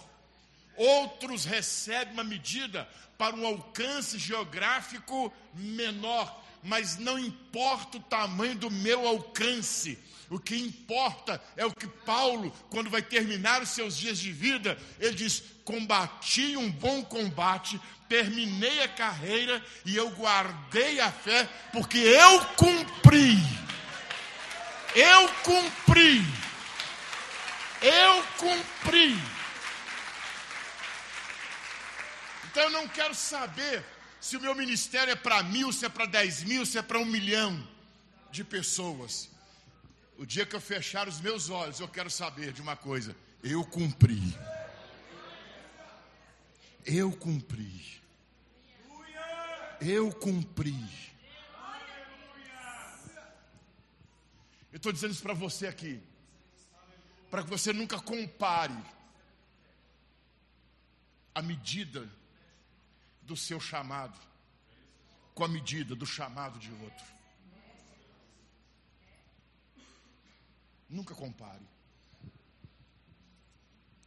outros 0.76 1.44
recebem 1.44 2.14
uma 2.14 2.24
medida 2.24 2.88
para 3.16 3.36
um 3.36 3.46
alcance 3.46 4.18
geográfico 4.18 5.32
menor 5.54 6.44
mas 6.62 6.98
não 6.98 7.18
importa 7.18 7.98
o 7.98 8.02
tamanho 8.02 8.56
do 8.56 8.70
meu 8.70 9.06
alcance. 9.06 9.96
O 10.28 10.38
que 10.38 10.56
importa 10.56 11.40
é 11.56 11.64
o 11.64 11.72
que 11.72 11.86
Paulo, 11.86 12.52
quando 12.68 12.90
vai 12.90 13.00
terminar 13.00 13.62
os 13.62 13.70
seus 13.70 13.96
dias 13.96 14.18
de 14.18 14.32
vida, 14.32 14.76
ele 14.98 15.14
diz: 15.14 15.42
Combati 15.64 16.56
um 16.56 16.70
bom 16.70 17.02
combate, 17.02 17.80
terminei 18.08 18.82
a 18.82 18.88
carreira 18.88 19.64
e 19.86 19.96
eu 19.96 20.10
guardei 20.10 21.00
a 21.00 21.10
fé, 21.10 21.48
porque 21.72 21.98
eu 21.98 22.44
cumpri. 22.56 23.38
Eu 24.94 25.28
cumpri. 25.42 26.22
Eu 27.82 28.24
cumpri. 28.38 29.16
Então 32.50 32.62
eu 32.64 32.70
não 32.70 32.88
quero 32.88 33.14
saber 33.14 33.84
se 34.20 34.36
o 34.36 34.40
meu 34.40 34.54
ministério 34.54 35.12
é 35.12 35.16
para 35.16 35.42
mil, 35.42 35.72
se 35.72 35.84
é 35.84 35.88
para 35.88 36.06
dez 36.06 36.42
mil, 36.42 36.66
se 36.66 36.78
é 36.78 36.82
para 36.82 36.98
um 36.98 37.04
milhão 37.04 37.66
de 38.30 38.42
pessoas. 38.42 39.30
O 40.16 40.26
dia 40.26 40.44
que 40.44 40.56
eu 40.56 40.60
fechar 40.60 41.06
os 41.06 41.20
meus 41.20 41.48
olhos, 41.50 41.78
eu 41.78 41.86
quero 41.86 42.10
saber 42.10 42.52
de 42.52 42.60
uma 42.60 42.76
coisa: 42.76 43.14
eu 43.42 43.64
cumpri. 43.64 44.36
Eu 46.84 47.12
cumpri. 47.12 48.02
Eu 49.80 50.10
cumpri. 50.10 51.07
Eu 54.72 54.76
estou 54.76 54.92
dizendo 54.92 55.12
isso 55.12 55.22
para 55.22 55.34
você 55.34 55.66
aqui, 55.66 56.02
para 57.30 57.42
que 57.42 57.50
você 57.50 57.72
nunca 57.72 58.00
compare 58.00 58.76
a 61.34 61.40
medida 61.40 62.08
do 63.22 63.36
seu 63.36 63.60
chamado 63.60 64.18
com 65.38 65.44
a 65.44 65.48
medida 65.48 65.94
do 65.94 66.04
chamado 66.04 66.58
de 66.58 66.72
outro. 66.72 67.06
Nunca 70.90 71.14
compare. 71.14 71.64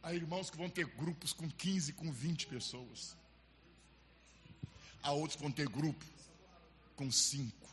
Há 0.02 0.12
irmãos 0.12 0.50
que 0.50 0.58
vão 0.58 0.68
ter 0.68 0.84
grupos 0.84 1.32
com 1.32 1.48
15, 1.48 1.94
com 1.94 2.12
20 2.12 2.48
pessoas. 2.48 3.16
Há 5.02 5.12
outros 5.12 5.36
que 5.36 5.42
vão 5.42 5.50
ter 5.50 5.66
grupo 5.70 6.04
com 6.96 7.10
5, 7.10 7.66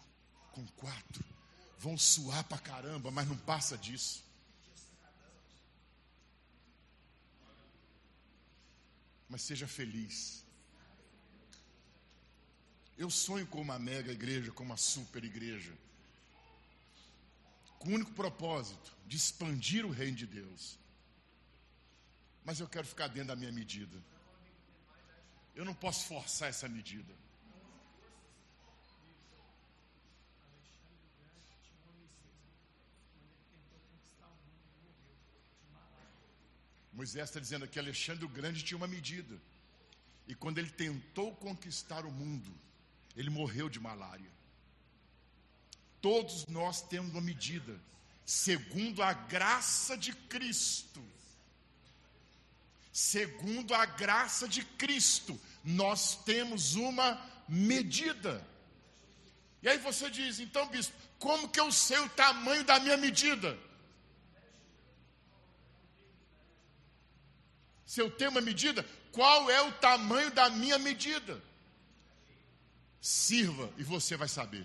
com 0.54 0.66
4. 0.78 1.26
Vão 1.80 1.98
suar 1.98 2.44
pra 2.44 2.58
caramba, 2.58 3.10
mas 3.10 3.26
não 3.26 3.38
passa 3.38 3.78
disso. 3.78 4.22
Mas 9.30 9.42
seja 9.44 9.66
feliz. 9.66 10.44
Eu 12.98 13.10
sonho 13.10 13.48
com 13.48 13.62
uma 13.62 13.80
mega 13.80 14.12
igreja, 14.12 14.52
com 14.52 14.62
uma 14.62 14.76
super 14.76 15.24
igreja. 15.24 15.72
Com 17.78 17.92
o 17.92 17.94
único 17.94 18.12
propósito 18.12 18.94
de 19.08 19.16
expandir 19.16 19.86
o 19.86 19.90
reino 19.90 20.18
de 20.18 20.28
Deus. 20.28 20.78
Mas 22.44 22.60
eu 22.60 22.68
quero 22.68 22.86
ficar 22.86 23.08
dentro 23.08 23.30
da 23.30 23.38
minha 23.38 23.54
medida. 23.54 23.98
Eu 25.56 25.64
não 25.64 25.74
posso 25.74 26.08
forçar 26.08 26.50
essa 26.50 26.68
medida. 26.68 27.14
Moisés 37.00 37.30
está 37.30 37.40
dizendo 37.40 37.66
que 37.66 37.80
Alexandre 37.80 38.26
o 38.26 38.28
Grande 38.28 38.62
tinha 38.62 38.78
uma 38.78 38.86
medida. 38.86 39.34
E 40.28 40.36
quando 40.36 40.58
ele 40.58 40.70
tentou 40.70 41.34
conquistar 41.34 42.06
o 42.06 42.12
mundo, 42.12 42.54
ele 43.16 43.30
morreu 43.30 43.70
de 43.70 43.80
malária. 43.80 44.30
Todos 46.02 46.46
nós 46.48 46.82
temos 46.82 47.12
uma 47.14 47.22
medida. 47.22 47.80
segundo 48.26 49.02
a 49.02 49.14
graça 49.14 49.98
de 49.98 50.12
Cristo. 50.14 51.02
Segundo 52.92 53.74
a 53.74 53.86
graça 53.86 54.46
de 54.46 54.66
Cristo, 54.66 55.40
nós 55.64 56.22
temos 56.26 56.76
uma 56.76 57.08
medida. 57.48 58.46
E 59.64 59.70
aí 59.70 59.78
você 59.78 60.10
diz, 60.10 60.42
então, 60.42 60.68
bispo, 60.68 60.94
como 61.18 61.48
que 61.48 61.62
eu 61.62 61.72
sei 61.72 62.00
o 62.00 62.10
tamanho 62.10 62.66
da 62.66 62.78
minha 62.78 62.98
medida? 62.98 63.58
Se 67.90 68.00
eu 68.00 68.12
tenho 68.12 68.30
uma 68.30 68.40
medida, 68.40 68.86
qual 69.12 69.50
é 69.50 69.64
o 69.64 69.72
tamanho 69.72 70.30
da 70.30 70.48
minha 70.48 70.78
medida? 70.78 71.42
Sirva 73.02 73.68
e 73.80 73.84
você 73.84 74.16
vai 74.16 74.28
saber. 74.28 74.64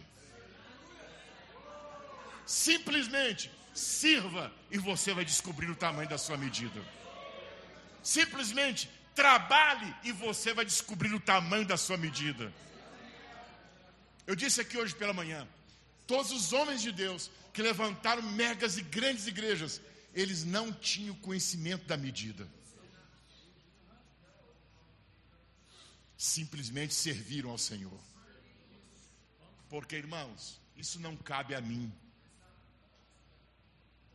Simplesmente 2.44 3.50
sirva 3.72 4.52
e 4.70 4.76
você 4.76 5.14
vai 5.14 5.24
descobrir 5.24 5.70
o 5.70 5.74
tamanho 5.74 6.06
da 6.06 6.18
sua 6.18 6.36
medida. 6.36 6.78
Simplesmente 8.02 8.90
trabalhe 9.14 9.90
e 10.04 10.12
você 10.12 10.52
vai 10.52 10.66
descobrir 10.66 11.14
o 11.14 11.18
tamanho 11.18 11.64
da 11.64 11.78
sua 11.78 11.96
medida. 11.96 12.52
Eu 14.26 14.36
disse 14.36 14.60
aqui 14.60 14.76
hoje 14.76 14.94
pela 14.94 15.14
manhã, 15.14 15.48
todos 16.06 16.30
os 16.30 16.52
homens 16.52 16.82
de 16.82 16.92
Deus 16.92 17.30
que 17.54 17.62
levantaram 17.62 18.20
megas 18.20 18.76
e 18.76 18.82
grandes 18.82 19.26
igrejas, 19.26 19.80
eles 20.12 20.44
não 20.44 20.70
tinham 20.70 21.14
conhecimento 21.16 21.86
da 21.86 21.96
medida. 21.96 22.46
Simplesmente 26.16 26.94
serviram 26.94 27.50
ao 27.50 27.58
Senhor. 27.58 28.00
Porque, 29.68 29.96
irmãos, 29.96 30.60
isso 30.76 31.00
não 31.00 31.16
cabe 31.16 31.54
a 31.54 31.60
mim. 31.60 31.92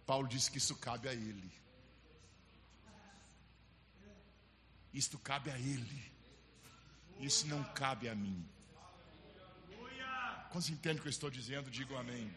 Paulo 0.05 0.27
disse 0.27 0.49
que 0.49 0.57
isso 0.57 0.75
cabe 0.75 1.07
a 1.07 1.13
ele. 1.13 1.51
Isto 4.93 5.19
cabe 5.19 5.51
a 5.51 5.57
ele. 5.57 6.11
Isso 7.19 7.45
não 7.47 7.63
cabe 7.73 8.09
a 8.09 8.15
mim. 8.15 8.47
Quantos 10.51 10.69
entendem 10.69 10.97
o 10.97 11.01
que 11.01 11.07
eu 11.07 11.11
estou 11.11 11.29
dizendo? 11.29 11.69
Digam 11.69 11.97
amém. 11.97 12.33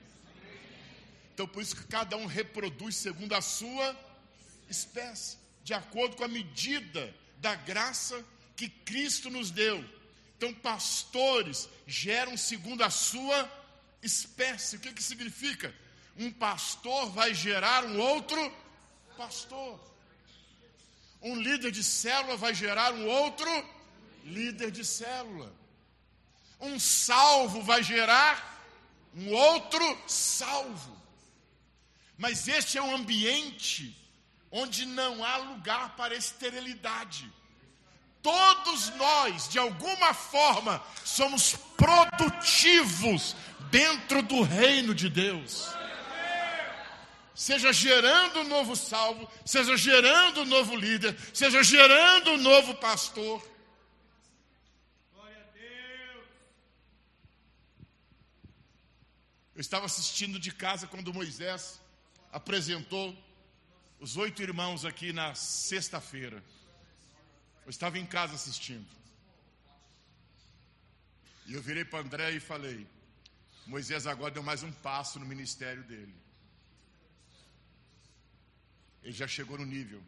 Então, 1.32 1.48
por 1.48 1.62
isso 1.62 1.74
que 1.74 1.86
cada 1.86 2.16
um 2.16 2.26
reproduz 2.26 2.96
segundo 2.96 3.34
a 3.34 3.40
sua 3.40 3.96
espécie, 4.68 5.38
de 5.64 5.72
acordo 5.72 6.16
com 6.16 6.24
a 6.24 6.28
medida 6.28 7.14
da 7.38 7.54
graça 7.54 8.22
que 8.56 8.68
Cristo 8.68 9.30
nos 9.30 9.50
deu. 9.50 9.84
Então, 10.36 10.52
pastores 10.54 11.68
geram 11.86 12.36
segundo 12.36 12.82
a 12.82 12.90
sua 12.90 13.50
espécie. 14.02 14.76
O 14.76 14.80
que, 14.80 14.92
que 14.92 15.02
significa? 15.02 15.74
Um 16.16 16.30
pastor 16.30 17.10
vai 17.10 17.34
gerar 17.34 17.84
um 17.84 17.98
outro 17.98 18.52
pastor. 19.16 19.80
Um 21.22 21.36
líder 21.36 21.70
de 21.70 21.84
célula 21.84 22.36
vai 22.36 22.52
gerar 22.52 22.92
um 22.92 23.06
outro 23.06 23.48
líder 24.24 24.70
de 24.70 24.84
célula. 24.84 25.54
Um 26.60 26.78
salvo 26.78 27.62
vai 27.62 27.82
gerar 27.82 28.52
um 29.14 29.32
outro 29.32 30.02
salvo. 30.06 31.00
Mas 32.18 32.48
este 32.48 32.78
é 32.78 32.82
um 32.82 32.94
ambiente 32.94 33.96
onde 34.50 34.84
não 34.84 35.24
há 35.24 35.36
lugar 35.38 35.96
para 35.96 36.14
esterilidade. 36.14 37.32
Todos 38.22 38.90
nós, 38.90 39.48
de 39.48 39.58
alguma 39.58 40.14
forma, 40.14 40.80
somos 41.04 41.56
produtivos 41.76 43.34
dentro 43.70 44.22
do 44.22 44.42
reino 44.42 44.94
de 44.94 45.08
Deus. 45.08 45.68
Seja 47.34 47.72
gerando 47.72 48.40
um 48.40 48.44
novo 48.44 48.76
salvo, 48.76 49.28
seja 49.44 49.76
gerando 49.76 50.42
um 50.42 50.44
novo 50.44 50.76
líder, 50.76 51.18
seja 51.34 51.64
gerando 51.64 52.32
um 52.32 52.36
novo 52.36 52.74
pastor. 52.76 53.42
Eu 59.54 59.60
estava 59.60 59.86
assistindo 59.86 60.38
de 60.38 60.52
casa 60.52 60.86
quando 60.86 61.12
Moisés 61.12 61.80
apresentou 62.32 63.16
os 63.98 64.16
oito 64.16 64.42
irmãos 64.42 64.84
aqui 64.84 65.12
na 65.12 65.34
sexta-feira. 65.34 66.42
Eu 67.64 67.70
estava 67.70 67.98
em 67.98 68.06
casa 68.06 68.34
assistindo. 68.34 68.88
E 71.46 71.54
eu 71.54 71.62
virei 71.62 71.84
para 71.84 72.00
André 72.00 72.30
e 72.32 72.40
falei: 72.40 72.86
Moisés 73.66 74.06
agora 74.06 74.32
deu 74.32 74.42
mais 74.42 74.62
um 74.62 74.72
passo 74.72 75.18
no 75.18 75.26
ministério 75.26 75.82
dele. 75.84 76.14
Ele 79.02 79.12
já 79.12 79.26
chegou 79.26 79.58
no 79.58 79.66
nível 79.66 80.02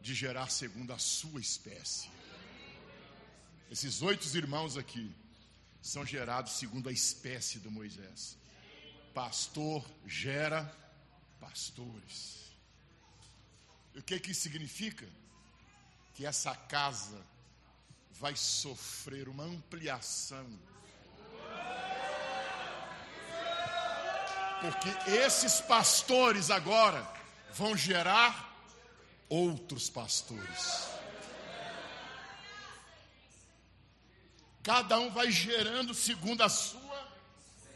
de 0.00 0.14
gerar 0.14 0.48
segundo 0.50 0.92
a 0.92 0.98
sua 0.98 1.40
espécie. 1.40 2.08
Esses 3.70 4.02
oito 4.02 4.24
irmãos 4.36 4.76
aqui 4.76 5.12
são 5.82 6.04
gerados 6.04 6.52
segundo 6.52 6.88
a 6.88 6.92
espécie 6.92 7.58
do 7.58 7.70
Moisés. 7.70 8.36
Pastor 9.12 9.84
gera 10.06 10.64
pastores. 11.40 12.52
E 13.94 13.98
o 13.98 14.02
que, 14.02 14.18
que 14.18 14.34
significa? 14.34 15.08
Que 16.14 16.24
essa 16.24 16.54
casa 16.54 17.20
vai 18.12 18.36
sofrer 18.36 19.28
uma 19.28 19.44
ampliação. 19.44 20.46
Porque 24.60 25.10
esses 25.10 25.60
pastores 25.60 26.50
agora 26.50 27.06
vão 27.52 27.76
gerar 27.76 28.54
outros 29.28 29.90
pastores. 29.90 30.88
Cada 34.62 34.98
um 34.98 35.10
vai 35.10 35.30
gerando 35.30 35.92
segundo 35.92 36.42
a 36.42 36.48
sua 36.48 37.12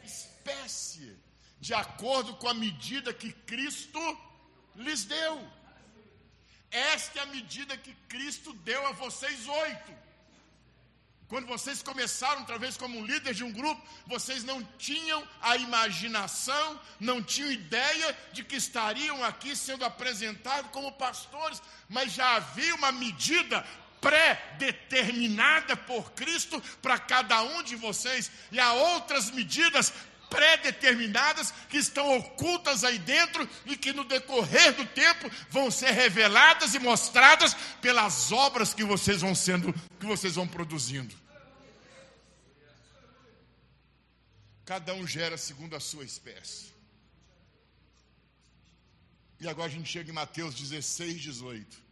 espécie, 0.03 1.15
de 1.61 1.75
acordo 1.75 2.35
com 2.37 2.49
a 2.49 2.55
medida 2.55 3.13
que 3.13 3.33
Cristo 3.33 4.01
lhes 4.75 5.05
deu. 5.05 5.58
Esta 6.71 7.21
é 7.21 7.23
a 7.23 7.27
medida 7.27 7.77
que 7.77 7.95
Cristo 8.09 8.53
deu 8.53 8.87
a 8.87 8.93
vocês 8.93 9.47
oito. 9.49 10.09
Quando 11.29 11.47
vocês 11.47 11.83
começaram, 11.83 12.45
talvez 12.45 12.77
como 12.79 13.05
líder 13.05 13.35
de 13.35 13.45
um 13.45 13.53
grupo, 13.53 13.87
vocês 14.07 14.45
não 14.45 14.65
tinham 14.79 15.23
a 15.43 15.57
imaginação, 15.59 16.81
não 16.99 17.23
tinham 17.23 17.53
ideia 17.53 18.17
de 18.33 18.43
que 18.43 18.57
estariam 18.57 19.23
aqui 19.23 19.55
sendo 19.55 19.85
apresentados 19.85 20.71
como 20.71 20.93
pastores, 20.93 21.61
mas 21.87 22.13
já 22.13 22.37
havia 22.37 22.75
uma 22.75 22.91
medida 22.91 23.63
pré-determinada 24.01 25.77
por 25.77 26.13
Cristo 26.13 26.63
para 26.81 26.99
cada 26.99 27.43
um 27.43 27.63
de 27.63 27.77
vocês, 27.77 28.31
e 28.51 28.59
há 28.59 28.73
outras 28.73 29.31
medidas 29.31 29.93
pré-determinadas 30.31 31.53
que 31.69 31.77
estão 31.77 32.17
ocultas 32.17 32.85
aí 32.85 32.99
dentro 32.99 33.49
e 33.67 33.77
que 33.77 33.93
no 33.93 34.05
decorrer 34.05 34.75
do 34.75 34.87
tempo 34.87 35.31
vão 35.51 35.71
ser 35.71 35.91
reveladas 35.91 36.75
e 36.75 36.79
mostradas 36.79 37.55
pelas 37.81 38.31
obras 38.33 38.75
que 38.75 38.85
vocês 38.85 39.21
vão 39.21 39.35
sendo, 39.35 39.73
que 39.99 40.07
vocês 40.07 40.35
vão 40.35 40.47
produzindo. 40.47 41.15
Cada 44.65 44.93
um 44.95 45.07
gera 45.07 45.39
segundo 45.39 45.75
a 45.75 45.81
sua 45.81 46.05
espécie. 46.05 46.69
E 49.41 49.49
agora 49.49 49.69
a 49.69 49.73
gente 49.73 49.89
chega 49.89 50.11
em 50.11 50.15
Mateus 50.15 50.55
16, 50.55 51.23
18. 51.23 51.89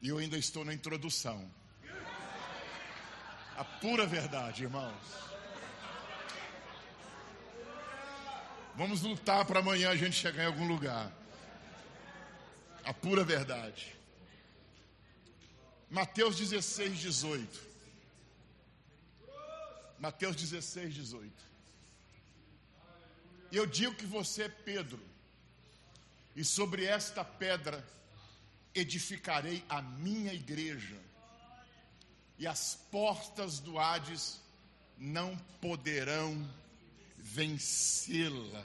E 0.00 0.08
eu 0.08 0.18
ainda 0.18 0.38
estou 0.38 0.64
na 0.64 0.72
introdução. 0.72 1.50
A 3.56 3.64
pura 3.64 4.06
verdade, 4.06 4.62
irmãos. 4.62 5.35
Vamos 8.76 9.00
lutar 9.00 9.46
para 9.46 9.60
amanhã 9.60 9.88
a 9.88 9.96
gente 9.96 10.14
chegar 10.14 10.42
em 10.42 10.46
algum 10.46 10.68
lugar. 10.68 11.10
A 12.84 12.92
pura 12.92 13.24
verdade. 13.24 13.96
Mateus 15.88 16.36
16, 16.36 16.98
18. 16.98 17.60
Mateus 19.98 20.36
16, 20.36 20.92
18. 20.92 21.32
E 23.50 23.56
eu 23.56 23.64
digo 23.64 23.94
que 23.94 24.04
você 24.04 24.42
é 24.42 24.48
Pedro, 24.50 25.00
e 26.34 26.44
sobre 26.44 26.84
esta 26.84 27.24
pedra 27.24 27.82
edificarei 28.74 29.64
a 29.70 29.80
minha 29.80 30.34
igreja, 30.34 31.00
e 32.38 32.46
as 32.46 32.74
portas 32.90 33.58
do 33.58 33.78
Hades 33.78 34.38
não 34.98 35.34
poderão 35.62 36.46
vencê-la. 37.36 38.64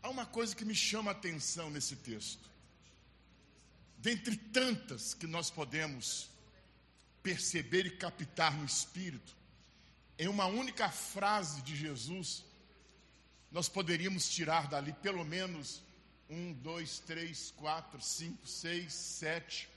Há 0.00 0.08
uma 0.08 0.24
coisa 0.24 0.54
que 0.54 0.64
me 0.64 0.76
chama 0.76 1.10
a 1.10 1.12
atenção 1.12 1.68
nesse 1.70 1.96
texto. 1.96 2.48
Dentre 3.98 4.36
tantas 4.36 5.12
que 5.12 5.26
nós 5.26 5.50
podemos 5.50 6.30
perceber 7.20 7.86
e 7.86 7.90
captar 7.90 8.56
no 8.56 8.64
Espírito, 8.64 9.34
em 10.16 10.28
uma 10.28 10.46
única 10.46 10.88
frase 10.88 11.62
de 11.62 11.74
Jesus, 11.74 12.44
nós 13.50 13.68
poderíamos 13.68 14.28
tirar 14.28 14.68
dali 14.68 14.92
pelo 14.92 15.24
menos 15.24 15.82
um, 16.30 16.52
dois, 16.52 17.00
três, 17.00 17.52
quatro, 17.56 18.00
cinco, 18.00 18.46
seis, 18.46 18.92
sete, 18.92 19.68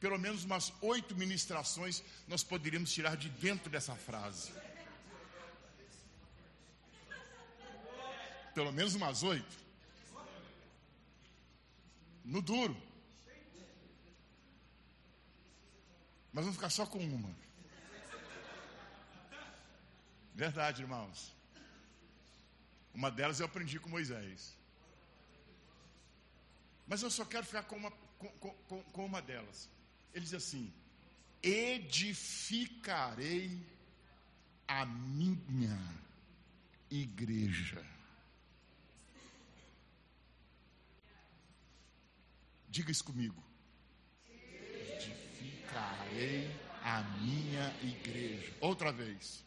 pelo 0.00 0.18
menos 0.18 0.44
umas 0.44 0.72
oito 0.80 1.14
ministrações 1.14 2.02
nós 2.26 2.42
poderíamos 2.42 2.92
tirar 2.92 3.16
de 3.16 3.28
dentro 3.28 3.70
dessa 3.70 3.94
frase. 3.94 4.50
Pelo 8.58 8.72
menos 8.72 8.96
umas 8.96 9.22
oito. 9.22 9.56
No 12.24 12.42
duro. 12.42 12.76
Mas 16.32 16.42
vamos 16.44 16.56
ficar 16.56 16.70
só 16.70 16.84
com 16.84 16.98
uma. 16.98 17.32
Verdade, 20.34 20.82
irmãos. 20.82 21.32
Uma 22.92 23.12
delas 23.12 23.38
eu 23.38 23.46
aprendi 23.46 23.78
com 23.78 23.88
Moisés. 23.88 24.56
Mas 26.84 27.00
eu 27.02 27.12
só 27.12 27.24
quero 27.24 27.46
ficar 27.46 27.62
com 27.62 27.76
uma, 27.76 27.92
com, 28.18 28.28
com, 28.66 28.82
com 28.82 29.06
uma 29.06 29.22
delas. 29.22 29.70
Ele 30.12 30.24
diz 30.24 30.34
assim: 30.34 30.74
edificarei 31.44 32.04
a 34.66 34.84
minha 34.84 35.80
igreja. 36.90 37.97
Diga 42.68 42.90
isso 42.90 43.04
comigo. 43.04 43.42
Edificarei 44.94 46.50
a 46.82 47.02
minha 47.20 47.74
igreja. 47.82 48.52
Outra 48.60 48.92
vez. 48.92 49.44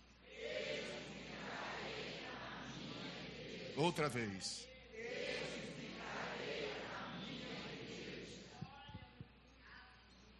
Outra 3.76 4.10
vez. 4.10 4.68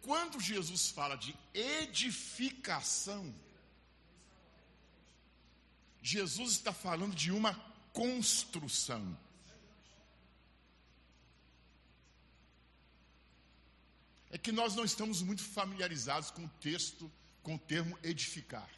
Quando 0.02 0.40
Jesus 0.40 0.90
fala 0.90 1.16
de 1.16 1.34
edificação, 1.54 3.32
Jesus 6.02 6.52
está 6.52 6.72
falando 6.72 7.14
de 7.14 7.30
uma 7.30 7.54
construção. 7.92 9.16
É 14.32 14.38
que 14.38 14.50
nós 14.50 14.74
não 14.74 14.84
estamos 14.84 15.22
muito 15.22 15.44
familiarizados 15.44 16.30
com 16.30 16.44
o 16.44 16.48
texto, 16.60 17.12
com 17.42 17.54
o 17.54 17.58
termo 17.58 17.96
edificar. 18.02 18.68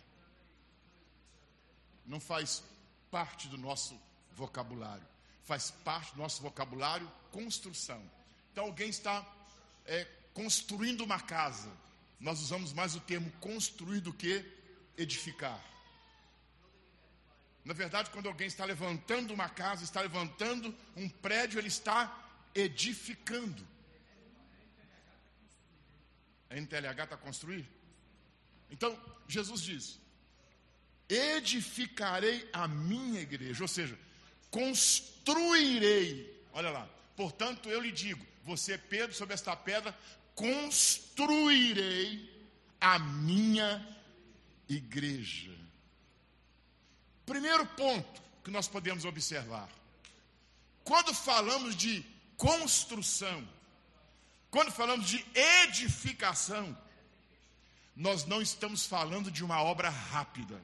Não 2.05 2.20
faz 2.20 2.62
parte 3.11 3.48
do 3.48 3.57
nosso 3.57 3.98
vocabulário. 4.32 5.07
Faz 5.44 5.70
parte 5.70 6.12
do 6.12 6.18
nosso 6.18 6.42
vocabulário 6.42 7.11
construção. 7.30 8.02
Então 8.52 8.64
alguém 8.64 8.88
está 8.88 9.24
é, 9.86 10.05
construindo 10.32 11.02
uma 11.02 11.20
casa. 11.20 11.70
Nós 12.20 12.40
usamos 12.40 12.72
mais 12.72 12.96
o 12.96 13.00
termo 13.00 13.30
construir 13.40 14.00
do 14.00 14.12
que 14.12 14.44
edificar. 14.96 15.61
Na 17.64 17.74
verdade, 17.74 18.11
quando 18.11 18.26
alguém 18.26 18.46
está 18.46 18.64
levantando 18.64 19.32
uma 19.32 19.48
casa, 19.48 19.84
está 19.84 20.00
levantando 20.00 20.74
um 20.96 21.09
prédio, 21.09 21.59
ele 21.59 21.68
está 21.68 22.12
edificando. 22.55 23.66
A 26.55 26.57
NTLH 26.57 27.02
está 27.02 27.16
construir? 27.16 27.68
Então, 28.70 28.96
Jesus 29.26 29.61
diz: 29.61 29.98
edificarei 31.09 32.48
a 32.52 32.68
minha 32.68 33.20
igreja, 33.20 33.64
ou 33.64 33.68
seja, 33.68 33.98
construirei. 34.52 36.32
Olha 36.52 36.70
lá. 36.70 36.88
Portanto, 37.16 37.68
eu 37.68 37.80
lhe 37.80 37.90
digo: 37.90 38.24
você, 38.44 38.78
Pedro, 38.78 39.12
sobre 39.16 39.34
esta 39.34 39.57
pedra, 39.57 39.92
construirei 40.36 42.30
a 42.80 43.00
minha 43.00 43.84
igreja. 44.68 45.50
Primeiro 47.26 47.66
ponto 47.66 48.22
que 48.44 48.50
nós 48.52 48.68
podemos 48.68 49.05
observar: 49.05 49.68
quando 50.84 51.12
falamos 51.12 51.74
de 51.74 52.07
construção, 52.36 53.44
quando 54.55 54.70
falamos 54.70 55.09
de 55.09 55.18
edificação, 55.34 56.78
nós 57.96 58.24
não 58.24 58.40
estamos 58.40 58.86
falando 58.86 59.28
de 59.28 59.42
uma 59.42 59.61
obra 59.61 59.90
rápida. 59.90 60.62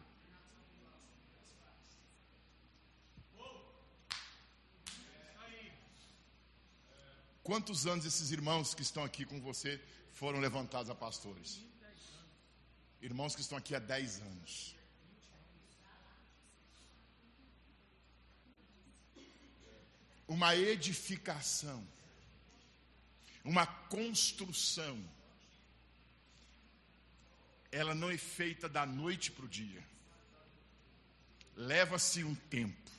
Quantos 7.43 7.85
anos 7.85 8.07
esses 8.07 8.31
irmãos 8.31 8.75
que 8.75 8.83
estão 8.83 9.03
aqui 9.03 9.25
com 9.25 9.41
você 9.41 9.83
foram 10.13 10.39
levantados 10.39 10.89
a 10.89 10.95
pastores? 10.95 11.61
Irmãos 13.03 13.35
que 13.35 13.41
estão 13.41 13.59
aqui 13.59 13.75
há 13.75 13.81
10 13.81 14.21
anos. 14.21 14.77
Uma 20.29 20.55
edificação, 20.55 21.85
uma 23.45 23.67
construção, 23.67 25.03
ela 27.73 27.95
não 27.95 28.11
é 28.11 28.19
feita 28.19 28.69
da 28.69 28.85
noite 28.85 29.31
para 29.31 29.45
o 29.45 29.49
dia. 29.49 29.83
Leva-se 31.57 32.25
um 32.25 32.35
tempo. 32.35 32.91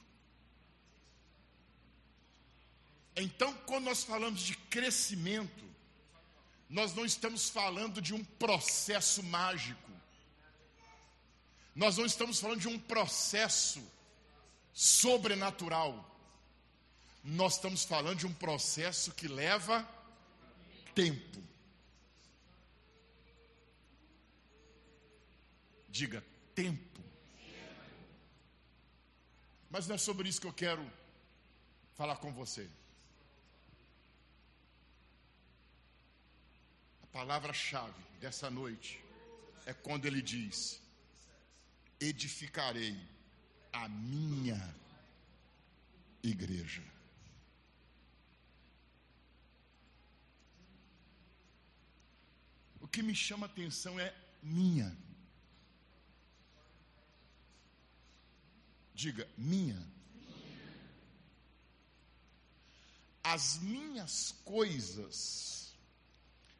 Então, 3.16 3.54
quando 3.66 3.86
nós 3.86 4.04
falamos 4.04 4.42
de 4.42 4.56
crescimento, 4.56 5.66
nós 6.70 6.94
não 6.94 7.06
estamos 7.06 7.50
falando 7.50 8.02
de 8.02 8.14
um 8.14 8.24
processo 8.24 9.22
mágico. 9.24 9.92
Nós 11.76 11.98
não 11.98 12.06
estamos 12.06 12.40
falando 12.40 12.62
de 12.62 12.68
um 12.68 12.80
processo 12.80 13.84
sobrenatural. 14.74 16.08
Nós 17.24 17.56
estamos 17.56 17.84
falando 17.84 18.20
de 18.20 18.28
um 18.28 18.34
processo 18.34 19.12
que 19.12 19.28
leva 19.28 19.88
tempo. 20.94 21.42
Diga 25.90 26.24
tempo. 26.56 27.02
Mas 29.70 29.88
não 29.88 29.96
é 29.96 29.98
sobre 29.98 30.28
isso 30.30 30.42
que 30.42 30.48
eu 30.48 30.54
quero 30.54 30.86
falar 31.96 32.18
com 32.18 32.32
você. 32.34 32.70
palavra-chave 37.12 38.02
dessa 38.20 38.50
noite 38.50 39.04
é 39.66 39.74
quando 39.74 40.06
ele 40.06 40.22
diz: 40.22 40.82
edificarei 42.00 42.98
a 43.72 43.88
minha 43.88 44.76
igreja. 46.24 46.84
Que 52.92 53.02
me 53.02 53.16
chama 53.16 53.46
atenção 53.46 54.00
é 54.00 54.14
minha. 54.44 54.96
Diga, 58.94 59.28
minha. 59.38 59.82
As 63.24 63.60
minhas 63.60 64.34
coisas 64.44 65.74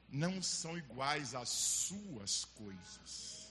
não 0.08 0.42
são 0.42 0.78
iguais 0.78 1.36
às 1.36 1.50
suas 1.50 2.46
coisas. 2.46 3.42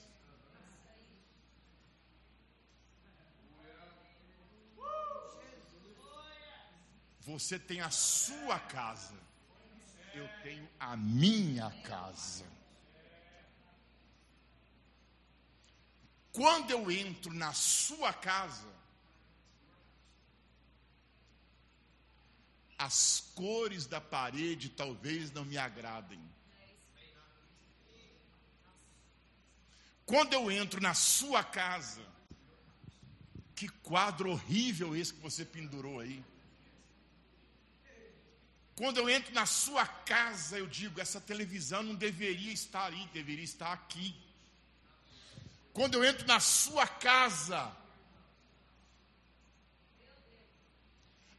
Você 7.21 7.59
tem 7.59 7.81
a 7.81 7.91
sua 7.91 8.59
casa, 8.59 9.15
eu 10.13 10.27
tenho 10.41 10.67
a 10.79 10.97
minha 10.97 11.69
casa. 11.83 12.60
Quando 16.31 16.71
eu 16.71 16.89
entro 16.89 17.33
na 17.33 17.53
sua 17.53 18.13
casa, 18.13 18.67
as 22.77 23.31
cores 23.35 23.85
da 23.85 24.01
parede 24.01 24.69
talvez 24.69 25.31
não 25.31 25.45
me 25.45 25.57
agradem. 25.57 26.19
Quando 30.05 30.33
eu 30.33 30.51
entro 30.51 30.81
na 30.81 30.93
sua 30.93 31.43
casa, 31.43 32.01
que 33.55 33.69
quadro 33.69 34.31
horrível 34.31 34.95
esse 34.95 35.13
que 35.13 35.19
você 35.19 35.45
pendurou 35.45 35.99
aí. 35.99 36.23
Quando 38.75 38.97
eu 38.97 39.07
entro 39.07 39.31
na 39.33 39.45
sua 39.45 39.85
casa, 39.85 40.57
eu 40.57 40.65
digo: 40.65 40.99
essa 40.99 41.21
televisão 41.21 41.83
não 41.83 41.93
deveria 41.93 42.51
estar 42.51 42.91
aí, 42.91 43.07
deveria 43.13 43.43
estar 43.43 43.71
aqui. 43.71 44.15
Quando 45.73 45.95
eu 45.95 46.03
entro 46.03 46.27
na 46.27 46.39
sua 46.39 46.85
casa, 46.85 47.75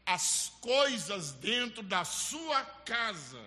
as 0.06 0.50
coisas 0.60 1.32
dentro 1.32 1.82
da 1.82 2.04
sua 2.04 2.64
casa 2.64 3.42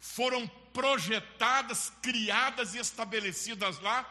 foram 0.00 0.46
projetadas, 0.72 1.90
criadas 2.02 2.74
e 2.74 2.78
estabelecidas 2.78 3.78
lá 3.80 4.04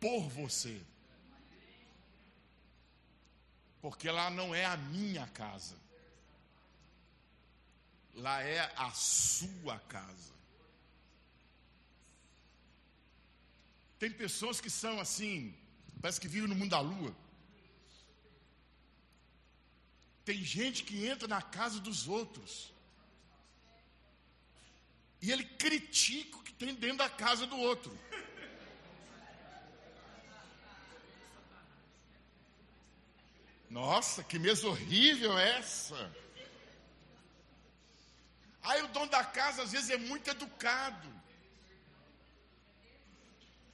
por 0.00 0.28
você. 0.28 0.80
Porque 3.80 4.10
lá 4.10 4.30
não 4.30 4.54
é 4.54 4.64
a 4.64 4.76
minha 4.76 5.26
casa, 5.28 5.76
lá 8.14 8.42
é 8.42 8.72
a 8.76 8.90
sua 8.92 9.78
casa. 9.80 10.37
Tem 13.98 14.10
pessoas 14.10 14.60
que 14.60 14.70
são 14.70 15.00
assim, 15.00 15.54
parece 16.00 16.20
que 16.20 16.28
vivem 16.28 16.48
no 16.48 16.54
mundo 16.54 16.70
da 16.70 16.80
lua. 16.80 17.14
Tem 20.24 20.42
gente 20.44 20.84
que 20.84 21.06
entra 21.06 21.26
na 21.26 21.42
casa 21.42 21.80
dos 21.80 22.06
outros. 22.06 22.72
E 25.20 25.32
ele 25.32 25.44
critica 25.44 26.36
o 26.36 26.42
que 26.42 26.52
tem 26.52 26.74
dentro 26.74 26.98
da 26.98 27.10
casa 27.10 27.46
do 27.46 27.56
outro. 27.56 27.98
Nossa, 33.68 34.22
que 34.22 34.38
mesa 34.38 34.68
horrível 34.68 35.36
é 35.38 35.58
essa. 35.58 36.14
Aí 38.62 38.82
o 38.82 38.88
dono 38.88 39.10
da 39.10 39.24
casa 39.24 39.62
às 39.62 39.72
vezes 39.72 39.90
é 39.90 39.96
muito 39.96 40.28
educado. 40.28 41.17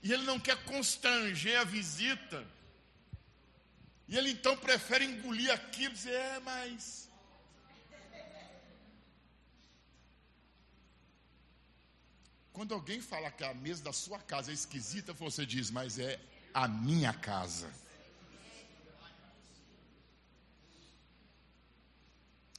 E 0.05 0.13
ele 0.13 0.25
não 0.25 0.39
quer 0.39 0.63
constranger 0.65 1.59
a 1.59 1.65
visita. 1.65 2.47
E 4.07 4.19
ele 4.19 4.31
então 4.31 4.55
prefere 4.55 5.07
engolir 5.07 5.51
aquilo 5.51 5.95
e 5.95 5.97
dizer, 5.97 6.13
é, 6.13 6.41
mas. 6.41 7.09
Quando 12.53 12.75
alguém 12.75 13.01
fala 13.01 13.31
que 13.31 13.43
a 13.43 13.55
mesa 13.55 13.83
da 13.83 13.95
sua 13.95 14.19
casa 14.19 14.51
é 14.51 14.55
esquisita, 14.55 15.15
você 15.15 15.47
diz, 15.47 15.71
mas 15.71 15.99
é 15.99 16.21
a 16.53 16.69
minha 16.69 17.15
casa. 17.15 17.73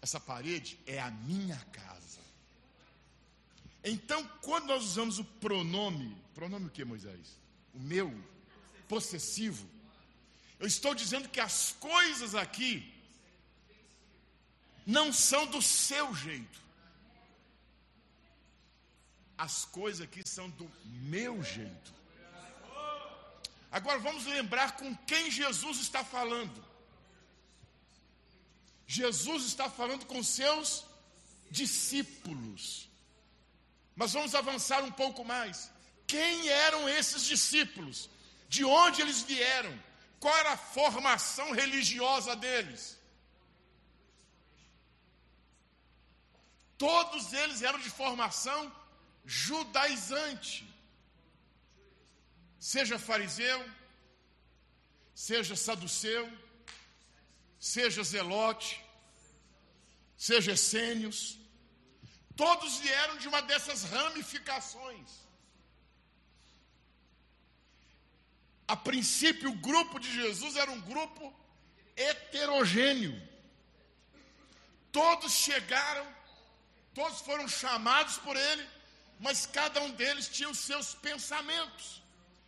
Essa 0.02 0.20
parede 0.20 0.80
é 0.88 1.00
a 1.00 1.12
minha 1.12 1.60
casa. 1.72 1.95
Então, 3.88 4.28
quando 4.42 4.66
nós 4.66 4.84
usamos 4.84 5.20
o 5.20 5.24
pronome, 5.24 6.18
pronome 6.34 6.66
o 6.66 6.72
que, 6.72 6.84
Moisés? 6.84 7.38
O 7.72 7.80
meu, 7.80 8.12
possessivo. 8.90 9.70
Eu 10.60 10.66
estou 10.66 10.96
dizendo 10.96 11.30
que 11.30 11.40
as 11.40 11.74
coisas 11.74 12.34
aqui 12.34 12.92
não 14.88 15.14
são 15.14 15.46
do 15.46 15.62
seu 15.62 16.16
jeito. 16.16 16.60
As 19.38 19.66
coisas 19.66 20.02
aqui 20.02 20.28
são 20.28 20.50
do 20.50 20.72
meu 20.86 21.44
jeito. 21.44 21.94
Agora 23.72 24.00
vamos 24.00 24.26
lembrar 24.26 24.78
com 24.78 24.96
quem 24.96 25.30
Jesus 25.30 25.80
está 25.80 26.04
falando. 26.04 26.66
Jesus 28.88 29.46
está 29.46 29.70
falando 29.70 30.08
com 30.08 30.24
seus 30.24 30.86
discípulos. 31.52 32.90
Mas 33.96 34.14
vamos 34.14 34.36
avançar 34.36 34.84
um 34.84 34.92
pouco 34.92 35.24
mais. 35.24 35.72
Quem 36.06 36.48
eram 36.50 36.88
esses 36.90 37.24
discípulos? 37.24 38.10
De 38.50 38.64
onde 38.64 39.02
eles 39.02 39.22
vieram? 39.22 39.74
Qual 40.20 40.36
era 40.36 40.52
a 40.54 40.58
formação 40.58 41.52
religiosa 41.52 42.36
deles? 42.36 43.00
Todos 46.78 47.32
eles 47.34 47.62
eram 47.62 47.80
de 47.80 47.90
formação 47.90 48.72
judaizante. 49.26 50.68
Seja 52.60 53.00
fariseu, 53.00 53.64
seja 55.14 55.56
saduceu, 55.56 56.30
seja 57.60 58.04
Zelote, 58.04 58.84
seja 60.18 60.52
Essênios, 60.54 61.38
todos 62.36 62.78
vieram 62.80 63.18
de 63.18 63.28
uma 63.28 63.42
dessas 63.42 63.84
ramificações. 63.84 65.26
A 68.68 68.76
princípio, 68.76 69.52
o 69.52 69.56
grupo 69.56 70.00
de 70.00 70.12
Jesus 70.12 70.56
era 70.56 70.72
um 70.72 70.82
grupo 70.82 71.34
heterogêneo. 71.96 73.16
Todos 74.92 75.32
chegaram, 75.34 76.08
todos 76.94 77.22
foram 77.22 77.48
chamados 77.48 78.18
por 78.18 78.36
ele, 78.36 78.68
mas 79.20 79.46
cada 79.46 79.82
um 79.82 79.92
deles 79.92 80.28
tinha 80.28 80.50
os 80.50 80.60
seus 80.60 80.94
pensamentos, 80.96 82.02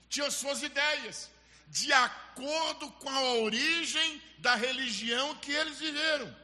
tinha 0.09 0.27
as 0.27 0.35
suas 0.35 0.63
ideias, 0.63 1.29
de 1.67 1.91
acordo 1.93 2.89
com 2.93 3.09
a 3.09 3.33
origem 3.35 4.21
da 4.39 4.55
religião 4.55 5.35
que 5.35 5.51
eles 5.51 5.77
viveram, 5.77 6.35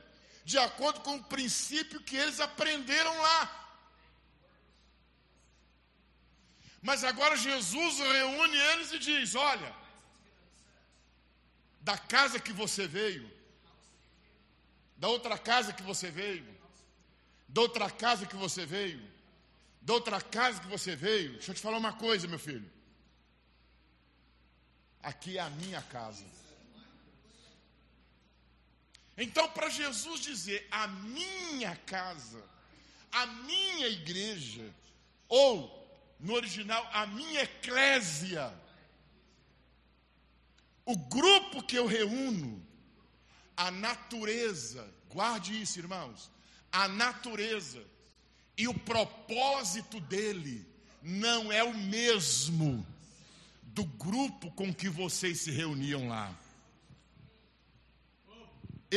de 0.43 0.57
acordo 0.57 0.99
com 1.01 1.15
o 1.15 1.23
princípio 1.23 2.01
que 2.01 2.15
eles 2.15 2.39
aprenderam 2.39 3.15
lá. 3.21 3.59
Mas 6.81 7.03
agora 7.03 7.37
Jesus 7.37 7.99
reúne 7.99 8.57
eles 8.57 8.91
e 8.91 8.99
diz: 8.99 9.35
Olha, 9.35 9.73
da 11.81 11.97
casa 11.97 12.39
que 12.39 12.51
você 12.51 12.87
veio, 12.87 13.31
da 14.97 15.07
outra 15.07 15.37
casa 15.37 15.71
que 15.71 15.83
você 15.83 16.11
veio, 16.11 16.45
da 17.47 17.61
outra 17.61 17.89
casa 17.89 18.25
que 18.25 18.35
você 18.35 18.65
veio, 18.65 19.01
da 19.81 19.93
outra 19.93 20.19
casa 20.19 20.59
que 20.59 20.67
você 20.67 20.95
veio, 20.95 21.33
deixa 21.33 21.51
eu 21.51 21.55
te 21.55 21.61
falar 21.61 21.77
uma 21.77 21.93
coisa, 21.93 22.27
meu 22.27 22.39
filho 22.39 22.73
aqui 25.03 25.37
é 25.37 25.41
a 25.41 25.49
minha 25.49 25.81
casa. 25.81 26.23
Então, 29.17 29.47
para 29.49 29.69
Jesus 29.69 30.21
dizer 30.21 30.67
a 30.71 30.87
minha 30.87 31.75
casa, 31.85 32.43
a 33.11 33.25
minha 33.27 33.87
igreja, 33.87 34.73
ou 35.29 35.81
no 36.19 36.33
original, 36.33 36.87
a 36.91 37.05
minha 37.05 37.41
eclésia, 37.41 38.53
o 40.85 40.97
grupo 40.97 41.63
que 41.63 41.77
eu 41.77 41.85
reúno, 41.85 42.65
a 43.55 43.69
natureza, 43.69 44.89
guarde 45.09 45.61
isso, 45.61 45.79
irmãos, 45.79 46.31
a 46.71 46.87
natureza 46.87 47.83
e 48.57 48.67
o 48.67 48.73
propósito 48.73 49.99
dele 49.99 50.65
não 51.01 51.51
é 51.51 51.63
o 51.63 51.73
mesmo 51.73 52.85
do 53.63 53.83
grupo 53.83 54.51
com 54.51 54.73
que 54.73 54.89
vocês 54.89 55.41
se 55.41 55.51
reuniam 55.51 56.07
lá. 56.07 56.35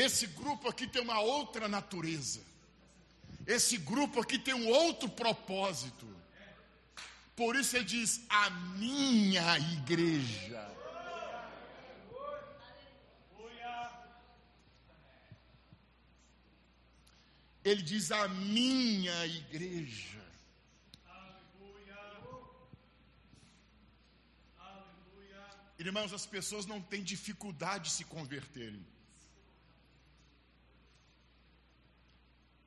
Esse 0.04 0.26
grupo 0.26 0.68
aqui 0.68 0.86
tem 0.86 1.00
uma 1.00 1.20
outra 1.20 1.68
natureza. 1.68 2.42
Esse 3.46 3.78
grupo 3.78 4.20
aqui 4.20 4.38
tem 4.38 4.52
um 4.52 4.68
outro 4.68 5.08
propósito. 5.08 6.06
Por 7.34 7.56
isso 7.56 7.74
ele 7.76 7.86
diz: 7.86 8.20
a 8.28 8.50
minha 8.50 9.58
igreja. 9.58 10.70
Ele 17.64 17.82
diz: 17.82 18.12
a 18.12 18.28
minha 18.28 19.26
igreja. 19.26 20.26
Irmãos, 25.78 26.12
as 26.12 26.26
pessoas 26.26 26.66
não 26.66 26.82
têm 26.82 27.02
dificuldade 27.02 27.84
de 27.84 27.90
se 27.92 28.04
converterem. 28.04 28.84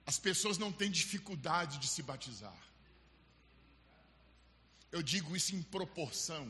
As 0.10 0.18
pessoas 0.18 0.58
não 0.58 0.72
têm 0.72 0.90
dificuldade 0.90 1.78
de 1.78 1.88
se 1.88 2.02
batizar. 2.02 2.60
Eu 4.92 5.04
digo 5.04 5.36
isso 5.38 5.56
em 5.56 5.62
proporção 5.62 6.44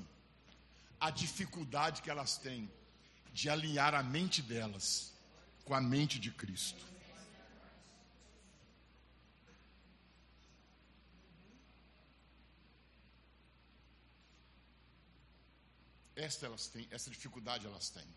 à 0.98 1.10
dificuldade 1.10 2.02
que 2.02 2.10
elas 2.10 2.38
têm 2.38 2.72
de 3.34 3.50
alinhar 3.50 3.94
a 3.94 4.02
mente 4.02 4.42
delas 4.42 5.12
com 5.66 5.74
a 5.76 5.82
mente 5.82 6.18
de 6.18 6.32
Cristo. 6.32 6.86
Esta 16.16 16.46
elas 16.46 16.68
têm, 16.68 16.88
essa 16.92 17.10
dificuldade 17.10 17.66
elas 17.66 17.90
têm. 17.90 18.08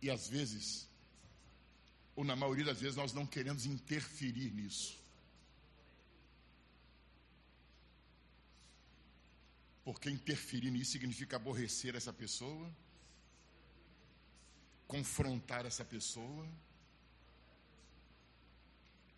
E 0.00 0.10
às 0.10 0.28
vezes, 0.28 0.88
ou 2.14 2.24
na 2.24 2.36
maioria 2.36 2.64
das 2.64 2.80
vezes, 2.80 2.96
nós 2.96 3.12
não 3.12 3.26
queremos 3.26 3.66
interferir 3.66 4.50
nisso. 4.52 4.98
Porque 9.84 10.10
interferir 10.10 10.70
nisso 10.70 10.92
significa 10.92 11.36
aborrecer 11.36 11.94
essa 11.94 12.12
pessoa, 12.12 12.74
confrontar 14.86 15.64
essa 15.64 15.84
pessoa 15.84 16.48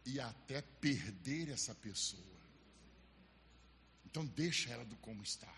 e 0.04 0.20
até 0.20 0.62
perder 0.62 1.50
essa 1.50 1.74
pessoa. 1.74 2.38
Então 4.06 4.24
deixa 4.24 4.70
ela 4.70 4.84
do 4.84 4.96
como 4.96 5.22
está. 5.22 5.54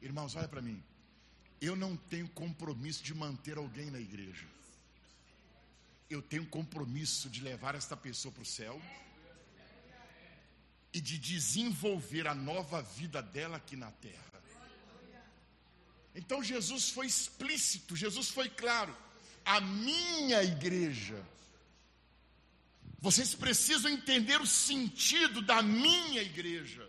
Irmãos, 0.00 0.34
olha 0.34 0.48
para 0.48 0.62
mim. 0.62 0.82
Eu 1.60 1.74
não 1.74 1.96
tenho 1.96 2.28
compromisso 2.28 3.02
de 3.02 3.14
manter 3.14 3.56
alguém 3.56 3.90
na 3.90 4.00
igreja. 4.00 4.46
Eu 6.08 6.22
tenho 6.22 6.46
compromisso 6.46 7.28
de 7.28 7.42
levar 7.42 7.74
esta 7.74 7.96
pessoa 7.96 8.32
para 8.32 8.42
o 8.42 8.46
céu 8.46 8.80
e 10.92 11.00
de 11.00 11.18
desenvolver 11.18 12.26
a 12.26 12.34
nova 12.34 12.80
vida 12.80 13.20
dela 13.20 13.56
aqui 13.56 13.76
na 13.76 13.90
terra. 13.90 14.28
Então 16.14 16.42
Jesus 16.42 16.90
foi 16.90 17.06
explícito, 17.06 17.94
Jesus 17.94 18.28
foi 18.28 18.48
claro. 18.48 18.96
A 19.44 19.60
minha 19.60 20.42
igreja. 20.42 21.24
Vocês 22.98 23.34
precisam 23.34 23.90
entender 23.90 24.40
o 24.40 24.46
sentido 24.46 25.40
da 25.40 25.62
minha 25.62 26.22
igreja. 26.22 26.88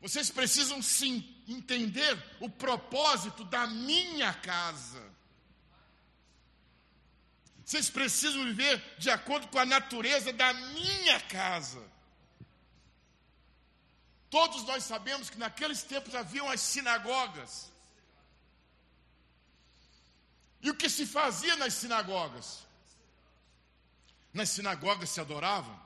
Vocês 0.00 0.30
precisam 0.30 0.80
sim 0.80 1.20
entender 1.52 2.16
o 2.40 2.48
propósito 2.48 3.44
da 3.44 3.66
minha 3.66 4.32
casa. 4.34 5.02
Vocês 7.64 7.88
precisam 7.88 8.44
viver 8.44 8.82
de 8.98 9.10
acordo 9.10 9.48
com 9.48 9.58
a 9.58 9.64
natureza 9.64 10.32
da 10.32 10.52
minha 10.52 11.20
casa. 11.20 11.82
Todos 14.28 14.64
nós 14.64 14.84
sabemos 14.84 15.28
que 15.28 15.38
naqueles 15.38 15.82
tempos 15.82 16.14
haviam 16.14 16.48
as 16.48 16.60
sinagogas. 16.60 17.70
E 20.62 20.70
o 20.70 20.74
que 20.74 20.88
se 20.88 21.06
fazia 21.06 21.56
nas 21.56 21.74
sinagogas? 21.74 22.66
Nas 24.32 24.50
sinagogas 24.50 25.10
se 25.10 25.20
adoravam, 25.20 25.76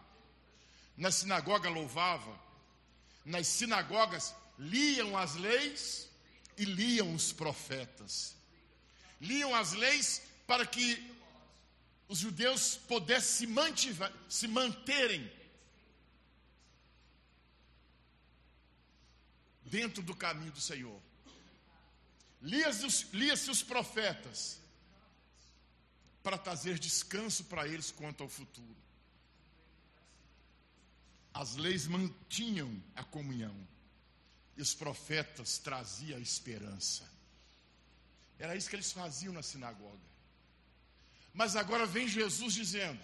na 0.96 1.10
sinagoga 1.10 1.70
louvavam, 1.70 2.38
nas 3.24 3.46
sinagogas 3.46 4.34
liam 4.58 5.16
as 5.16 5.34
leis 5.34 6.08
e 6.56 6.64
liam 6.64 7.14
os 7.14 7.32
profetas. 7.32 8.36
Liam 9.20 9.54
as 9.54 9.72
leis 9.72 10.22
para 10.46 10.66
que 10.66 11.12
os 12.08 12.18
judeus 12.18 12.76
pudessem 12.76 13.48
se, 13.48 13.96
se 14.28 14.46
manterem 14.46 15.30
dentro 19.64 20.02
do 20.02 20.14
caminho 20.14 20.52
do 20.52 20.60
Senhor. 20.60 21.00
Lia-se 22.42 22.84
os, 22.84 23.02
lia 23.12 23.32
os 23.32 23.62
profetas 23.62 24.60
para 26.22 26.38
trazer 26.38 26.78
descanso 26.78 27.44
para 27.44 27.66
eles 27.66 27.90
quanto 27.90 28.22
ao 28.22 28.28
futuro. 28.28 28.76
As 31.32 31.56
leis 31.56 31.86
mantinham 31.86 32.80
a 32.94 33.02
comunhão 33.02 33.73
e 34.56 34.62
os 34.62 34.74
profetas 34.74 35.58
traziam 35.58 36.18
a 36.18 36.20
esperança. 36.20 37.08
Era 38.38 38.56
isso 38.56 38.68
que 38.68 38.76
eles 38.76 38.92
faziam 38.92 39.32
na 39.32 39.42
sinagoga. 39.42 40.14
Mas 41.32 41.56
agora 41.56 41.86
vem 41.86 42.06
Jesus 42.06 42.54
dizendo: 42.54 43.00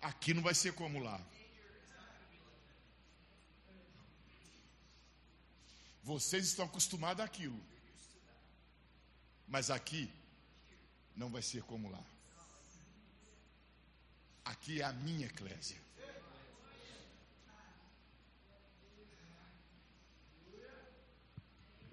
aqui 0.00 0.34
não 0.34 0.42
vai 0.42 0.54
ser 0.54 0.74
como 0.74 0.98
lá. 0.98 1.20
Vocês 6.02 6.46
estão 6.46 6.64
acostumados 6.66 7.24
àquilo. 7.24 7.58
Mas 9.46 9.70
aqui 9.70 10.10
não 11.14 11.30
vai 11.30 11.42
ser 11.42 11.62
como 11.62 11.90
lá. 11.90 12.02
Aqui 14.44 14.80
é 14.80 14.84
a 14.84 14.92
minha 14.92 15.26
eclésia. 15.26 15.80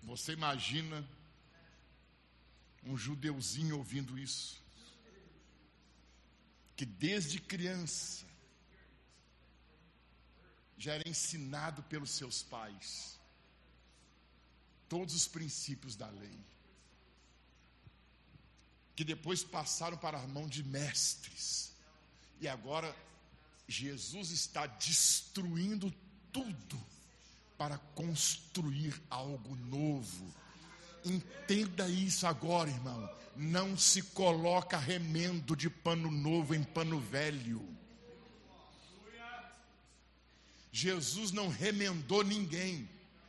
Você 0.09 0.33
imagina 0.33 1.07
um 2.83 2.97
judeuzinho 2.97 3.77
ouvindo 3.77 4.17
isso? 4.17 4.59
Que 6.75 6.83
desde 6.83 7.39
criança 7.39 8.25
já 10.79 10.93
era 10.95 11.07
ensinado 11.07 11.83
pelos 11.83 12.09
seus 12.09 12.41
pais 12.41 13.19
todos 14.87 15.13
os 15.13 15.27
princípios 15.27 15.95
da 15.95 16.09
lei, 16.09 16.39
que 18.95 19.03
depois 19.03 19.43
passaram 19.43 19.95
para 19.95 20.19
a 20.19 20.27
mão 20.27 20.47
de 20.47 20.63
mestres, 20.63 21.71
e 22.41 22.47
agora 22.47 22.95
Jesus 23.67 24.31
está 24.31 24.65
destruindo 24.65 25.93
tudo 26.33 26.83
para 27.59 27.77
construir 27.93 28.93
algo 29.09 29.53
novo. 29.57 30.33
Entenda 31.03 31.89
isso 31.89 32.25
agora, 32.25 32.69
irmão. 32.69 33.09
Não 33.35 33.77
se 33.77 34.01
coloca 34.01 34.77
remendo 34.77 35.57
de 35.57 35.69
pano 35.69 36.09
novo 36.09 36.55
em 36.55 36.63
pano 36.63 36.97
velho. 37.01 37.61
Jesus 40.71 41.33
não 41.33 41.49
remendou 41.49 42.23
ninguém. 42.23 42.87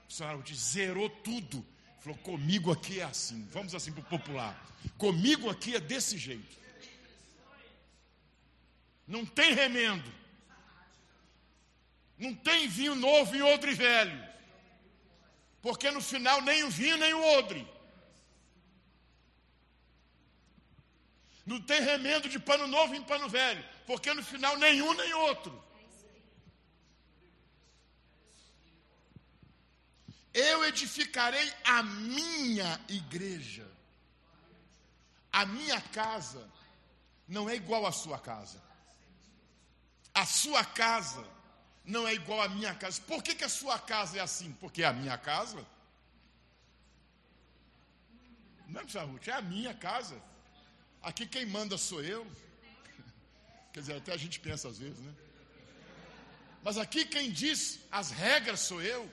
O 0.08 0.12
Senhor 0.12 0.40
zerou 0.54 1.10
tudo. 1.10 1.66
Falou: 1.98 2.18
comigo 2.18 2.70
aqui 2.70 3.00
é 3.00 3.04
assim. 3.04 3.48
Vamos 3.50 3.74
assim 3.74 3.90
para 3.90 4.02
o 4.02 4.04
popular. 4.04 4.64
Comigo 4.96 5.50
aqui 5.50 5.74
é 5.74 5.80
desse 5.80 6.16
jeito. 6.16 6.56
Não 9.08 9.26
tem 9.26 9.54
remendo. 9.54 10.08
Não 12.20 12.34
tem 12.34 12.68
vinho 12.68 12.94
novo 12.94 13.34
e 13.34 13.40
odre 13.40 13.72
velho. 13.72 14.28
Porque 15.62 15.90
no 15.90 16.02
final 16.02 16.42
nem 16.42 16.62
o 16.64 16.70
vinho 16.70 16.98
nem 16.98 17.14
o 17.14 17.38
odre. 17.38 17.66
Não 21.46 21.58
tem 21.62 21.80
remendo 21.80 22.28
de 22.28 22.38
pano 22.38 22.66
novo 22.66 22.94
em 22.94 23.02
pano 23.02 23.26
velho. 23.26 23.64
Porque 23.86 24.12
no 24.12 24.22
final 24.22 24.58
nenhum 24.58 24.92
nem 24.92 25.14
outro. 25.14 25.64
Eu 30.34 30.62
edificarei 30.66 31.50
a 31.64 31.82
minha 31.82 32.78
igreja. 32.86 33.66
A 35.32 35.46
minha 35.46 35.80
casa 35.80 36.46
não 37.26 37.48
é 37.48 37.56
igual 37.56 37.86
à 37.86 37.92
sua 37.92 38.18
casa. 38.18 38.62
A 40.12 40.26
sua 40.26 40.62
casa 40.64 41.39
não 41.84 42.06
é 42.06 42.14
igual 42.14 42.42
à 42.42 42.48
minha 42.48 42.74
casa. 42.74 43.00
Por 43.02 43.22
que, 43.22 43.34
que 43.34 43.44
a 43.44 43.48
sua 43.48 43.78
casa 43.78 44.18
é 44.18 44.20
assim? 44.20 44.52
Porque 44.60 44.82
é 44.82 44.86
a 44.86 44.92
minha 44.92 45.16
casa. 45.18 45.66
Não 48.68 48.80
é, 48.80 49.04
Ruth? 49.04 49.28
É 49.28 49.32
a 49.32 49.42
minha 49.42 49.74
casa. 49.74 50.20
Aqui 51.02 51.26
quem 51.26 51.46
manda 51.46 51.76
sou 51.76 52.02
eu. 52.02 52.26
Quer 53.72 53.80
dizer, 53.80 53.96
até 53.96 54.12
a 54.12 54.16
gente 54.16 54.38
pensa 54.38 54.68
às 54.68 54.78
vezes, 54.78 54.98
né? 54.98 55.12
Mas 56.62 56.76
aqui 56.76 57.04
quem 57.04 57.30
diz 57.30 57.80
as 57.90 58.10
regras 58.10 58.60
sou 58.60 58.82
eu. 58.82 59.10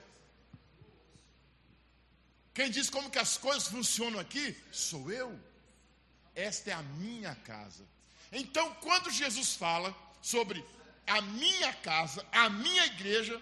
Quem 2.54 2.70
diz 2.70 2.90
como 2.90 3.10
que 3.10 3.20
as 3.20 3.38
coisas 3.38 3.68
funcionam 3.68 4.20
aqui 4.20 4.56
sou 4.72 5.12
eu. 5.12 5.40
Esta 6.36 6.72
é 6.72 6.74
a 6.74 6.84
minha 6.84 7.34
casa. 7.36 7.84
Então, 8.32 8.74
quando 8.76 9.10
Jesus 9.10 9.56
fala 9.56 9.96
sobre 10.22 10.64
a 11.08 11.22
minha 11.22 11.74
casa, 11.74 12.26
a 12.32 12.50
minha 12.50 12.86
igreja, 12.86 13.42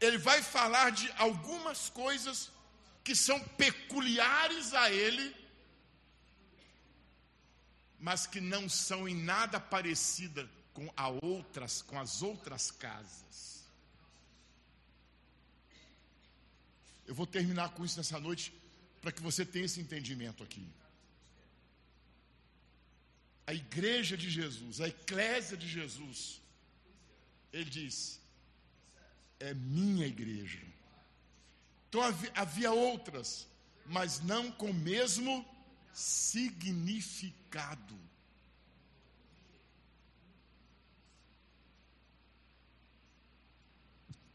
ele 0.00 0.18
vai 0.18 0.42
falar 0.42 0.90
de 0.90 1.10
algumas 1.16 1.88
coisas 1.88 2.50
que 3.02 3.14
são 3.14 3.38
peculiares 3.40 4.72
a 4.74 4.90
ele, 4.90 5.34
mas 7.98 8.26
que 8.26 8.40
não 8.40 8.68
são 8.68 9.08
em 9.08 9.14
nada 9.14 9.58
parecida 9.58 10.48
com 10.72 10.92
a 10.96 11.08
outras, 11.08 11.82
com 11.82 11.98
as 11.98 12.22
outras 12.22 12.70
casas. 12.70 13.64
Eu 17.06 17.14
vou 17.14 17.26
terminar 17.26 17.70
com 17.70 17.84
isso 17.84 17.98
nessa 17.98 18.18
noite 18.18 18.52
para 19.00 19.12
que 19.12 19.22
você 19.22 19.44
tenha 19.44 19.66
esse 19.66 19.80
entendimento 19.80 20.42
aqui. 20.42 20.66
A 23.46 23.52
igreja 23.52 24.16
de 24.16 24.30
Jesus, 24.30 24.80
a 24.80 24.88
eclésia 24.88 25.56
de 25.56 25.68
Jesus, 25.68 26.40
ele 27.54 27.70
diz: 27.70 28.20
é 29.38 29.54
minha 29.54 30.06
igreja. 30.06 30.60
Então 31.88 32.00
havia 32.34 32.72
outras, 32.72 33.46
mas 33.86 34.20
não 34.20 34.50
com 34.50 34.70
o 34.70 34.74
mesmo 34.74 35.46
significado. 35.92 37.96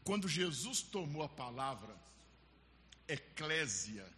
Quando 0.02 0.26
Jesus 0.26 0.80
tomou 0.80 1.22
a 1.22 1.28
palavra 1.28 1.94
eclésia, 3.06 4.08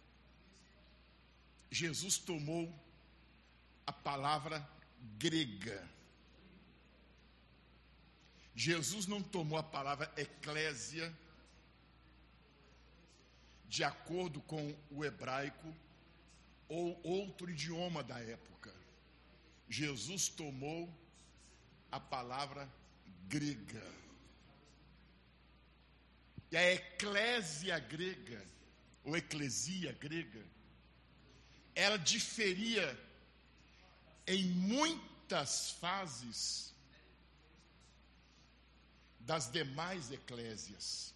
Jesus 1.69 2.17
tomou 2.17 2.73
a 3.85 3.91
palavra 3.91 4.65
grega. 5.17 5.85
Jesus 8.55 9.07
não 9.07 9.21
tomou 9.21 9.57
a 9.57 9.63
palavra 9.63 10.11
eclésia 10.15 11.11
de 13.67 13.83
acordo 13.83 14.39
com 14.41 14.75
o 14.91 15.03
hebraico 15.03 15.73
ou 16.67 16.99
outro 17.03 17.49
idioma 17.49 18.03
da 18.03 18.19
época. 18.19 18.73
Jesus 19.67 20.27
tomou 20.27 20.87
a 21.91 21.99
palavra 21.99 22.71
grega. 23.27 23.83
E 26.51 26.57
a 26.57 26.73
eclésia 26.73 27.79
grega, 27.79 28.45
ou 29.03 29.17
eclesia 29.17 29.91
grega, 29.93 30.45
ela 31.73 31.97
diferia 31.97 32.99
em 34.27 34.45
muitas 34.45 35.71
fases 35.71 36.72
das 39.25 39.49
demais 39.49 40.11
eclésias. 40.11 41.13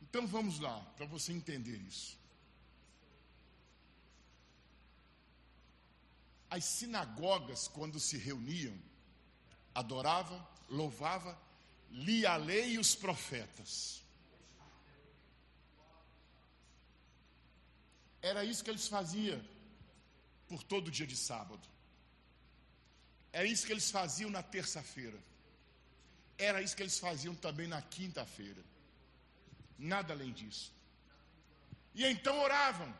Então 0.00 0.26
vamos 0.26 0.58
lá, 0.58 0.78
para 0.96 1.06
você 1.06 1.32
entender 1.32 1.76
isso. 1.76 2.18
As 6.50 6.64
sinagogas, 6.64 7.66
quando 7.66 7.98
se 7.98 8.18
reuniam, 8.18 8.78
adoravam, 9.74 10.46
louvavam, 10.68 11.36
lia 11.90 12.32
a 12.32 12.36
lei 12.36 12.74
e 12.74 12.78
os 12.78 12.94
profetas. 12.94 14.02
Era 18.20 18.44
isso 18.44 18.62
que 18.62 18.70
eles 18.70 18.86
faziam 18.86 19.42
por 20.46 20.62
todo 20.62 20.90
dia 20.90 21.06
de 21.06 21.16
sábado. 21.16 21.71
Era 23.32 23.46
isso 23.46 23.66
que 23.66 23.72
eles 23.72 23.90
faziam 23.90 24.30
na 24.30 24.42
terça-feira. 24.42 25.18
Era 26.36 26.60
isso 26.60 26.76
que 26.76 26.82
eles 26.82 26.98
faziam 26.98 27.34
também 27.34 27.66
na 27.66 27.80
quinta-feira. 27.80 28.62
Nada 29.78 30.12
além 30.12 30.32
disso. 30.32 30.72
E 31.94 32.04
então 32.04 32.38
oravam. 32.40 32.92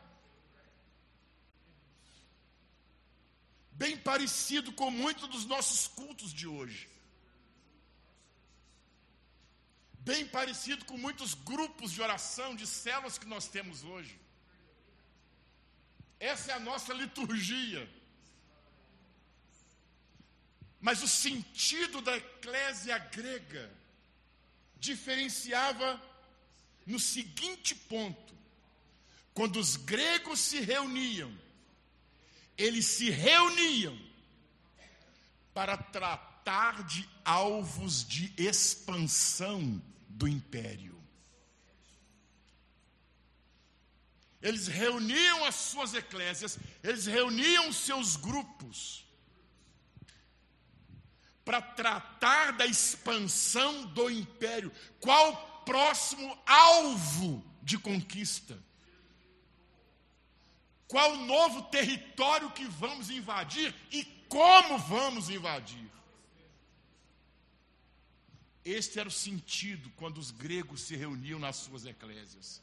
Bem 3.71 3.97
parecido 3.97 4.71
com 4.73 4.89
muitos 4.91 5.27
dos 5.27 5.45
nossos 5.45 5.87
cultos 5.87 6.33
de 6.33 6.47
hoje. 6.47 6.89
Bem 9.99 10.27
parecido 10.27 10.83
com 10.85 10.97
muitos 10.97 11.33
grupos 11.33 11.91
de 11.91 12.01
oração, 12.01 12.55
de 12.55 12.67
células 12.67 13.17
que 13.17 13.25
nós 13.25 13.47
temos 13.47 13.83
hoje. 13.83 14.19
Essa 16.19 16.51
é 16.51 16.55
a 16.55 16.59
nossa 16.59 16.93
liturgia. 16.93 17.89
Mas 20.83 21.01
o 21.01 21.07
sentido 21.07 22.01
da 22.01 22.17
eclésia 22.17 22.97
grega 22.97 23.71
diferenciava 24.75 25.97
no 26.85 26.99
seguinte 26.99 27.73
ponto: 27.73 28.35
quando 29.33 29.61
os 29.61 29.77
gregos 29.77 30.41
se 30.41 30.59
reuniam, 30.59 31.33
eles 32.57 32.85
se 32.85 33.09
reuniam 33.09 33.97
para 35.53 35.77
tratar 35.77 36.83
de 36.83 37.07
alvos 37.23 38.05
de 38.05 38.33
expansão 38.35 39.81
do 40.09 40.27
império. 40.27 41.01
Eles 44.41 44.67
reuniam 44.67 45.45
as 45.45 45.55
suas 45.55 45.93
eclésias, 45.93 46.59
eles 46.83 47.05
reuniam 47.05 47.71
seus 47.71 48.17
grupos 48.17 49.02
para 51.43 51.61
tratar 51.61 52.53
da 52.53 52.65
expansão 52.65 53.85
do 53.87 54.09
império. 54.09 54.71
Qual 54.99 55.31
o 55.31 55.65
próximo 55.65 56.37
alvo 56.45 57.43
de 57.61 57.77
conquista? 57.77 58.57
Qual 60.87 61.13
o 61.13 61.25
novo 61.25 61.63
território 61.63 62.51
que 62.51 62.65
vamos 62.65 63.09
invadir 63.09 63.73
e 63.91 64.03
como 64.29 64.77
vamos 64.77 65.29
invadir? 65.29 65.91
Este 68.63 68.99
era 68.99 69.09
o 69.09 69.11
sentido 69.11 69.91
quando 69.97 70.17
os 70.19 70.31
gregos 70.31 70.81
se 70.81 70.95
reuniam 70.95 71.39
nas 71.39 71.57
suas 71.57 71.85
eclésias. 71.85 72.61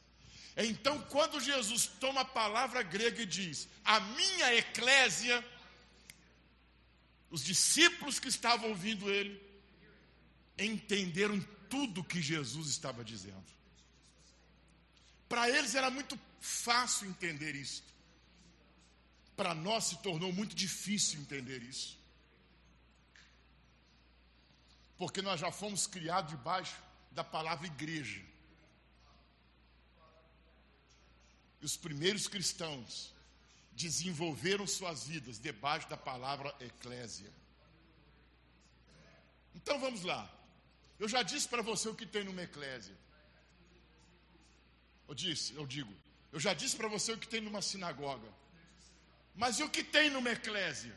Então, 0.57 1.01
quando 1.02 1.40
Jesus 1.40 1.86
toma 1.86 2.23
a 2.23 2.24
palavra 2.24 2.82
grega 2.82 3.23
e 3.23 3.27
diz: 3.27 3.69
A 3.85 4.01
minha 4.01 4.55
eclésia 4.55 5.44
os 7.31 7.44
discípulos 7.44 8.19
que 8.19 8.28
estavam 8.28 8.70
ouvindo 8.70 9.09
ele 9.11 9.40
entenderam 10.59 11.40
tudo 11.69 12.05
que 12.05 12.20
Jesus 12.20 12.69
estava 12.69 13.05
dizendo. 13.05 13.44
Para 15.28 15.48
eles 15.48 15.77
era 15.77 15.90
muito 15.90 16.19
fácil 16.40 17.09
entender 17.09 17.55
isso. 17.55 17.85
Para 19.36 19.55
nós 19.55 19.85
se 19.85 19.98
tornou 19.98 20.32
muito 20.32 20.55
difícil 20.55 21.20
entender 21.20 21.62
isso. 21.62 21.98
Porque 24.98 25.23
nós 25.23 25.40
já 25.40 25.52
fomos 25.52 25.86
criados 25.86 26.32
debaixo 26.32 26.77
da 27.12 27.23
palavra 27.23 27.66
igreja. 27.66 28.20
E 31.61 31.65
os 31.65 31.77
primeiros 31.77 32.27
cristãos 32.27 33.15
desenvolveram 33.82 34.66
suas 34.66 35.07
vidas 35.07 35.39
debaixo 35.39 35.89
da 35.89 35.97
palavra 35.97 36.55
eclésia. 36.61 37.31
Então 39.55 39.78
vamos 39.78 40.02
lá. 40.02 40.31
Eu 40.98 41.09
já 41.09 41.23
disse 41.23 41.48
para 41.48 41.62
você 41.62 41.89
o 41.89 41.94
que 41.94 42.07
tem 42.07 42.24
numa 42.24 42.43
eclésia. 42.43 42.97
Eu 45.09 45.15
disse, 45.15 45.55
eu 45.55 45.66
digo, 45.66 45.93
eu 46.32 46.39
já 46.39 46.55
disse 46.55 46.77
para 46.77 46.89
você 46.89 47.12
o 47.12 47.19
que 47.19 47.27
tem 47.27 47.40
numa 47.40 47.62
sinagoga. 47.62 48.28
Mas 49.35 49.59
e 49.59 49.62
o 49.62 49.70
que 49.70 49.82
tem 49.82 50.11
numa 50.11 50.31
eclésia? 50.31 50.94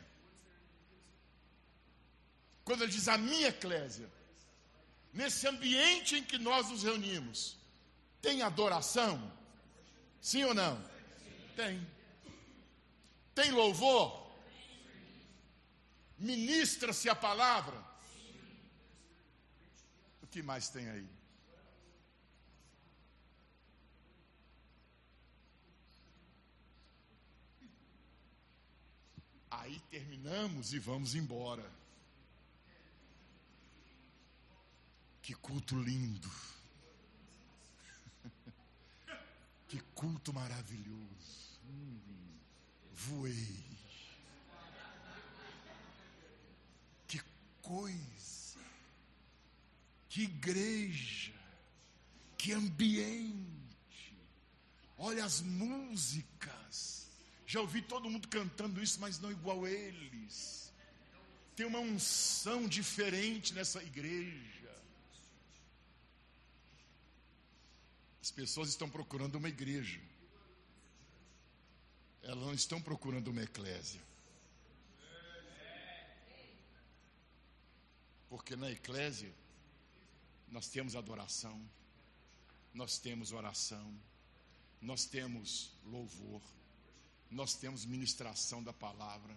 Quando 2.64 2.82
ele 2.82 2.92
diz 2.92 3.08
a 3.08 3.18
minha 3.18 3.48
eclésia, 3.48 4.10
nesse 5.12 5.46
ambiente 5.46 6.16
em 6.16 6.24
que 6.24 6.38
nós 6.38 6.70
nos 6.70 6.82
reunimos, 6.82 7.56
tem 8.20 8.42
adoração? 8.42 9.32
Sim 10.20 10.44
ou 10.44 10.54
não? 10.54 10.82
Tem. 11.56 11.93
Tem 13.34 13.50
louvor? 13.50 14.24
Ministra-se 16.18 17.08
a 17.08 17.14
palavra? 17.14 17.82
O 20.22 20.26
que 20.26 20.42
mais 20.42 20.68
tem 20.68 20.88
aí? 20.88 21.08
Aí 29.50 29.80
terminamos 29.90 30.72
e 30.72 30.78
vamos 30.78 31.14
embora. 31.14 31.68
Que 35.22 35.34
culto 35.34 35.74
lindo. 35.74 36.30
Que 39.66 39.80
culto 39.94 40.32
maravilhoso. 40.32 41.43
Voei. 42.94 43.64
Que 47.08 47.20
coisa, 47.60 48.58
que 50.08 50.22
igreja, 50.22 51.32
que 52.38 52.52
ambiente. 52.52 54.16
Olha 54.96 55.24
as 55.24 55.40
músicas. 55.40 57.08
Já 57.46 57.60
ouvi 57.60 57.82
todo 57.82 58.08
mundo 58.08 58.28
cantando 58.28 58.82
isso, 58.82 59.00
mas 59.00 59.18
não 59.18 59.30
igual 59.30 59.66
eles. 59.66 60.72
Tem 61.56 61.66
uma 61.66 61.80
unção 61.80 62.66
diferente 62.68 63.52
nessa 63.54 63.82
igreja. 63.82 64.74
As 68.22 68.30
pessoas 68.30 68.68
estão 68.70 68.88
procurando 68.88 69.36
uma 69.36 69.48
igreja 69.48 70.00
elas 72.24 72.38
não 72.38 72.54
estão 72.54 72.80
procurando 72.80 73.28
uma 73.28 73.42
eclésia. 73.42 74.00
Porque 78.28 78.56
na 78.56 78.70
eclésia 78.70 79.32
nós 80.48 80.68
temos 80.68 80.96
adoração, 80.96 81.60
nós 82.72 82.98
temos 82.98 83.32
oração, 83.32 83.94
nós 84.80 85.04
temos 85.04 85.70
louvor, 85.84 86.40
nós 87.30 87.54
temos 87.54 87.84
ministração 87.84 88.62
da 88.62 88.72
palavra. 88.72 89.36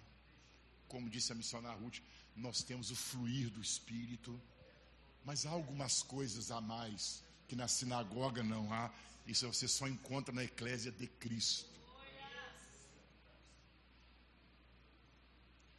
Como 0.88 1.10
disse 1.10 1.32
a 1.32 1.36
missionária 1.36 1.80
Ruth, 1.80 2.00
nós 2.36 2.64
temos 2.64 2.90
o 2.90 2.96
fluir 2.96 3.50
do 3.50 3.62
Espírito. 3.62 4.40
Mas 5.26 5.46
há 5.46 5.50
algumas 5.50 6.02
coisas 6.02 6.52
a 6.52 6.62
mais 6.62 7.22
que 7.48 7.56
na 7.56 7.68
sinagoga 7.68 8.42
não 8.42 8.74
há. 8.74 8.90
Isso 9.26 9.46
você 9.52 9.68
só 9.68 9.88
encontra 9.88 10.34
na 10.34 10.44
eclésia 10.44 10.92
de 10.92 11.06
Cristo. 11.08 11.78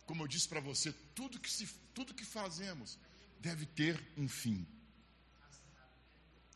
Como 0.08 0.22
eu 0.22 0.26
disse 0.26 0.48
para 0.48 0.58
você, 0.58 0.90
tudo 1.14 1.38
que, 1.38 1.50
se, 1.50 1.66
tudo 1.92 2.14
que 2.14 2.24
fazemos 2.24 2.98
deve 3.38 3.66
ter 3.66 4.02
um 4.16 4.26
fim. 4.26 4.66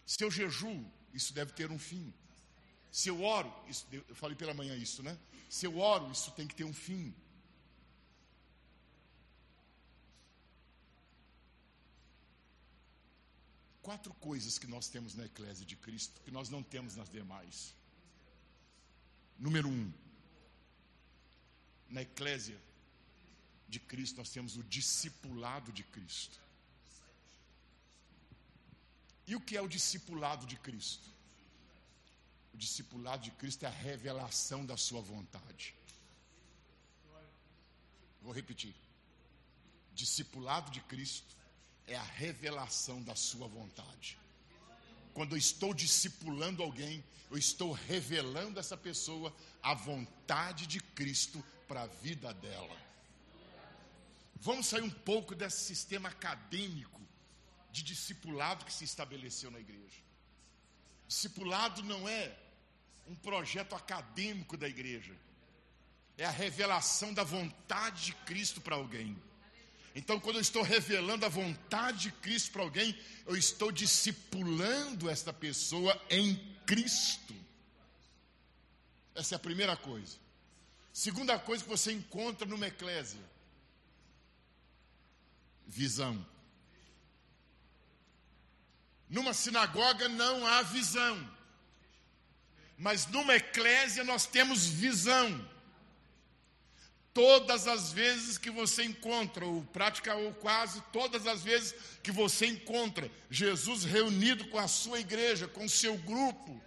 Se 0.07 0.25
eu 0.25 0.31
jejuo, 0.31 0.91
isso 1.13 1.35
deve 1.35 1.53
ter 1.53 1.71
um 1.71 1.79
fim. 1.79 2.15
Se 2.91 3.11
eu 3.11 3.23
oro, 3.23 3.53
isso, 3.69 3.87
eu 3.93 4.15
falei 4.15 4.35
pela 4.35 4.55
manhã 4.55 4.75
isso, 4.75 5.03
né? 5.03 5.19
Se 5.51 5.67
eu 5.67 5.79
oro, 5.79 6.11
isso 6.11 6.31
tem 6.31 6.47
que 6.47 6.55
ter 6.55 6.65
um 6.65 6.73
fim. 6.73 7.15
Quatro 13.83 14.15
coisas 14.15 14.59
que 14.59 14.67
nós 14.67 14.89
temos 14.89 15.15
na 15.15 15.27
Eclésia 15.27 15.67
de 15.67 15.77
Cristo 15.77 16.23
que 16.23 16.31
nós 16.31 16.49
não 16.49 16.63
temos 16.63 16.97
nas 16.97 17.11
demais. 17.11 17.75
Número 19.39 19.69
um, 19.69 19.93
na 21.91 22.01
Eclésia 22.01 22.59
de 23.73 23.81
Cristo 23.81 24.19
nós 24.19 24.29
temos 24.29 24.57
o 24.59 24.63
discipulado 24.63 25.73
de 25.73 25.83
Cristo. 25.83 26.39
E 29.27 29.35
o 29.35 29.41
que 29.41 29.57
é 29.57 29.63
o 29.63 29.69
discipulado 29.69 30.45
de 30.47 30.57
Cristo? 30.57 31.09
O 32.53 32.57
discipulado 32.59 33.23
de 33.23 33.31
Cristo 33.31 33.65
é 33.65 33.69
a 33.69 33.71
revelação 33.71 34.67
da 34.67 34.77
sua 34.77 35.01
vontade. 35.01 35.75
Vou 38.21 38.35
repetir. 38.35 38.75
Discipulado 39.95 40.71
de 40.71 40.83
Cristo 40.83 41.35
é 41.87 41.97
a 41.97 42.03
revelação 42.03 43.03
da 43.03 43.17
sua 43.17 43.49
vontade. 43.49 44.19
Quando 45.15 45.33
eu 45.33 45.39
estou 45.39 45.73
discipulando 45.73 46.63
alguém, 46.63 47.03
eu 47.31 47.39
estou 47.39 47.73
revelando 47.73 48.61
essa 48.61 48.77
pessoa 48.77 49.35
a 49.63 49.73
vontade 49.73 50.67
de 50.67 50.79
Cristo 50.79 51.43
para 51.67 51.85
a 51.85 51.87
vida 51.87 52.35
dela. 52.35 52.92
Vamos 54.43 54.67
sair 54.67 54.83
um 54.83 54.91
pouco 54.91 55.37
desse 55.37 55.61
sistema 55.61 56.09
acadêmico 56.09 57.01
de 57.71 57.81
discipulado 57.81 58.65
que 58.65 58.73
se 58.73 58.83
estabeleceu 58.83 59.53
na 59.53 59.61
igreja. 59.61 60.01
Discipulado 61.07 61.81
não 61.85 62.09
é 62.09 62.37
um 63.07 63.15
projeto 63.15 63.77
acadêmico 63.77 64.57
da 64.57 64.69
igreja, 64.69 65.15
é 66.19 66.25
a 66.25 66.31
revelação 66.31 67.15
da 67.15 67.23
vontade 67.23 68.07
de 68.07 68.15
Cristo 68.27 68.61
para 68.61 68.75
alguém. 68.75 69.17
Então, 69.95 70.19
quando 70.19 70.37
eu 70.37 70.43
estou 70.43 70.63
revelando 70.63 71.25
a 71.25 71.29
vontade 71.29 71.99
de 72.01 72.13
Cristo 72.13 72.51
para 72.51 72.63
alguém, 72.63 72.99
eu 73.25 73.37
estou 73.37 73.71
discipulando 73.71 75.09
esta 75.09 75.33
pessoa 75.33 75.95
em 76.11 76.35
Cristo. 76.67 77.33
Essa 79.15 79.35
é 79.35 79.37
a 79.37 79.39
primeira 79.39 79.77
coisa. 79.77 80.17
Segunda 80.93 81.39
coisa 81.39 81.63
que 81.63 81.71
você 81.71 81.93
encontra 81.93 82.45
numa 82.45 82.67
eclésia: 82.67 83.21
visão. 85.73 86.25
Numa 89.09 89.33
sinagoga 89.33 90.09
não 90.09 90.47
há 90.47 90.63
visão. 90.63 91.31
Mas 92.77 93.07
numa 93.07 93.35
eclésia 93.37 94.05
nós 94.05 94.27
temos 94.27 94.67
visão. 94.67 95.51
Todas 97.15 97.69
as 97.69 97.93
vezes 97.93 98.39
que 98.39 98.51
você 98.51 98.85
encontra, 98.85 99.45
ou 99.45 99.63
prática 99.65 100.15
ou 100.15 100.33
quase 100.35 100.81
todas 100.93 101.27
as 101.27 101.43
vezes 101.43 101.75
que 102.03 102.11
você 102.11 102.47
encontra 102.47 103.11
Jesus 103.31 103.85
reunido 103.85 104.49
com 104.49 104.59
a 104.59 104.69
sua 104.69 104.99
igreja, 105.01 105.47
com 105.47 105.65
o 105.65 105.69
seu 105.69 105.97
grupo, 105.99 106.63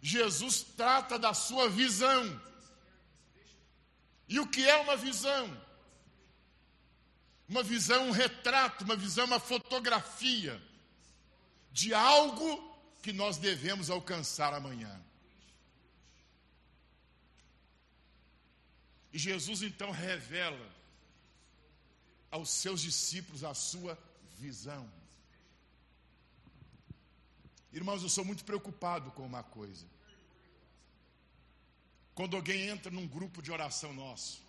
Jesus 0.00 0.64
trata 0.76 1.18
da 1.18 1.34
sua 1.34 1.68
visão. 1.68 2.40
E 4.28 4.40
o 4.40 4.46
que 4.46 4.66
é 4.66 4.76
uma 4.76 4.96
visão? 4.96 5.65
Uma 7.48 7.62
visão, 7.62 8.08
um 8.08 8.10
retrato, 8.10 8.84
uma 8.84 8.96
visão, 8.96 9.24
uma 9.24 9.38
fotografia 9.38 10.60
de 11.70 11.94
algo 11.94 12.76
que 13.02 13.12
nós 13.12 13.36
devemos 13.36 13.88
alcançar 13.88 14.52
amanhã. 14.52 15.00
E 19.12 19.18
Jesus 19.18 19.62
então 19.62 19.90
revela 19.90 20.70
aos 22.30 22.50
seus 22.50 22.80
discípulos 22.80 23.44
a 23.44 23.54
sua 23.54 23.98
visão. 24.38 24.90
Irmãos, 27.72 28.02
eu 28.02 28.08
sou 28.08 28.24
muito 28.24 28.44
preocupado 28.44 29.10
com 29.12 29.24
uma 29.24 29.42
coisa. 29.42 29.86
Quando 32.14 32.36
alguém 32.36 32.68
entra 32.68 32.90
num 32.90 33.06
grupo 33.06 33.42
de 33.42 33.52
oração 33.52 33.92
nosso, 33.92 34.42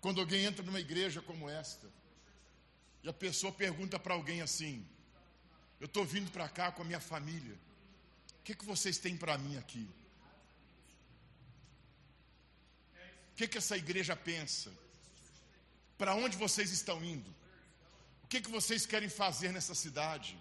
quando 0.00 0.20
alguém 0.20 0.44
entra 0.44 0.64
numa 0.64 0.80
igreja 0.80 1.20
como 1.20 1.48
esta, 1.48 1.86
e 3.02 3.08
a 3.08 3.12
pessoa 3.12 3.52
pergunta 3.52 3.98
para 3.98 4.14
alguém 4.14 4.42
assim: 4.42 4.86
eu 5.80 5.86
estou 5.86 6.04
vindo 6.04 6.30
para 6.30 6.48
cá 6.48 6.70
com 6.70 6.82
a 6.82 6.84
minha 6.84 7.00
família. 7.00 7.56
O 8.40 8.42
que, 8.42 8.54
que 8.54 8.64
vocês 8.64 8.98
têm 8.98 9.16
para 9.16 9.38
mim 9.38 9.56
aqui? 9.56 9.88
O 13.32 13.36
que, 13.36 13.48
que 13.48 13.58
essa 13.58 13.76
igreja 13.76 14.14
pensa? 14.14 14.70
Para 15.96 16.14
onde 16.14 16.36
vocês 16.36 16.70
estão 16.70 17.02
indo? 17.02 17.30
O 18.24 18.26
que, 18.26 18.40
que 18.40 18.50
vocês 18.50 18.84
querem 18.84 19.08
fazer 19.08 19.52
nessa 19.52 19.74
cidade? 19.74 20.38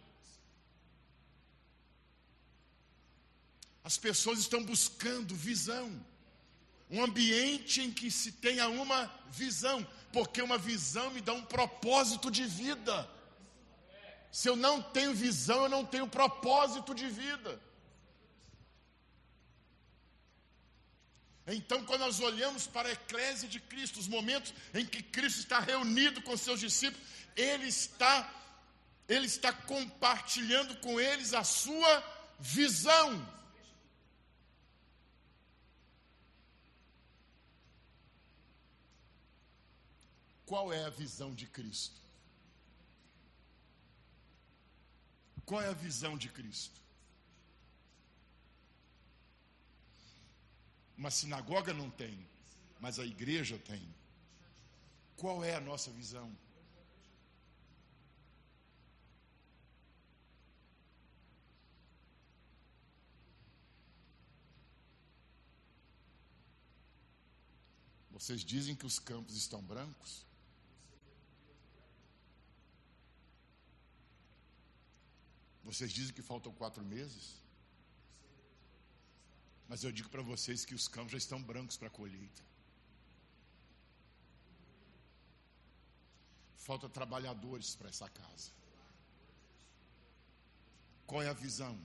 As 3.84 3.98
pessoas 3.98 4.40
estão 4.40 4.64
buscando 4.64 5.36
visão, 5.36 6.06
um 6.90 7.04
ambiente 7.04 7.82
em 7.82 7.92
que 7.92 8.12
se 8.12 8.34
tenha 8.34 8.68
uma 8.68 9.08
visão, 9.32 9.88
porque 10.12 10.42
uma 10.42 10.58
visão 10.58 11.12
me 11.12 11.22
dá 11.22 11.34
um 11.34 11.44
propósito 11.44 12.30
de 12.32 12.46
vida. 12.46 13.10
Se 14.32 14.48
eu 14.48 14.56
não 14.56 14.82
tenho 14.82 15.14
visão, 15.14 15.64
eu 15.64 15.70
não 15.70 15.86
tenho 15.86 16.08
propósito 16.08 16.94
de 16.94 17.08
vida. 17.08 17.60
Então, 21.48 21.84
quando 21.84 22.02
nós 22.02 22.20
olhamos 22.20 22.68
para 22.68 22.90
a 22.90 22.92
eclésia 22.92 23.50
de 23.50 23.60
Cristo, 23.60 24.00
os 24.00 24.08
momentos 24.08 24.54
em 24.74 24.86
que 24.86 25.02
Cristo 25.02 25.40
está 25.40 25.60
reunido 25.60 26.22
com 26.22 26.38
seus 26.38 26.60
discípulos, 26.60 27.06
ele 27.36 27.68
está 27.68 28.36
ele 29.08 29.26
está 29.26 29.52
compartilhando 29.52 30.76
com 30.78 31.00
eles 31.00 31.34
a 31.34 31.44
sua 31.44 32.04
visão. 32.40 33.28
Qual 40.50 40.74
é 40.74 40.84
a 40.84 40.90
visão 40.90 41.32
de 41.32 41.46
Cristo? 41.46 42.02
Qual 45.46 45.62
é 45.62 45.68
a 45.68 45.74
visão 45.74 46.18
de 46.18 46.28
Cristo? 46.28 46.82
Uma 50.98 51.12
sinagoga 51.12 51.72
não 51.72 51.92
tem, 51.92 52.28
mas 52.80 52.98
a 52.98 53.06
igreja 53.06 53.60
tem. 53.60 53.94
Qual 55.16 55.44
é 55.44 55.54
a 55.54 55.62
nossa 55.62 55.92
visão? 55.92 56.36
Vocês 68.10 68.44
dizem 68.44 68.76
que 68.76 68.88
os 68.88 68.98
campos 68.98 69.36
estão 69.36 69.62
brancos? 69.62 70.28
Vocês 75.70 75.92
dizem 75.92 76.16
que 76.18 76.24
faltam 76.24 76.52
quatro 76.52 76.84
meses? 76.84 77.26
Mas 79.68 79.84
eu 79.84 79.92
digo 79.92 80.10
para 80.10 80.24
vocês 80.24 80.66
que 80.66 80.74
os 80.74 80.88
campos 80.88 81.12
já 81.12 81.20
estão 81.20 81.40
brancos 81.50 81.78
para 81.78 81.90
a 81.90 81.92
colheita. 81.92 82.44
Falta 86.56 86.90
trabalhadores 86.90 87.76
para 87.76 87.90
essa 87.90 88.10
casa. 88.10 88.50
Qual 91.06 91.22
é 91.22 91.30
a 91.30 91.34
visão? 91.46 91.80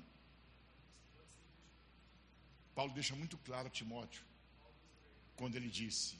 Paulo 2.75 2.95
deixa 2.95 3.15
muito 3.15 3.37
claro 3.37 3.69
a 3.69 3.71
Timóteo, 3.71 4.25
quando 5.37 5.57
ele 5.57 5.69
disse: 5.69 6.17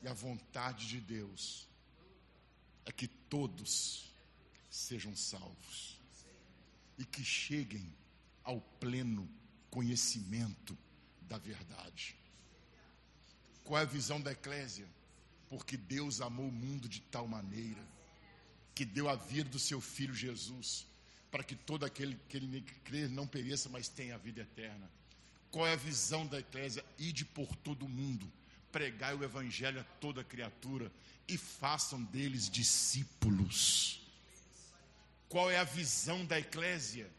E 0.00 0.08
a 0.08 0.14
vontade 0.14 0.88
de 0.88 0.98
Deus 0.98 1.68
é 2.86 2.90
que 2.90 3.06
todos 3.06 4.10
sejam 4.70 5.14
salvos 5.14 6.01
e 7.02 7.04
que 7.04 7.24
cheguem 7.24 7.92
ao 8.44 8.60
pleno 8.80 9.28
conhecimento 9.68 10.78
da 11.22 11.36
verdade. 11.36 12.14
Qual 13.64 13.78
é 13.78 13.82
a 13.82 13.86
visão 13.86 14.20
da 14.20 14.30
eclésia? 14.30 14.86
Porque 15.48 15.76
Deus 15.76 16.20
amou 16.20 16.48
o 16.48 16.52
mundo 16.52 16.88
de 16.88 17.00
tal 17.00 17.26
maneira 17.26 17.82
que 18.74 18.84
deu 18.84 19.08
a 19.08 19.16
vida 19.16 19.50
do 19.50 19.58
seu 19.58 19.80
filho 19.80 20.14
Jesus, 20.14 20.86
para 21.30 21.42
que 21.42 21.56
todo 21.56 21.84
aquele 21.84 22.18
que 22.28 22.36
ele 22.36 22.62
crer 22.84 23.08
não 23.08 23.26
pereça, 23.26 23.68
mas 23.68 23.88
tenha 23.88 24.14
a 24.14 24.18
vida 24.18 24.42
eterna. 24.42 24.88
Qual 25.50 25.66
é 25.66 25.72
a 25.72 25.76
visão 25.76 26.26
da 26.26 26.38
eclésia? 26.38 26.84
Ide 26.98 27.24
por 27.24 27.54
todo 27.56 27.84
o 27.84 27.88
mundo, 27.88 28.30
pregai 28.70 29.14
o 29.14 29.24
evangelho 29.24 29.80
a 29.80 29.84
toda 30.00 30.24
criatura 30.24 30.90
e 31.28 31.36
façam 31.36 32.02
deles 32.04 32.48
discípulos. 32.48 34.01
Qual 35.32 35.50
é 35.50 35.56
a 35.56 35.64
visão 35.64 36.26
da 36.26 36.38
eclésia? 36.38 37.10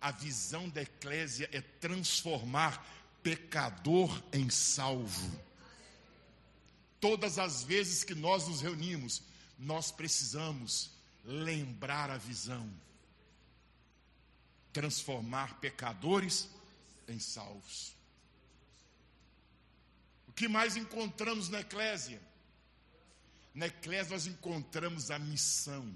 A 0.00 0.12
visão 0.12 0.68
da 0.68 0.82
eclésia 0.82 1.50
é 1.50 1.60
transformar 1.60 2.80
pecador 3.24 4.22
em 4.32 4.48
salvo. 4.48 5.40
Todas 7.00 7.40
as 7.40 7.64
vezes 7.64 8.04
que 8.04 8.14
nós 8.14 8.46
nos 8.46 8.60
reunimos, 8.60 9.20
nós 9.58 9.90
precisamos 9.90 10.92
lembrar 11.24 12.08
a 12.08 12.16
visão, 12.16 12.72
transformar 14.72 15.58
pecadores 15.58 16.48
em 17.08 17.18
salvos. 17.18 17.96
O 20.28 20.32
que 20.32 20.46
mais 20.46 20.76
encontramos 20.76 21.48
na 21.48 21.62
eclésia? 21.62 22.22
Na 23.52 23.66
eclésia 23.66 24.12
nós 24.12 24.28
encontramos 24.28 25.10
a 25.10 25.18
missão. 25.18 25.92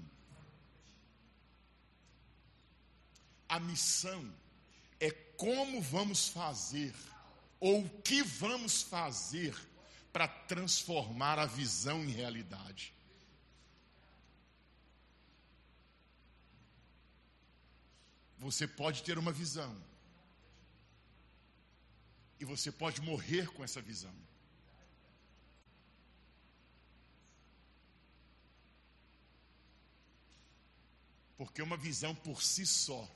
A 3.55 3.59
missão 3.59 4.33
é 4.97 5.11
como 5.11 5.81
vamos 5.81 6.29
fazer, 6.29 6.95
ou 7.59 7.81
o 7.81 7.89
que 8.01 8.23
vamos 8.23 8.81
fazer 8.81 9.53
para 10.13 10.25
transformar 10.25 11.37
a 11.37 11.45
visão 11.45 12.01
em 12.01 12.11
realidade. 12.11 12.93
Você 18.39 18.65
pode 18.65 19.03
ter 19.03 19.17
uma 19.17 19.33
visão, 19.33 19.75
e 22.39 22.45
você 22.45 22.71
pode 22.71 23.01
morrer 23.01 23.51
com 23.51 23.65
essa 23.65 23.81
visão. 23.81 24.15
Porque 31.35 31.61
uma 31.61 31.75
visão 31.75 32.15
por 32.15 32.41
si 32.41 32.65
só, 32.65 33.09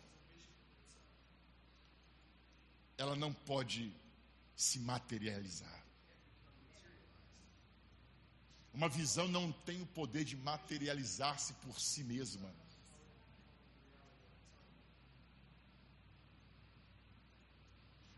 ela 2.97 3.15
não 3.15 3.33
pode 3.33 3.93
se 4.55 4.79
materializar. 4.79 5.83
Uma 8.73 8.89
visão 8.89 9.27
não 9.27 9.51
tem 9.51 9.81
o 9.81 9.85
poder 9.87 10.25
de 10.25 10.35
materializar-se 10.35 11.53
por 11.53 11.79
si 11.79 12.03
mesma. 12.03 12.53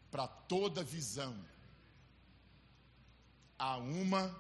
Para 0.10 0.28
toda 0.28 0.84
visão, 0.84 1.38
há 3.60 3.78
uma 3.78 4.36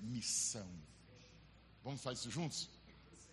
missão. 0.00 0.68
Vamos 1.82 2.02
fazer 2.02 2.20
isso 2.20 2.30
juntos? 2.30 2.68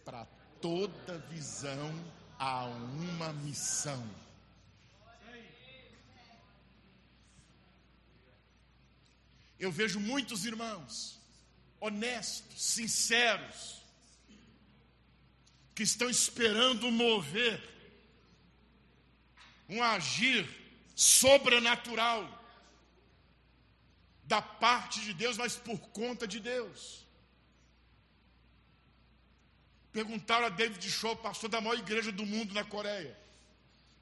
Para 0.05 0.25
toda 0.61 1.17
visão, 1.29 1.91
há 2.39 2.65
uma 2.65 3.33
missão. 3.33 4.24
Eu 9.59 9.71
vejo 9.71 9.99
muitos 9.99 10.45
irmãos 10.45 11.15
honestos, 11.79 12.61
sinceros, 12.61 13.83
que 15.73 15.83
estão 15.83 16.09
esperando 16.09 16.89
mover, 16.89 17.61
um 19.67 19.83
agir 19.83 20.47
sobrenatural 20.95 22.23
da 24.23 24.41
parte 24.41 25.01
de 25.01 25.13
Deus, 25.13 25.37
mas 25.37 25.55
por 25.55 25.77
conta 25.89 26.27
de 26.27 26.39
Deus. 26.39 27.05
Perguntaram 29.91 30.47
a 30.47 30.49
David 30.49 30.89
Shaw, 30.89 31.15
pastor 31.17 31.49
da 31.49 31.61
maior 31.61 31.77
igreja 31.77 32.11
do 32.11 32.25
mundo 32.25 32.53
na 32.53 32.63
Coreia. 32.63 33.17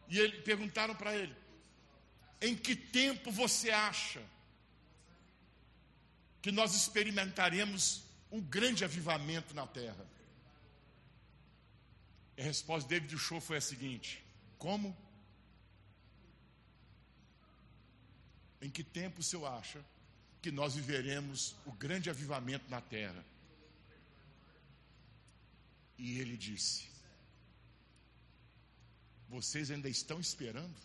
E 0.07 0.19
ele, 0.19 0.41
perguntaram 0.41 0.95
para 0.95 1.15
ele: 1.15 1.35
em 2.41 2.55
que 2.55 2.75
tempo 2.75 3.31
você 3.31 3.71
acha 3.71 4.21
que 6.43 6.51
nós 6.51 6.75
experimentaremos 6.75 8.03
um 8.29 8.41
grande 8.41 8.83
avivamento 8.83 9.55
na 9.55 9.65
terra? 9.65 10.05
E 12.35 12.41
a 12.41 12.43
resposta 12.43 12.87
de 12.87 12.99
David 12.99 13.17
Shaw 13.17 13.39
foi 13.39 13.57
a 13.57 13.61
seguinte: 13.61 14.21
Como? 14.59 14.95
Em 18.61 18.69
que 18.69 18.83
tempo 18.83 19.21
o 19.21 19.23
senhor 19.23 19.45
acha 19.45 19.83
que 20.41 20.51
nós 20.51 20.75
viveremos 20.75 21.55
o 21.65 21.71
grande 21.71 22.09
avivamento 22.09 22.69
na 22.69 22.81
terra? 22.81 23.23
E 25.97 26.19
ele 26.19 26.35
disse: 26.35 26.89
Vocês 29.29 29.71
ainda 29.71 29.87
estão 29.87 30.19
esperando? 30.19 30.75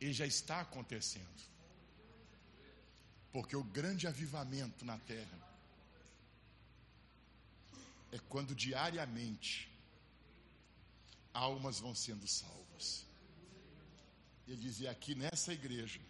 Ele 0.00 0.12
já 0.12 0.26
está 0.26 0.60
acontecendo. 0.60 1.55
Porque 3.36 3.54
o 3.54 3.62
grande 3.62 4.06
avivamento 4.06 4.82
na 4.82 4.96
terra 4.96 5.38
é 8.10 8.18
quando 8.30 8.54
diariamente 8.54 9.70
almas 11.34 11.78
vão 11.78 11.94
sendo 11.94 12.26
salvas. 12.26 13.04
Ele 14.48 14.56
dizia 14.56 14.90
aqui 14.90 15.14
nessa 15.14 15.52
igreja, 15.52 16.00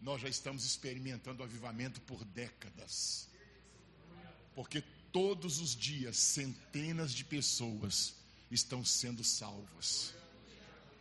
nós 0.00 0.20
já 0.20 0.28
estamos 0.28 0.64
experimentando 0.64 1.42
o 1.42 1.44
avivamento 1.44 2.00
por 2.02 2.24
décadas. 2.24 3.28
Porque 4.54 4.82
todos 5.10 5.58
os 5.58 5.74
dias 5.74 6.16
centenas 6.16 7.10
de 7.12 7.24
pessoas 7.24 8.14
estão 8.48 8.84
sendo 8.84 9.24
salvas. 9.24 10.14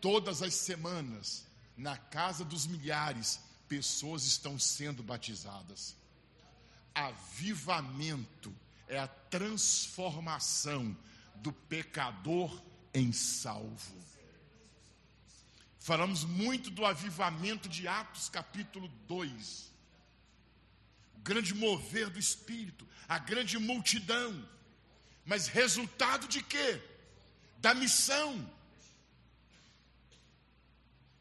Todas 0.02 0.41
as 0.41 0.56
semanas, 0.56 1.45
na 1.77 1.95
casa 1.95 2.44
dos 2.44 2.65
milhares, 2.65 3.45
pessoas 3.68 4.26
estão 4.26 4.58
sendo 4.58 5.04
batizadas. 5.04 5.96
Avivamento 6.94 8.56
é 8.88 8.98
a 8.98 9.08
transformação 9.08 10.96
do 11.36 11.52
pecador 11.52 12.62
em 12.94 13.12
salvo. 13.12 14.06
Falamos 15.80 16.24
muito 16.24 16.72
do 16.72 16.86
avivamento 16.86 17.70
de 17.70 17.88
Atos, 17.88 18.30
capítulo 18.30 18.88
2. 19.08 19.72
O 21.18 21.20
grande 21.20 21.54
mover 21.54 22.10
do 22.10 22.18
Espírito, 22.18 22.88
a 23.08 23.20
grande 23.20 23.60
multidão. 23.60 24.50
Mas 25.26 25.48
resultado 25.48 26.28
de 26.28 26.42
quê? 26.42 26.82
Da 27.60 27.74
missão. 27.74 28.50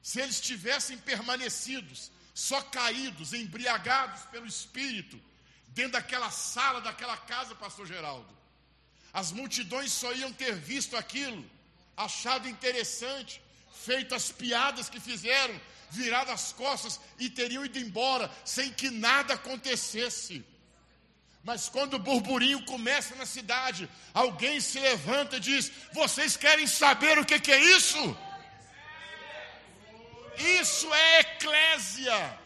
Se 0.02 0.20
eles 0.20 0.40
tivessem 0.40 0.96
permanecidos 0.98 2.10
só 2.34 2.60
caídos, 2.60 3.32
embriagados 3.32 4.22
pelo 4.22 4.46
Espírito, 4.46 5.20
dentro 5.68 5.92
daquela 5.92 6.30
sala, 6.30 6.80
daquela 6.80 7.16
casa, 7.16 7.54
Pastor 7.54 7.86
Geraldo. 7.86 8.34
As 9.12 9.30
multidões 9.30 9.92
só 9.92 10.12
iam 10.12 10.32
ter 10.32 10.54
visto 10.56 10.96
aquilo, 10.96 11.48
achado 11.96 12.48
interessante, 12.48 13.40
feito 13.84 14.14
as 14.14 14.32
piadas 14.32 14.88
que 14.88 14.98
fizeram, 14.98 15.60
virado 15.90 16.32
as 16.32 16.52
costas 16.52 17.00
e 17.18 17.30
teriam 17.30 17.64
ido 17.64 17.78
embora 17.78 18.28
sem 18.44 18.72
que 18.72 18.90
nada 18.90 19.34
acontecesse. 19.34 20.44
Mas 21.44 21.68
quando 21.68 21.94
o 21.94 21.98
burburinho 21.98 22.64
começa 22.64 23.14
na 23.14 23.26
cidade, 23.26 23.88
alguém 24.12 24.60
se 24.60 24.80
levanta 24.80 25.36
e 25.36 25.40
diz: 25.40 25.70
Vocês 25.92 26.36
querem 26.36 26.66
saber 26.66 27.18
o 27.18 27.24
que, 27.24 27.38
que 27.38 27.52
é 27.52 27.62
isso? 27.76 28.16
Isso 30.38 30.92
é 30.92 31.20
eclésia. 31.20 32.38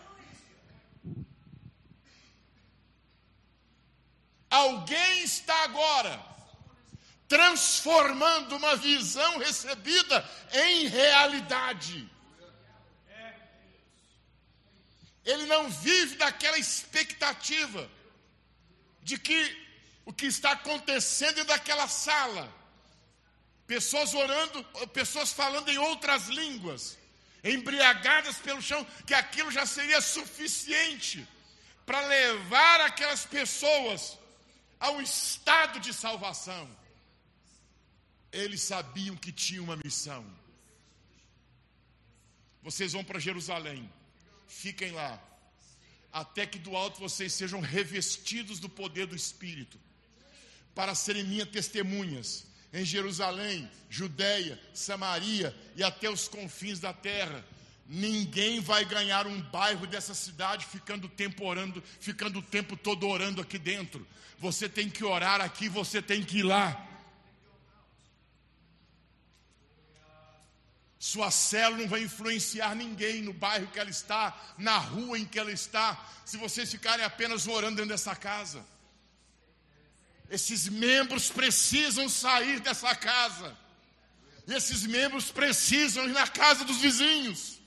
Alguém 4.51 5.23
está 5.23 5.65
agora 5.65 6.29
transformando 7.29 8.57
uma 8.57 8.77
visão 8.77 9.39
recebida 9.39 10.29
em 10.53 10.87
realidade. 10.87 12.11
Ele 15.25 15.45
não 15.45 15.69
vive 15.69 16.17
daquela 16.17 16.59
expectativa 16.59 17.89
de 19.03 19.19
que 19.19 19.69
o 20.07 20.13
que 20.13 20.27
está 20.27 20.53
acontecendo 20.53 21.41
é 21.41 21.45
daquela 21.45 21.87
sala. 21.87 22.51
Pessoas 23.67 24.15
orando, 24.15 24.65
pessoas 24.95 25.31
falando 25.31 25.69
em 25.69 25.77
outras 25.77 26.29
línguas 26.29 26.98
embriagadas 27.43 28.37
pelo 28.39 28.61
chão, 28.61 28.87
que 29.07 29.15
aquilo 29.15 29.51
já 29.51 29.65
seria 29.67 30.01
suficiente 30.01 31.27
para 31.87 32.01
levar 32.07 32.81
aquelas 32.81 33.25
pessoas 33.25 34.19
ao 34.79 35.01
estado 35.01 35.81
de 35.81 35.93
salvação. 35.93 36.69
Eles 38.31 38.61
sabiam 38.61 39.17
que 39.17 39.33
tinham 39.33 39.65
uma 39.65 39.77
missão. 39.77 40.25
Vocês 42.63 42.93
vão 42.93 43.05
para 43.05 43.19
Jerusalém, 43.19 43.91
fiquem 44.47 44.91
lá, 44.91 45.23
até 46.13 46.45
que 46.45 46.59
do 46.59 46.77
alto 46.77 47.01
vocês 47.01 47.33
sejam 47.33 47.61
revestidos 47.61 48.59
do 48.59 48.69
poder 48.69 49.07
do 49.07 49.17
Espírito, 49.17 49.81
para 50.75 50.95
serem 50.95 51.25
minhas 51.25 51.49
testemunhas 51.49 52.48
em 52.73 52.85
Jerusalém, 52.85 53.71
Judéia, 53.89 54.61
Samaria 54.75 55.57
e 55.75 55.83
até 55.83 56.11
os 56.11 56.29
confins 56.29 56.79
da 56.79 56.93
terra. 56.93 57.45
Ninguém 57.87 58.61
vai 58.61 58.85
ganhar 58.85 59.27
um 59.27 59.41
bairro 59.41 59.87
dessa 59.87 60.15
cidade 60.15 60.67
ficando 60.67 61.09
tempo 61.09 61.47
orando, 61.47 61.83
ficando 62.01 62.41
o 62.41 62.43
tempo 62.43 62.77
todo 62.77 63.09
orando 63.09 63.41
aqui 63.41 63.59
dentro. 63.59 64.07
Você 64.39 64.69
tem 64.69 64.91
que 64.91 65.05
orar 65.05 65.41
aqui, 65.41 65.69
você 65.69 66.03
tem 66.03 66.23
que 66.23 66.39
ir 66.39 66.43
lá. 66.43 66.85
Sua 70.99 71.31
célula 71.31 71.83
não 71.83 71.89
vai 71.89 72.03
influenciar 72.03 72.75
ninguém 72.75 73.23
no 73.23 73.33
bairro 73.33 73.69
que 73.69 73.79
ela 73.79 73.89
está, 73.89 74.37
na 74.59 74.77
rua 74.77 75.19
em 75.19 75.25
que 75.25 75.39
ela 75.39 75.53
está, 75.53 76.05
se 76.25 76.37
vocês 76.37 76.71
ficarem 76.71 77.05
apenas 77.05 77.47
orando 77.47 77.77
dentro 77.77 77.91
dessa 77.91 78.15
casa. 78.15 78.65
Esses 80.31 80.69
membros 80.69 81.31
precisam 81.31 82.09
sair 82.09 82.61
dessa 82.61 82.95
casa. 82.95 83.57
E 84.47 84.53
esses 84.53 84.85
membros 84.85 85.31
precisam 85.31 86.07
ir 86.07 86.13
na 86.13 86.27
casa 86.27 86.65
dos 86.65 86.79
vizinhos. 86.79 87.59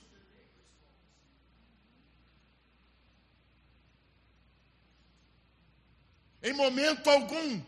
Em 6.42 6.52
momento 6.52 7.08
algum, 7.08 7.62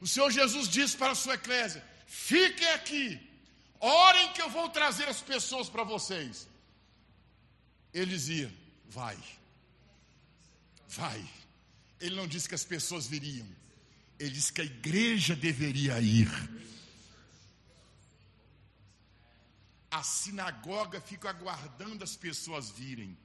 o 0.00 0.06
Senhor 0.06 0.30
Jesus 0.30 0.66
disse 0.68 0.96
para 0.96 1.12
a 1.12 1.14
sua 1.14 1.34
eclésia: 1.34 1.84
fiquem 2.06 2.68
aqui, 2.70 3.20
orem 3.78 4.32
que 4.32 4.40
eu 4.40 4.48
vou 4.48 4.68
trazer 4.70 5.06
as 5.08 5.20
pessoas 5.20 5.68
para 5.68 5.84
vocês. 5.84 6.48
Ele 7.92 8.06
dizia: 8.06 8.52
vai, 8.88 9.18
vai. 10.88 11.22
Ele 12.00 12.16
não 12.16 12.26
disse 12.26 12.48
que 12.48 12.54
as 12.54 12.64
pessoas 12.64 13.06
viriam, 13.06 13.46
ele 14.24 14.32
disse 14.34 14.52
que 14.52 14.60
a 14.60 14.64
igreja 14.64 15.36
deveria 15.36 16.00
ir. 16.00 16.28
A 19.90 20.02
sinagoga 20.02 21.00
fica 21.00 21.28
aguardando 21.28 22.02
as 22.02 22.16
pessoas 22.16 22.70
virem. 22.70 23.16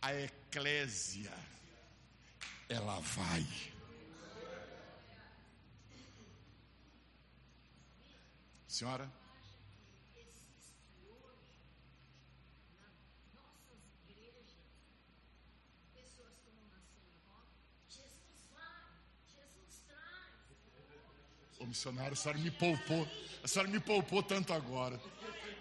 A 0.00 0.14
eclésia 0.14 1.32
ela 2.68 2.98
vai. 3.00 3.46
Senhora? 8.66 9.23
O 21.58 21.66
missionário, 21.66 22.12
a 22.12 22.16
senhora 22.16 22.38
me 22.38 22.50
poupou. 22.50 23.08
A 23.42 23.48
senhora 23.48 23.70
me 23.70 23.80
poupou 23.80 24.22
tanto 24.22 24.52
agora. 24.52 25.00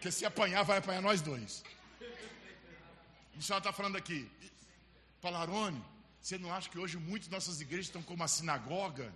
Que 0.02 0.12
se 0.12 0.26
apanhar, 0.26 0.64
vai 0.64 0.80
apanhar 0.80 1.02
nós 1.02 1.22
dois. 1.22 1.64
O 3.34 3.38
missionário 3.38 3.62
está 3.62 3.74
falando 3.74 3.96
aqui. 3.96 4.30
Palarone, 5.22 5.84
você 6.22 6.38
não 6.38 6.54
acha 6.54 6.70
que 6.70 6.78
hoje 6.78 6.98
muitas 6.98 7.30
nossas 7.30 7.62
igrejas 7.62 7.88
estão 7.88 8.02
como 8.02 8.18
uma 8.18 8.28
sinagoga? 8.28 9.14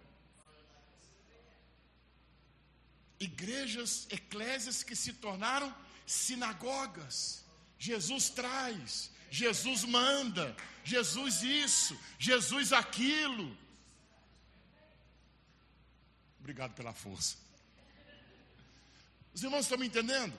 Igrejas, 3.19 4.07
eclésias 4.09 4.83
que 4.83 4.95
se 4.95 5.13
tornaram 5.13 5.73
sinagogas. 6.05 7.45
Jesus 7.79 8.29
traz, 8.29 9.11
Jesus 9.29 9.83
manda, 9.83 10.55
Jesus 10.83 11.43
isso, 11.43 11.99
Jesus 12.17 12.73
aquilo. 12.73 13.55
Obrigado 16.47 16.73
pela 16.73 16.93
força. 16.93 17.35
Os 19.33 19.43
irmãos 19.43 19.65
estão 19.65 19.77
me 19.77 19.87
entendendo? 19.87 20.33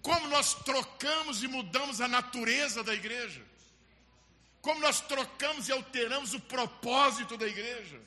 Como 0.00 0.26
nós 0.28 0.54
trocamos 0.54 1.42
e 1.42 1.48
mudamos 1.48 2.00
a 2.00 2.08
natureza 2.08 2.82
da 2.82 2.94
igreja 2.94 3.52
como 4.62 4.80
nós 4.80 5.00
trocamos 5.00 5.68
e 5.68 5.72
alteramos 5.72 6.34
o 6.34 6.40
propósito 6.40 7.36
da 7.36 7.48
igreja. 7.48 8.00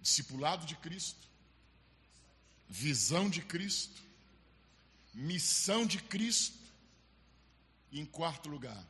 Discipulado 0.00 0.64
de 0.64 0.74
Cristo, 0.76 1.28
visão 2.66 3.28
de 3.28 3.42
Cristo, 3.42 4.02
missão 5.12 5.84
de 5.84 5.98
Cristo, 5.98 6.58
e 7.90 8.00
em 8.00 8.06
quarto 8.06 8.48
lugar, 8.48 8.86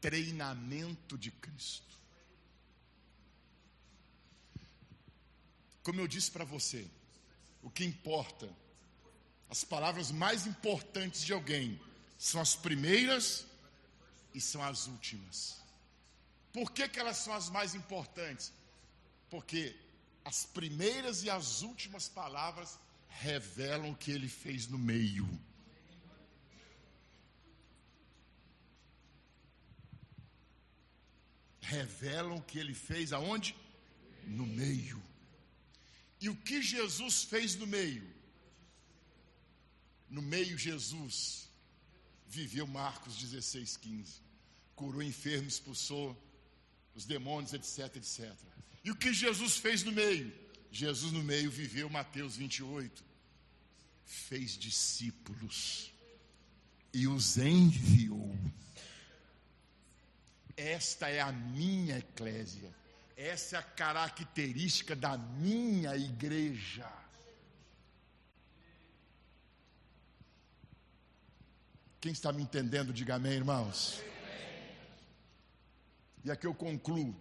treinamento 0.00 1.16
de 1.16 1.30
Cristo. 1.30 1.98
Como 5.82 6.00
eu 6.00 6.08
disse 6.08 6.30
para 6.30 6.44
você, 6.44 6.86
o 7.62 7.70
que 7.70 7.84
importa, 7.84 8.48
as 9.50 9.64
palavras 9.64 10.10
mais 10.10 10.46
importantes 10.46 11.22
de 11.22 11.32
alguém 11.32 11.80
são 12.18 12.40
as 12.40 12.54
primeiras 12.54 13.46
e 14.32 14.40
são 14.40 14.62
as 14.62 14.86
últimas. 14.86 15.62
Por 16.52 16.70
que, 16.72 16.88
que 16.88 16.98
elas 16.98 17.18
são 17.18 17.34
as 17.34 17.50
mais 17.50 17.74
importantes? 17.74 18.52
Porque 19.28 19.76
as 20.24 20.44
primeiras 20.46 21.22
e 21.24 21.30
as 21.30 21.62
últimas 21.62 22.08
palavras 22.08 22.78
revelam 23.08 23.90
o 23.90 23.96
que 23.96 24.10
ele 24.10 24.28
fez 24.28 24.66
no 24.66 24.78
meio. 24.78 25.28
Revelam 31.64 32.36
o 32.36 32.42
que 32.42 32.58
ele 32.58 32.74
fez 32.74 33.12
aonde? 33.12 33.54
No 34.26 34.46
meio. 34.46 35.02
E 36.20 36.28
o 36.28 36.36
que 36.36 36.62
Jesus 36.62 37.24
fez 37.24 37.54
no 37.56 37.66
meio? 37.66 38.06
No 40.08 40.22
meio, 40.22 40.56
Jesus 40.56 41.48
viveu 42.26 42.66
Marcos 42.66 43.16
16, 43.16 43.76
15. 43.76 44.20
Curou 44.74 45.02
enfermos, 45.02 45.54
expulsou 45.54 46.16
os 46.94 47.04
demônios, 47.04 47.52
etc, 47.52 47.96
etc. 47.96 48.32
E 48.84 48.90
o 48.90 48.96
que 48.96 49.12
Jesus 49.12 49.56
fez 49.56 49.82
no 49.82 49.92
meio? 49.92 50.32
Jesus 50.70 51.12
no 51.12 51.22
meio 51.22 51.50
viveu 51.50 51.88
Mateus 51.88 52.36
28. 52.36 53.04
Fez 54.04 54.56
discípulos 54.56 55.92
e 56.92 57.08
os 57.08 57.38
enviou. 57.38 58.36
Esta 60.56 61.08
é 61.08 61.20
a 61.20 61.32
minha 61.32 61.98
eclésia. 61.98 62.72
Essa 63.16 63.56
é 63.56 63.58
a 63.58 63.62
característica 63.62 64.94
da 64.94 65.16
minha 65.16 65.96
igreja. 65.96 66.90
Quem 72.00 72.12
está 72.12 72.32
me 72.32 72.42
entendendo, 72.42 72.92
diga 72.92 73.14
amém, 73.14 73.32
irmãos. 73.32 74.02
E 76.24 76.30
aqui 76.30 76.46
eu 76.46 76.54
concluo, 76.54 77.14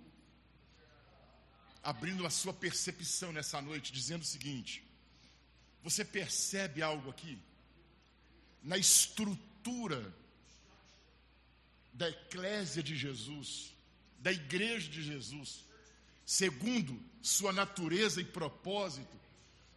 abrindo 1.81 2.25
a 2.25 2.29
sua 2.29 2.53
percepção 2.53 3.31
nessa 3.31 3.61
noite, 3.61 3.93
dizendo 3.93 4.21
o 4.21 4.25
seguinte: 4.25 4.83
você 5.83 6.03
percebe 6.05 6.81
algo 6.81 7.09
aqui? 7.09 7.39
Na 8.61 8.77
estrutura 8.77 10.13
da 11.93 12.09
eclésia 12.09 12.81
de 12.81 12.95
Jesus, 12.95 13.73
da 14.19 14.31
igreja 14.31 14.89
de 14.89 15.03
Jesus, 15.03 15.63
segundo 16.25 16.99
sua 17.21 17.53
natureza 17.53 18.19
e 18.19 18.25
propósito, 18.25 19.19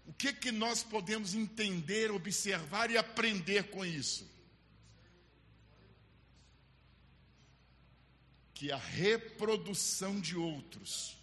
o 0.07 0.13
que 0.13 0.33
que 0.33 0.53
nós 0.53 0.83
podemos 0.83 1.35
entender, 1.35 2.11
observar 2.11 2.91
e 2.91 2.97
aprender 2.97 3.71
com 3.71 3.85
isso? 3.85 4.27
Que 8.55 8.71
a 8.71 8.77
reprodução 8.77 10.19
de 10.21 10.37
outros 10.37 11.17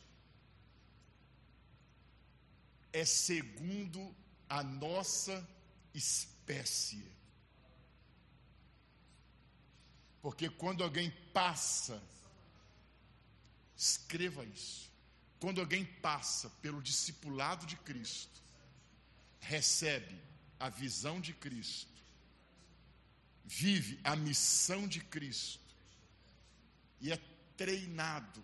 é 2.92 3.06
segundo 3.06 4.14
a 4.50 4.62
nossa 4.62 5.48
espécie. 5.94 7.04
Porque 10.24 10.50
quando 10.50 10.86
alguém 10.86 11.12
passa, 11.34 12.02
escreva 13.76 14.46
isso. 14.46 14.90
Quando 15.38 15.60
alguém 15.60 15.84
passa 15.84 16.50
pelo 16.62 16.82
discipulado 16.82 17.66
de 17.66 17.76
Cristo, 17.76 18.42
recebe 19.42 20.18
a 20.58 20.70
visão 20.70 21.20
de 21.20 21.34
Cristo, 21.34 21.92
vive 23.44 24.00
a 24.02 24.16
missão 24.16 24.88
de 24.88 25.02
Cristo 25.02 25.76
e 27.02 27.12
é 27.12 27.18
treinado, 27.58 28.42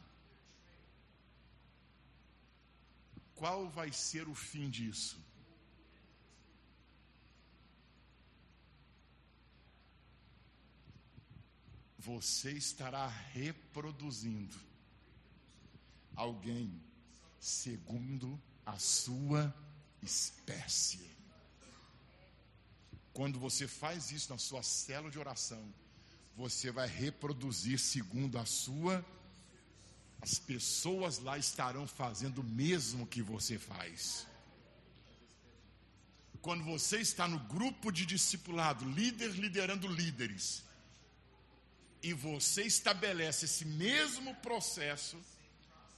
qual 3.36 3.70
vai 3.70 3.94
ser 3.94 4.28
o 4.28 4.36
fim 4.36 4.70
disso? 4.70 5.18
Você 12.00 12.52
estará 12.52 13.08
reproduzindo 13.08 14.56
alguém 16.16 16.82
segundo 17.40 18.42
a 18.66 18.80
sua 18.80 19.54
espécie. 20.02 21.10
Quando 23.14 23.38
você 23.38 23.68
faz 23.68 24.12
isso 24.12 24.32
na 24.32 24.38
sua 24.38 24.64
célula 24.64 25.12
de 25.12 25.20
oração, 25.20 25.62
você 26.38 26.72
vai 26.72 26.88
reproduzir 26.88 27.78
segundo 27.78 28.38
a 28.38 28.46
sua. 28.46 29.06
As 30.22 30.40
pessoas 30.40 31.20
lá 31.20 31.38
estarão 31.38 31.86
fazendo 31.86 32.40
o 32.40 32.44
mesmo 32.44 33.06
que 33.06 33.22
você 33.22 33.60
faz. 33.60 34.26
Quando 36.42 36.64
você 36.64 37.00
está 37.00 37.28
no 37.28 37.40
grupo 37.40 37.92
de 37.92 38.06
discipulado, 38.06 38.90
líder 38.90 39.32
liderando 39.32 39.86
líderes, 39.86 40.64
e 42.02 42.14
você 42.14 42.64
estabelece 42.64 43.46
esse 43.46 43.66
mesmo 43.66 44.34
processo, 44.36 45.18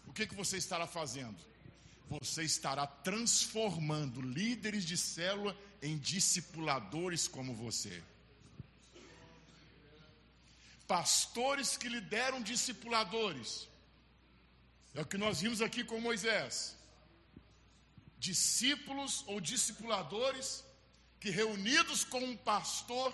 o 0.07 0.13
que, 0.13 0.25
que 0.25 0.35
você 0.35 0.57
estará 0.57 0.87
fazendo? 0.87 1.37
Você 2.09 2.43
estará 2.43 2.85
transformando 2.85 4.21
líderes 4.21 4.83
de 4.83 4.97
célula 4.97 5.55
em 5.81 5.97
discipuladores 5.97 7.27
como 7.27 7.53
você. 7.53 8.03
Pastores 10.87 11.77
que 11.77 11.87
lideram 11.87 12.41
discipuladores. 12.41 13.69
É 14.93 15.01
o 15.01 15.05
que 15.05 15.17
nós 15.17 15.39
vimos 15.39 15.61
aqui 15.61 15.83
com 15.83 16.01
Moisés. 16.01 16.75
Discípulos 18.19 19.23
ou 19.27 19.39
discipuladores 19.39 20.65
que 21.21 21.29
reunidos 21.29 22.03
com 22.03 22.19
um 22.19 22.35
pastor, 22.35 23.13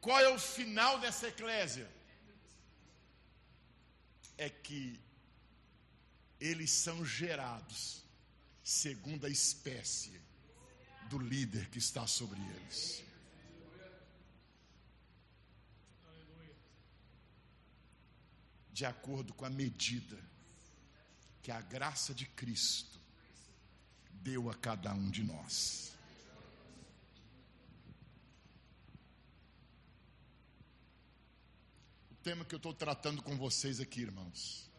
qual 0.00 0.20
é 0.20 0.28
o 0.28 0.38
final 0.38 0.98
dessa 0.98 1.28
eclésia? 1.28 1.88
É 4.36 4.48
que 4.48 5.00
eles 6.40 6.70
são 6.70 7.04
gerados 7.04 8.02
segundo 8.62 9.26
a 9.26 9.28
espécie 9.28 10.20
do 11.08 11.18
líder 11.18 11.68
que 11.70 11.78
está 11.78 12.06
sobre 12.06 12.40
eles. 12.40 13.02
De 18.72 18.84
acordo 18.84 19.32
com 19.34 19.44
a 19.44 19.50
medida 19.50 20.18
que 21.42 21.52
a 21.52 21.60
graça 21.60 22.12
de 22.12 22.26
Cristo 22.26 22.98
deu 24.10 24.50
a 24.50 24.54
cada 24.54 24.92
um 24.94 25.10
de 25.10 25.22
nós. 25.22 25.93
Tema 32.24 32.42
que 32.42 32.54
eu 32.54 32.56
estou 32.56 32.72
tratando 32.72 33.22
com 33.22 33.36
vocês 33.36 33.80
aqui, 33.80 34.00
irmãos, 34.00 34.70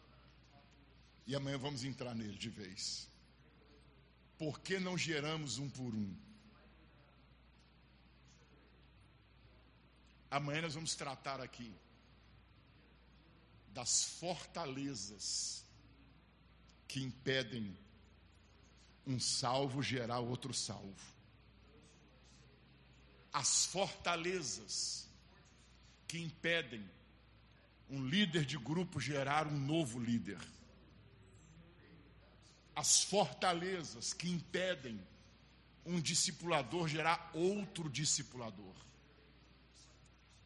e 1.27 1.35
amanhã 1.35 1.59
vamos 1.59 1.83
entrar 1.83 2.15
nele 2.15 2.35
de 2.35 2.49
vez 2.49 3.07
por 4.35 4.59
que 4.59 4.79
não 4.79 4.97
geramos 4.97 5.59
um 5.59 5.69
por 5.69 5.93
um? 5.93 6.13
Amanhã 10.31 10.63
nós 10.63 10.73
vamos 10.73 10.95
tratar 10.95 11.39
aqui 11.39 11.71
das 13.69 14.05
fortalezas 14.05 15.63
que 16.87 16.99
impedem 16.99 17.77
um 19.05 19.19
salvo 19.19 19.83
gerar 19.83 20.19
outro 20.19 20.51
salvo. 20.51 21.15
As 23.31 23.65
fortalezas 23.67 25.07
que 26.07 26.17
impedem 26.17 26.89
um 27.89 28.05
líder 28.05 28.45
de 28.45 28.57
grupo 28.57 28.99
gerar 28.99 29.47
um 29.47 29.59
novo 29.59 29.99
líder 29.99 30.39
as 32.75 33.03
fortalezas 33.03 34.13
que 34.13 34.29
impedem 34.29 34.99
um 35.85 36.01
discipulador 36.01 36.87
gerar 36.87 37.31
outro 37.33 37.89
discipulador. 37.89 38.75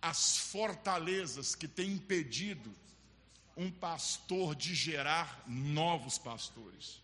As 0.02 0.38
fortalezas 0.38 1.56
que 1.56 1.68
têm 1.68 1.94
impedido 1.94 2.74
um 3.58 3.72
pastor 3.72 4.56
de 4.56 4.76
gerar 4.76 5.44
novos 5.48 6.18
pastores. 6.18 7.02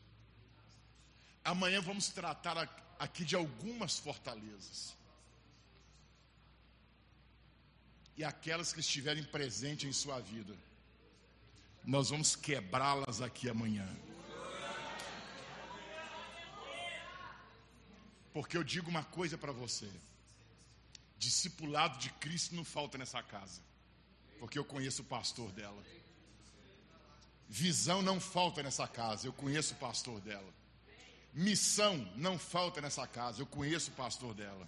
Amanhã 1.44 1.82
vamos 1.82 2.10
tratar 2.10 2.58
aqui 3.00 3.26
de 3.26 3.36
algumas 3.36 3.98
fortalezas. 3.98 4.96
E 8.18 8.24
aquelas 8.24 8.72
que 8.72 8.80
estiverem 8.80 9.24
presentes 9.24 9.90
em 9.90 9.94
sua 9.94 10.20
vida. 10.20 10.56
Nós 11.84 12.10
vamos 12.10 12.36
quebrá-las 12.36 13.22
aqui 13.22 13.50
amanhã. 13.50 13.88
Porque 18.34 18.58
eu 18.58 18.64
digo 18.64 18.90
uma 18.90 19.04
coisa 19.04 19.38
para 19.38 19.52
você: 19.52 19.90
discipulado 21.18 21.98
de 22.00 22.10
Cristo 22.12 22.56
não 22.56 22.66
falta 22.66 22.98
nessa 22.98 23.22
casa, 23.22 23.62
porque 24.40 24.58
eu 24.58 24.66
conheço 24.66 25.02
o 25.02 25.06
pastor 25.06 25.52
dela. 25.52 25.84
Visão 27.48 28.02
não 28.02 28.20
falta 28.20 28.64
nessa 28.64 28.88
casa, 28.88 29.28
eu 29.28 29.34
conheço 29.34 29.74
o 29.74 29.78
pastor 29.78 30.20
dela. 30.20 30.54
Missão 31.34 31.98
não 32.16 32.40
falta 32.40 32.80
nessa 32.80 33.06
casa, 33.06 33.42
eu 33.42 33.46
conheço 33.46 33.92
o 33.92 33.94
pastor 33.94 34.34
dela. 34.34 34.68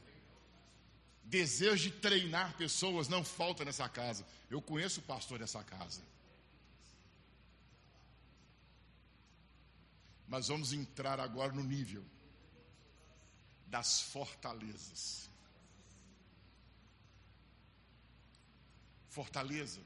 Desejo 1.27 1.89
de 1.89 1.91
treinar 1.91 2.55
pessoas 2.55 3.09
não 3.09 3.21
falta 3.21 3.65
nessa 3.65 3.89
casa, 3.89 4.25
eu 4.49 4.61
conheço 4.61 5.01
o 5.01 5.03
pastor 5.03 5.37
dessa 5.37 5.61
casa. 5.61 6.01
Mas 10.25 10.47
vamos 10.47 10.71
entrar 10.71 11.19
agora 11.19 11.51
no 11.51 11.63
nível 11.63 12.03
das 13.65 13.99
fortalezas. 13.99 15.29
Fortaleza. 19.09 19.81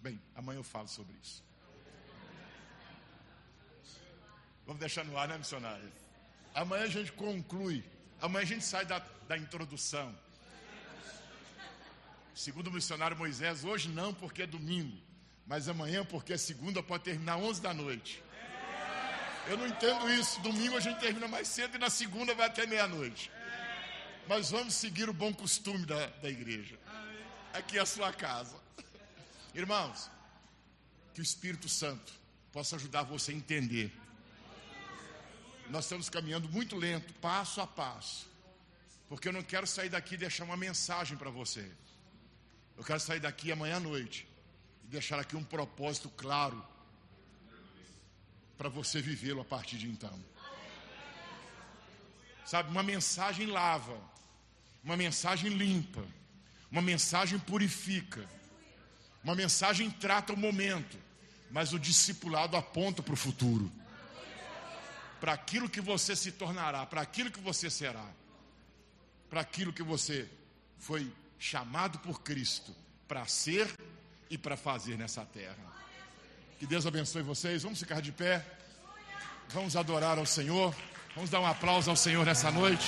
Bem, 0.00 0.18
amanhã 0.34 0.60
eu 0.60 0.64
falo 0.64 0.88
sobre 0.88 1.14
isso. 1.22 1.44
Vamos 4.64 4.80
deixar 4.80 5.04
no 5.04 5.18
ar, 5.18 5.28
né, 5.28 5.36
missionário? 5.36 5.92
Amanhã 6.54 6.84
a 6.84 6.88
gente 6.88 7.12
conclui. 7.12 7.84
Amanhã 8.18 8.42
a 8.42 8.46
gente 8.46 8.64
sai 8.64 8.86
da, 8.86 8.98
da 9.26 9.36
introdução. 9.36 10.14
Segundo 12.34 12.68
o 12.68 12.72
missionário 12.72 13.16
Moisés, 13.16 13.64
hoje 13.64 13.88
não, 13.88 14.12
porque 14.12 14.42
é 14.42 14.46
domingo. 14.46 14.96
Mas 15.46 15.68
amanhã, 15.68 16.04
porque 16.04 16.32
é 16.32 16.36
segunda, 16.36 16.82
pode 16.82 17.04
terminar 17.04 17.36
11 17.36 17.62
da 17.62 17.72
noite. 17.72 18.22
Eu 19.46 19.56
não 19.56 19.66
entendo 19.66 20.10
isso. 20.10 20.40
Domingo 20.40 20.76
a 20.76 20.80
gente 20.80 20.98
termina 20.98 21.28
mais 21.28 21.48
cedo 21.48 21.76
e 21.76 21.78
na 21.78 21.88
segunda 21.88 22.34
vai 22.34 22.46
até 22.46 22.66
meia-noite. 22.66 23.30
Mas 24.28 24.50
vamos 24.50 24.74
seguir 24.74 25.08
o 25.08 25.14
bom 25.14 25.32
costume 25.32 25.86
da, 25.86 26.06
da 26.06 26.28
igreja. 26.28 26.76
Aqui 27.52 27.78
é 27.78 27.80
a 27.80 27.86
sua 27.86 28.12
casa. 28.12 28.56
Irmãos, 29.54 30.10
que 31.14 31.20
o 31.20 31.22
Espírito 31.22 31.68
Santo 31.68 32.12
possa 32.52 32.76
ajudar 32.76 33.04
você 33.04 33.32
a 33.32 33.34
entender. 33.34 33.92
Nós 35.70 35.84
estamos 35.84 36.10
caminhando 36.10 36.48
muito 36.48 36.76
lento, 36.76 37.14
passo 37.14 37.60
a 37.60 37.66
passo. 37.66 38.28
Porque 39.08 39.28
eu 39.28 39.32
não 39.32 39.42
quero 39.42 39.66
sair 39.66 39.88
daqui 39.88 40.14
e 40.14 40.18
deixar 40.18 40.44
uma 40.44 40.56
mensagem 40.56 41.16
para 41.16 41.30
você. 41.30 41.70
Eu 42.76 42.84
quero 42.84 43.00
sair 43.00 43.20
daqui 43.20 43.52
amanhã 43.52 43.76
à 43.76 43.80
noite 43.80 44.28
e 44.84 44.88
deixar 44.88 45.18
aqui 45.18 45.36
um 45.36 45.44
propósito 45.44 46.10
claro 46.10 46.62
para 48.58 48.68
você 48.68 49.00
vivê-lo 49.00 49.40
a 49.40 49.44
partir 49.44 49.78
de 49.78 49.88
então. 49.88 50.18
Sabe, 52.44 52.70
uma 52.70 52.82
mensagem 52.82 53.46
lava, 53.46 54.00
uma 54.82 54.96
mensagem 54.96 55.50
limpa, 55.50 56.04
uma 56.70 56.82
mensagem 56.82 57.38
purifica, 57.38 58.28
uma 59.22 59.34
mensagem 59.34 59.90
trata 59.90 60.32
o 60.32 60.36
momento, 60.36 60.96
mas 61.50 61.72
o 61.72 61.78
discipulado 61.78 62.56
aponta 62.56 63.02
para 63.02 63.14
o 63.14 63.16
futuro, 63.16 63.70
para 65.20 65.32
aquilo 65.32 65.68
que 65.68 65.80
você 65.80 66.14
se 66.14 66.30
tornará, 66.32 66.86
para 66.86 67.00
aquilo 67.00 67.30
que 67.30 67.40
você 67.40 67.68
será, 67.68 68.08
para 69.28 69.40
aquilo 69.40 69.72
que 69.72 69.82
você 69.82 70.28
foi 70.78 71.12
chamado 71.38 71.98
por 71.98 72.22
Cristo 72.22 72.74
para 73.06 73.26
ser 73.26 73.68
e 74.30 74.36
para 74.36 74.56
fazer 74.56 74.96
nessa 74.96 75.24
terra. 75.24 75.56
Que 76.58 76.66
Deus 76.66 76.86
abençoe 76.86 77.22
vocês. 77.22 77.62
Vamos 77.62 77.78
ficar 77.78 78.00
de 78.00 78.12
pé. 78.12 78.44
Vamos 79.50 79.76
adorar 79.76 80.18
ao 80.18 80.26
Senhor. 80.26 80.74
Vamos 81.14 81.30
dar 81.30 81.40
um 81.40 81.46
aplauso 81.46 81.90
ao 81.90 81.96
Senhor 81.96 82.24
nessa 82.24 82.50
noite. 82.50 82.86